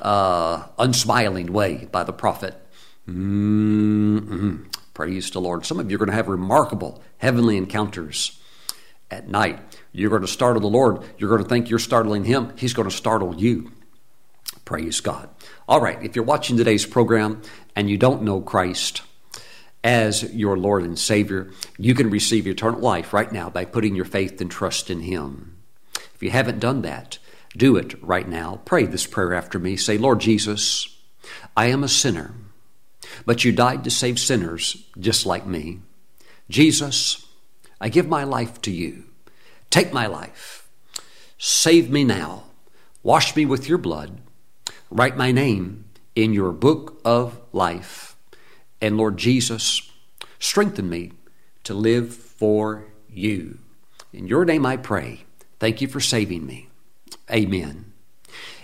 uh, 0.00 0.66
unsmiling 0.78 1.52
way 1.52 1.88
by 1.90 2.04
the 2.04 2.12
prophet. 2.12 2.61
Mm-hmm. 3.08 4.64
Praise 4.94 5.30
the 5.30 5.40
Lord. 5.40 5.66
Some 5.66 5.80
of 5.80 5.90
you 5.90 5.96
are 5.96 5.98
going 5.98 6.10
to 6.10 6.14
have 6.14 6.28
remarkable 6.28 7.02
heavenly 7.18 7.56
encounters 7.56 8.38
at 9.10 9.28
night. 9.28 9.60
You're 9.92 10.10
going 10.10 10.22
to 10.22 10.28
startle 10.28 10.60
the 10.60 10.68
Lord. 10.68 11.02
You're 11.18 11.30
going 11.30 11.42
to 11.42 11.48
think 11.48 11.68
you're 11.68 11.78
startling 11.78 12.24
Him. 12.24 12.52
He's 12.56 12.74
going 12.74 12.88
to 12.88 12.94
startle 12.94 13.34
you. 13.34 13.72
Praise 14.64 15.00
God. 15.00 15.28
All 15.68 15.80
right, 15.80 16.02
if 16.02 16.14
you're 16.14 16.24
watching 16.24 16.56
today's 16.56 16.86
program 16.86 17.42
and 17.74 17.90
you 17.90 17.98
don't 17.98 18.22
know 18.22 18.40
Christ 18.40 19.02
as 19.82 20.22
your 20.32 20.56
Lord 20.56 20.84
and 20.84 20.98
Savior, 20.98 21.50
you 21.76 21.94
can 21.94 22.10
receive 22.10 22.46
eternal 22.46 22.80
life 22.80 23.12
right 23.12 23.32
now 23.32 23.50
by 23.50 23.64
putting 23.64 23.96
your 23.96 24.04
faith 24.04 24.40
and 24.40 24.50
trust 24.50 24.90
in 24.90 25.00
Him. 25.00 25.56
If 26.14 26.22
you 26.22 26.30
haven't 26.30 26.60
done 26.60 26.82
that, 26.82 27.18
do 27.56 27.76
it 27.76 28.00
right 28.02 28.28
now. 28.28 28.60
Pray 28.64 28.86
this 28.86 29.06
prayer 29.06 29.34
after 29.34 29.58
me. 29.58 29.76
Say, 29.76 29.98
Lord 29.98 30.20
Jesus, 30.20 30.88
I 31.56 31.66
am 31.66 31.82
a 31.82 31.88
sinner 31.88 32.34
but 33.24 33.44
you 33.44 33.52
died 33.52 33.84
to 33.84 33.90
save 33.90 34.18
sinners 34.18 34.84
just 34.98 35.26
like 35.26 35.46
me. 35.46 35.80
Jesus, 36.48 37.26
I 37.80 37.88
give 37.88 38.08
my 38.08 38.24
life 38.24 38.60
to 38.62 38.70
you. 38.70 39.04
Take 39.70 39.92
my 39.92 40.06
life. 40.06 40.68
Save 41.38 41.90
me 41.90 42.04
now. 42.04 42.44
Wash 43.02 43.34
me 43.34 43.46
with 43.46 43.68
your 43.68 43.78
blood. 43.78 44.20
Write 44.90 45.16
my 45.16 45.32
name 45.32 45.86
in 46.14 46.32
your 46.32 46.52
book 46.52 47.00
of 47.04 47.40
life. 47.52 48.16
And 48.80 48.96
Lord 48.96 49.16
Jesus, 49.16 49.90
strengthen 50.38 50.88
me 50.88 51.12
to 51.64 51.74
live 51.74 52.14
for 52.14 52.84
you. 53.08 53.58
In 54.12 54.26
your 54.26 54.44
name 54.44 54.66
I 54.66 54.76
pray. 54.76 55.24
Thank 55.58 55.80
you 55.80 55.88
for 55.88 56.00
saving 56.00 56.44
me. 56.44 56.68
Amen. 57.30 57.92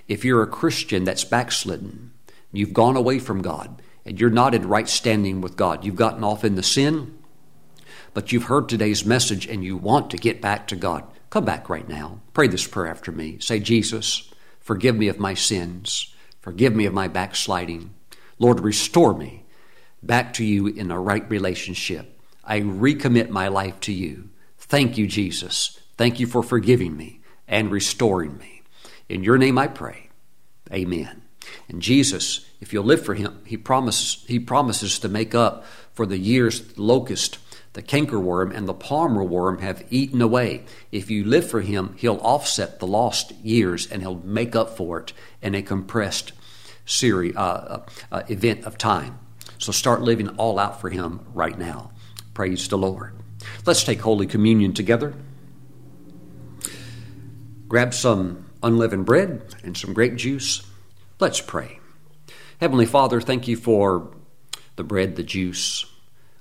If 0.08 0.24
you're 0.24 0.42
a 0.42 0.46
Christian 0.46 1.04
that's 1.04 1.24
backslidden, 1.24 2.12
you've 2.52 2.72
gone 2.72 2.96
away 2.96 3.18
from 3.18 3.42
God, 3.42 3.80
you're 4.08 4.30
not 4.30 4.54
in 4.54 4.68
right 4.68 4.88
standing 4.88 5.40
with 5.40 5.56
God. 5.56 5.84
You've 5.84 5.96
gotten 5.96 6.24
off 6.24 6.44
in 6.44 6.54
the 6.54 6.62
sin, 6.62 7.18
but 8.14 8.32
you've 8.32 8.44
heard 8.44 8.68
today's 8.68 9.04
message 9.04 9.46
and 9.46 9.64
you 9.64 9.76
want 9.76 10.10
to 10.10 10.16
get 10.16 10.40
back 10.40 10.66
to 10.68 10.76
God. 10.76 11.04
Come 11.30 11.44
back 11.44 11.68
right 11.68 11.88
now. 11.88 12.20
Pray 12.32 12.48
this 12.48 12.66
prayer 12.66 12.90
after 12.90 13.12
me. 13.12 13.38
Say, 13.40 13.60
Jesus, 13.60 14.30
forgive 14.60 14.96
me 14.96 15.08
of 15.08 15.18
my 15.18 15.34
sins. 15.34 16.14
Forgive 16.40 16.74
me 16.74 16.86
of 16.86 16.94
my 16.94 17.08
backsliding. 17.08 17.94
Lord, 18.38 18.60
restore 18.60 19.14
me 19.14 19.44
back 20.02 20.32
to 20.34 20.44
you 20.44 20.68
in 20.68 20.90
a 20.90 21.00
right 21.00 21.28
relationship. 21.28 22.20
I 22.44 22.60
recommit 22.60 23.28
my 23.28 23.48
life 23.48 23.78
to 23.80 23.92
you. 23.92 24.30
Thank 24.56 24.96
you, 24.96 25.06
Jesus. 25.06 25.78
Thank 25.96 26.20
you 26.20 26.26
for 26.26 26.42
forgiving 26.42 26.96
me 26.96 27.20
and 27.46 27.70
restoring 27.70 28.38
me. 28.38 28.62
In 29.08 29.24
your 29.24 29.38
name 29.38 29.58
I 29.58 29.66
pray. 29.66 30.08
Amen. 30.72 31.27
And 31.68 31.82
Jesus, 31.82 32.46
if 32.60 32.72
you'll 32.72 32.84
live 32.84 33.04
for 33.04 33.14
him, 33.14 33.40
he 33.44 33.56
promises, 33.56 34.24
he 34.26 34.38
promises 34.38 34.98
to 35.00 35.08
make 35.08 35.34
up 35.34 35.64
for 35.92 36.06
the 36.06 36.18
years 36.18 36.60
the 36.60 36.82
locust, 36.82 37.38
the 37.72 37.82
cankerworm, 37.82 38.54
and 38.54 38.68
the 38.68 38.74
palmer 38.74 39.22
worm 39.22 39.58
have 39.58 39.84
eaten 39.90 40.22
away. 40.22 40.64
If 40.92 41.10
you 41.10 41.24
live 41.24 41.48
for 41.48 41.60
him, 41.60 41.94
he'll 41.98 42.18
offset 42.18 42.78
the 42.78 42.86
lost 42.86 43.32
years 43.42 43.86
and 43.90 44.02
he'll 44.02 44.16
make 44.16 44.56
up 44.56 44.76
for 44.76 45.00
it 45.00 45.12
in 45.42 45.54
a 45.54 45.62
compressed 45.62 46.32
series, 46.86 47.36
uh, 47.36 47.84
uh, 48.10 48.22
event 48.28 48.64
of 48.64 48.78
time. 48.78 49.18
So 49.58 49.72
start 49.72 50.02
living 50.02 50.28
all 50.30 50.58
out 50.58 50.80
for 50.80 50.90
him 50.90 51.26
right 51.34 51.58
now. 51.58 51.90
Praise 52.32 52.68
the 52.68 52.78
Lord. 52.78 53.14
Let's 53.66 53.84
take 53.84 54.00
Holy 54.00 54.26
Communion 54.26 54.72
together. 54.72 55.14
Grab 57.66 57.92
some 57.92 58.46
unleavened 58.62 59.04
bread 59.04 59.54
and 59.62 59.76
some 59.76 59.92
grape 59.92 60.16
juice. 60.16 60.67
Let's 61.20 61.40
pray. 61.40 61.80
Heavenly 62.60 62.86
Father, 62.86 63.20
thank 63.20 63.48
you 63.48 63.56
for 63.56 64.14
the 64.76 64.84
bread, 64.84 65.16
the 65.16 65.24
juice. 65.24 65.84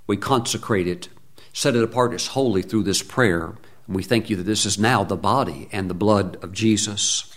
We 0.06 0.18
consecrate 0.18 0.88
it, 0.88 1.10
set 1.52 1.76
it 1.76 1.84
apart 1.84 2.14
as 2.14 2.28
holy 2.28 2.62
through 2.62 2.84
this 2.84 3.02
prayer. 3.02 3.56
And 3.88 3.96
we 3.96 4.04
thank 4.04 4.30
you 4.30 4.36
that 4.36 4.44
this 4.44 4.68
is 4.68 4.78
now 4.78 5.04
the 5.04 5.16
body 5.16 5.68
and 5.72 5.90
the 5.90 5.96
blood 5.96 6.38
of 6.44 6.52
Jesus. 6.52 7.36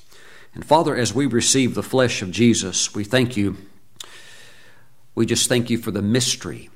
And 0.52 0.66
Father, 0.66 0.94
as 0.94 1.14
we 1.14 1.24
receive 1.24 1.74
the 1.74 1.82
flesh 1.82 2.20
of 2.20 2.30
Jesus, 2.30 2.94
we 2.94 3.04
thank 3.04 3.38
you. 3.38 3.56
We 5.14 5.24
just 5.24 5.48
thank 5.48 5.70
you 5.70 5.78
for 5.78 5.90
the 5.90 6.02
mystery 6.02 6.68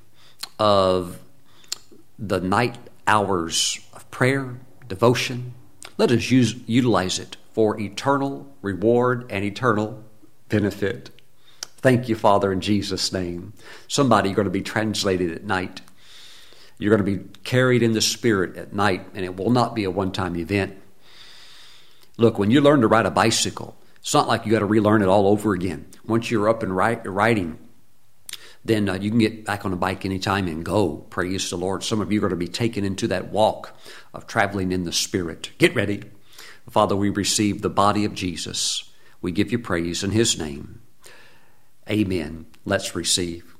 of 0.59 1.19
the 2.19 2.41
night 2.41 2.79
hours 3.07 3.81
of 3.93 4.11
prayer, 4.11 4.61
devotion. 4.89 5.53
Let 5.99 6.11
us 6.11 6.31
use, 6.31 6.55
utilize 6.67 7.19
it 7.19 7.37
for 7.53 7.79
eternal 7.79 8.51
reward 8.63 9.27
and 9.31 9.45
eternal 9.45 10.04
benefit. 10.49 11.11
Thank 11.79 12.09
you, 12.09 12.17
Father, 12.17 12.53
in 12.53 12.61
Jesus' 12.61 13.13
name. 13.13 13.53
Somebody, 13.89 14.31
you're 14.31 14.37
going 14.37 14.47
to 14.47 14.51
be 14.51 14.63
translated 14.63 15.33
at 15.33 15.45
night. 15.45 15.83
You're 16.79 16.97
going 16.97 17.05
to 17.05 17.19
be 17.19 17.29
carried 17.45 17.83
in 17.83 17.93
the 17.93 18.01
Spirit 18.01 18.57
at 18.57 18.73
night, 18.73 19.07
and 19.15 19.25
it 19.25 19.37
will 19.37 19.51
not 19.51 19.75
be 19.75 19.85
a 19.85 19.91
one 19.91 20.13
time 20.13 20.37
event. 20.37 20.77
Look, 22.17 22.39
when 22.39 22.51
you 22.51 22.61
learn 22.61 22.81
to 22.81 22.87
ride 22.87 23.07
a 23.07 23.11
bicycle, 23.11 23.77
it's 23.97 24.15
not 24.15 24.29
like 24.29 24.47
you 24.47 24.53
got 24.53 24.61
to 24.61 24.67
relearn 24.67 25.03
it 25.03 25.09
all 25.09 25.27
over 25.27 25.53
again. 25.53 25.87
Once 26.07 26.31
you're 26.31 26.49
up 26.49 26.63
and 26.63 26.75
riding, 26.75 27.59
then 28.65 28.89
uh, 28.89 28.95
you 28.95 29.11
can 29.11 29.19
get 29.19 29.45
back 29.45 29.65
on 29.65 29.73
a 29.73 29.77
bike 29.77 30.05
anytime 30.05 30.47
and 30.49 30.65
go. 30.65 30.97
Praise 31.11 31.51
the 31.51 31.57
Lord. 31.57 31.83
Some 31.83 32.01
of 32.01 32.11
you 32.11 32.19
are 32.19 32.29
going 32.29 32.31
to 32.31 32.37
be 32.37 32.49
taken 32.49 32.85
into 32.85 33.09
that 33.09 33.29
walk 33.31 33.77
of 34.13 34.27
traveling 34.27 34.73
in 34.73 34.85
the 34.85 34.93
Spirit. 34.93 35.51
Get 35.59 35.75
ready. 35.75 36.05
Father, 36.71 36.97
we 36.97 37.11
receive 37.11 37.61
the 37.61 37.71
body 37.71 38.05
of 38.05 38.15
Jesus. 38.15 38.91
We 39.25 39.33
give 39.33 39.51
you 39.51 39.59
praise 39.59 40.05
in 40.05 40.11
His 40.11 40.39
name. 40.39 40.83
Amen. 41.89 42.45
Let's 42.67 42.95
receive. 42.95 43.57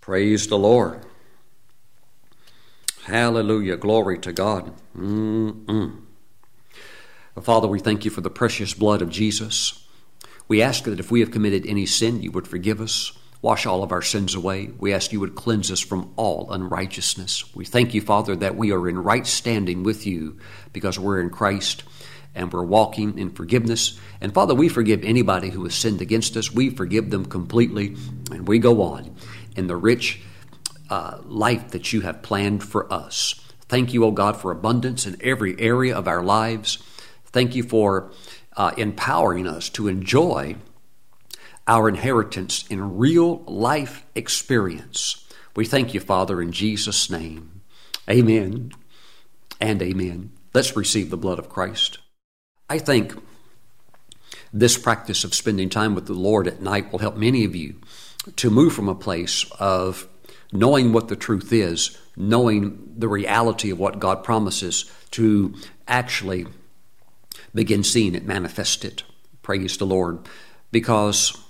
Praise 0.00 0.46
the 0.46 0.56
Lord. 0.56 1.04
Hallelujah. 3.02 3.76
Glory 3.76 4.16
to 4.20 4.32
God. 4.32 4.72
Mm-mm. 4.96 6.02
Father, 7.42 7.66
we 7.66 7.80
thank 7.80 8.04
you 8.04 8.12
for 8.12 8.20
the 8.20 8.30
precious 8.30 8.74
blood 8.74 9.02
of 9.02 9.10
Jesus. 9.10 9.84
We 10.46 10.62
ask 10.62 10.84
that 10.84 11.00
if 11.00 11.10
we 11.10 11.18
have 11.18 11.32
committed 11.32 11.66
any 11.66 11.84
sin, 11.84 12.22
you 12.22 12.30
would 12.30 12.46
forgive 12.46 12.80
us. 12.80 13.10
Wash 13.42 13.66
all 13.66 13.82
of 13.82 13.90
our 13.90 14.02
sins 14.02 14.36
away. 14.36 14.70
We 14.78 14.94
ask 14.94 15.12
you 15.12 15.18
would 15.18 15.34
cleanse 15.34 15.72
us 15.72 15.80
from 15.80 16.12
all 16.14 16.52
unrighteousness. 16.52 17.52
We 17.56 17.64
thank 17.64 17.92
you, 17.92 18.00
Father, 18.00 18.36
that 18.36 18.54
we 18.54 18.70
are 18.70 18.88
in 18.88 19.00
right 19.00 19.26
standing 19.26 19.82
with 19.82 20.06
you 20.06 20.38
because 20.72 20.96
we're 20.96 21.20
in 21.20 21.30
Christ 21.30 21.82
and 22.34 22.52
we're 22.52 22.64
walking 22.64 23.18
in 23.18 23.30
forgiveness. 23.30 23.98
And 24.20 24.34
Father, 24.34 24.54
we 24.54 24.68
forgive 24.68 25.04
anybody 25.04 25.50
who 25.50 25.64
has 25.64 25.74
sinned 25.74 26.00
against 26.00 26.36
us. 26.36 26.52
We 26.52 26.70
forgive 26.70 27.10
them 27.10 27.24
completely, 27.24 27.96
and 28.30 28.48
we 28.48 28.58
go 28.58 28.82
on 28.82 29.16
in 29.56 29.66
the 29.66 29.76
rich 29.76 30.20
uh, 30.90 31.18
life 31.24 31.70
that 31.70 31.92
you 31.92 32.02
have 32.02 32.22
planned 32.22 32.62
for 32.62 32.92
us. 32.92 33.40
Thank 33.68 33.94
you, 33.94 34.04
O 34.04 34.10
God, 34.10 34.36
for 34.36 34.50
abundance 34.50 35.06
in 35.06 35.16
every 35.20 35.58
area 35.60 35.96
of 35.96 36.06
our 36.06 36.22
lives. 36.22 36.78
Thank 37.26 37.54
you 37.54 37.62
for 37.62 38.12
uh, 38.56 38.72
empowering 38.76 39.46
us 39.46 39.68
to 39.70 39.88
enjoy 39.88 40.56
our 41.66 41.88
inheritance 41.88 42.64
in 42.68 42.98
real 42.98 43.38
life 43.46 44.04
experience. 44.14 45.26
We 45.56 45.64
thank 45.64 45.94
you, 45.94 46.00
Father, 46.00 46.42
in 46.42 46.52
Jesus' 46.52 47.08
name. 47.08 47.62
Amen 48.08 48.72
and 49.60 49.80
amen. 49.80 50.32
Let's 50.52 50.76
receive 50.76 51.10
the 51.10 51.16
blood 51.16 51.38
of 51.38 51.48
Christ. 51.48 51.98
I 52.74 52.78
think 52.78 53.14
this 54.52 54.76
practice 54.76 55.22
of 55.22 55.32
spending 55.32 55.68
time 55.68 55.94
with 55.94 56.06
the 56.06 56.12
Lord 56.12 56.48
at 56.48 56.60
night 56.60 56.90
will 56.90 56.98
help 56.98 57.16
many 57.16 57.44
of 57.44 57.54
you 57.54 57.76
to 58.34 58.50
move 58.50 58.72
from 58.72 58.88
a 58.88 58.96
place 58.96 59.48
of 59.60 60.08
knowing 60.50 60.92
what 60.92 61.06
the 61.06 61.14
truth 61.14 61.52
is, 61.52 61.96
knowing 62.16 62.94
the 62.96 63.06
reality 63.06 63.70
of 63.70 63.78
what 63.78 64.00
God 64.00 64.24
promises, 64.24 64.90
to 65.12 65.54
actually 65.86 66.48
begin 67.54 67.84
seeing 67.84 68.16
it 68.16 68.26
manifested. 68.26 69.04
Praise 69.42 69.76
the 69.76 69.86
Lord. 69.86 70.18
Because 70.72 71.40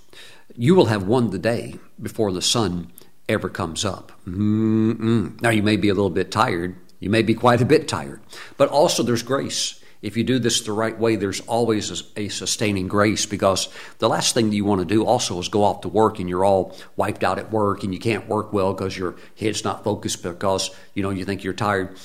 you 0.55 0.75
will 0.75 0.85
have 0.85 1.07
won 1.07 1.31
the 1.31 1.39
day 1.39 1.79
before 1.99 2.31
the 2.31 2.41
sun 2.43 2.91
ever 3.27 3.49
comes 3.49 3.83
up. 3.83 4.11
Mm-mm. 4.27 5.41
Now, 5.41 5.49
you 5.49 5.63
may 5.63 5.77
be 5.77 5.89
a 5.89 5.95
little 5.95 6.11
bit 6.11 6.29
tired. 6.29 6.75
You 6.99 7.09
may 7.09 7.23
be 7.23 7.33
quite 7.33 7.61
a 7.61 7.65
bit 7.65 7.87
tired. 7.87 8.21
But 8.57 8.69
also, 8.69 9.01
there's 9.01 9.23
grace. 9.23 9.81
If 10.05 10.15
you 10.15 10.23
do 10.23 10.37
this 10.37 10.61
the 10.61 10.71
right 10.71 10.97
way, 10.97 11.15
there's 11.15 11.39
always 11.41 11.89
a, 12.15 12.29
sustaining 12.29 12.87
grace 12.87 13.25
because 13.25 13.69
the 13.97 14.07
last 14.07 14.35
thing 14.35 14.51
you 14.51 14.63
want 14.63 14.81
to 14.81 14.85
do 14.85 15.03
also 15.03 15.39
is 15.39 15.47
go 15.47 15.63
off 15.63 15.81
to 15.81 15.89
work 15.89 16.19
and 16.19 16.29
you're 16.29 16.45
all 16.45 16.77
wiped 16.95 17.23
out 17.23 17.39
at 17.39 17.51
work 17.51 17.83
and 17.83 17.91
you 17.91 17.99
can't 17.99 18.27
work 18.27 18.53
well 18.53 18.71
because 18.71 18.95
your 18.95 19.15
head's 19.35 19.63
not 19.63 19.83
focused 19.83 20.21
because 20.21 20.69
you 20.93 21.01
know 21.01 21.09
you 21.09 21.25
think 21.25 21.43
you're 21.43 21.53
tired. 21.53 21.97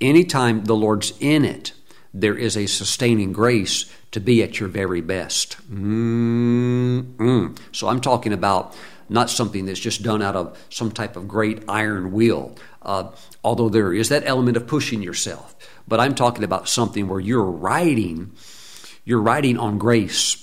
Anytime 0.00 0.64
the 0.64 0.74
Lord's 0.74 1.12
in 1.20 1.44
it, 1.44 1.74
there 2.14 2.34
is 2.34 2.56
a 2.56 2.64
sustaining 2.64 3.34
grace 3.34 3.92
to 4.12 4.20
be 4.20 4.42
at 4.42 4.58
your 4.58 4.70
very 4.70 5.02
best. 5.02 5.58
Mm-mm. 5.70 7.58
So 7.72 7.88
I'm 7.88 8.00
talking 8.00 8.32
about 8.32 8.74
not 9.10 9.28
something 9.28 9.66
that's 9.66 9.80
just 9.80 10.02
done 10.02 10.22
out 10.22 10.34
of 10.34 10.58
some 10.70 10.90
type 10.90 11.14
of 11.14 11.28
great 11.28 11.62
iron 11.68 12.10
will, 12.10 12.56
uh, 12.80 13.10
although 13.42 13.68
there 13.68 13.92
is 13.92 14.08
that 14.08 14.22
element 14.24 14.56
of 14.56 14.66
pushing 14.66 15.02
yourself. 15.02 15.54
But 15.86 16.00
I'm 16.00 16.14
talking 16.14 16.44
about 16.44 16.68
something 16.68 17.08
where 17.08 17.20
you're 17.20 17.44
riding, 17.44 18.32
you're 19.04 19.20
riding 19.20 19.58
on 19.58 19.78
grace. 19.78 20.40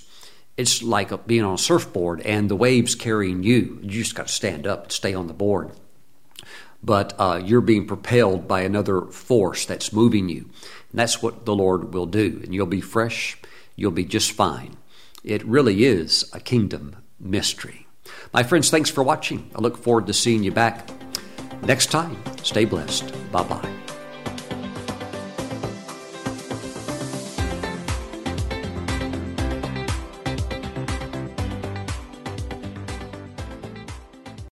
It's 0.58 0.84
like 0.84 1.26
being 1.26 1.44
on 1.44 1.56
a 1.56 1.58
surfboard 1.58 2.22
and 2.22 2.50
the 2.50 2.56
waves 2.56 2.94
carrying 2.94 3.42
you. 3.44 3.80
You 3.82 3.90
just 3.90 4.16
got 4.16 4.28
to 4.28 4.34
stand 4.34 4.68
up 4.68 4.84
and 4.84 4.92
stay 4.92 5.14
on 5.14 5.28
the 5.28 5.34
board. 5.34 5.72
But 6.84 7.14
uh, 7.18 7.42
you're 7.44 7.62
being 7.62 7.88
propelled 7.88 8.48
by 8.48 8.62
another 8.62 9.02
force 9.02 9.66
that's 9.66 9.94
moving 9.94 10.30
you. 10.30 10.50
And 10.92 11.00
that's 11.00 11.22
what 11.22 11.46
the 11.46 11.56
Lord 11.56 11.94
will 11.94 12.06
do. 12.06 12.42
And 12.44 12.54
you'll 12.54 12.66
be 12.66 12.82
fresh, 12.82 13.38
you'll 13.76 13.92
be 13.92 14.06
just 14.06 14.32
fine. 14.32 14.78
It 15.24 15.46
really 15.46 15.86
is 15.86 16.30
a 16.34 16.40
kingdom 16.40 16.98
mystery. 17.20 17.88
My 18.34 18.44
friends, 18.44 18.70
thanks 18.70 18.90
for 18.90 19.04
watching. 19.04 19.50
I 19.56 19.62
look 19.62 19.78
forward 19.78 20.08
to 20.08 20.14
seeing 20.14 20.44
you 20.44 20.52
back 20.52 20.90
next 21.64 21.92
time. 21.92 22.18
Stay 22.44 22.66
blessed. 22.66 23.12
Bye 23.32 23.44
bye. 23.44 23.81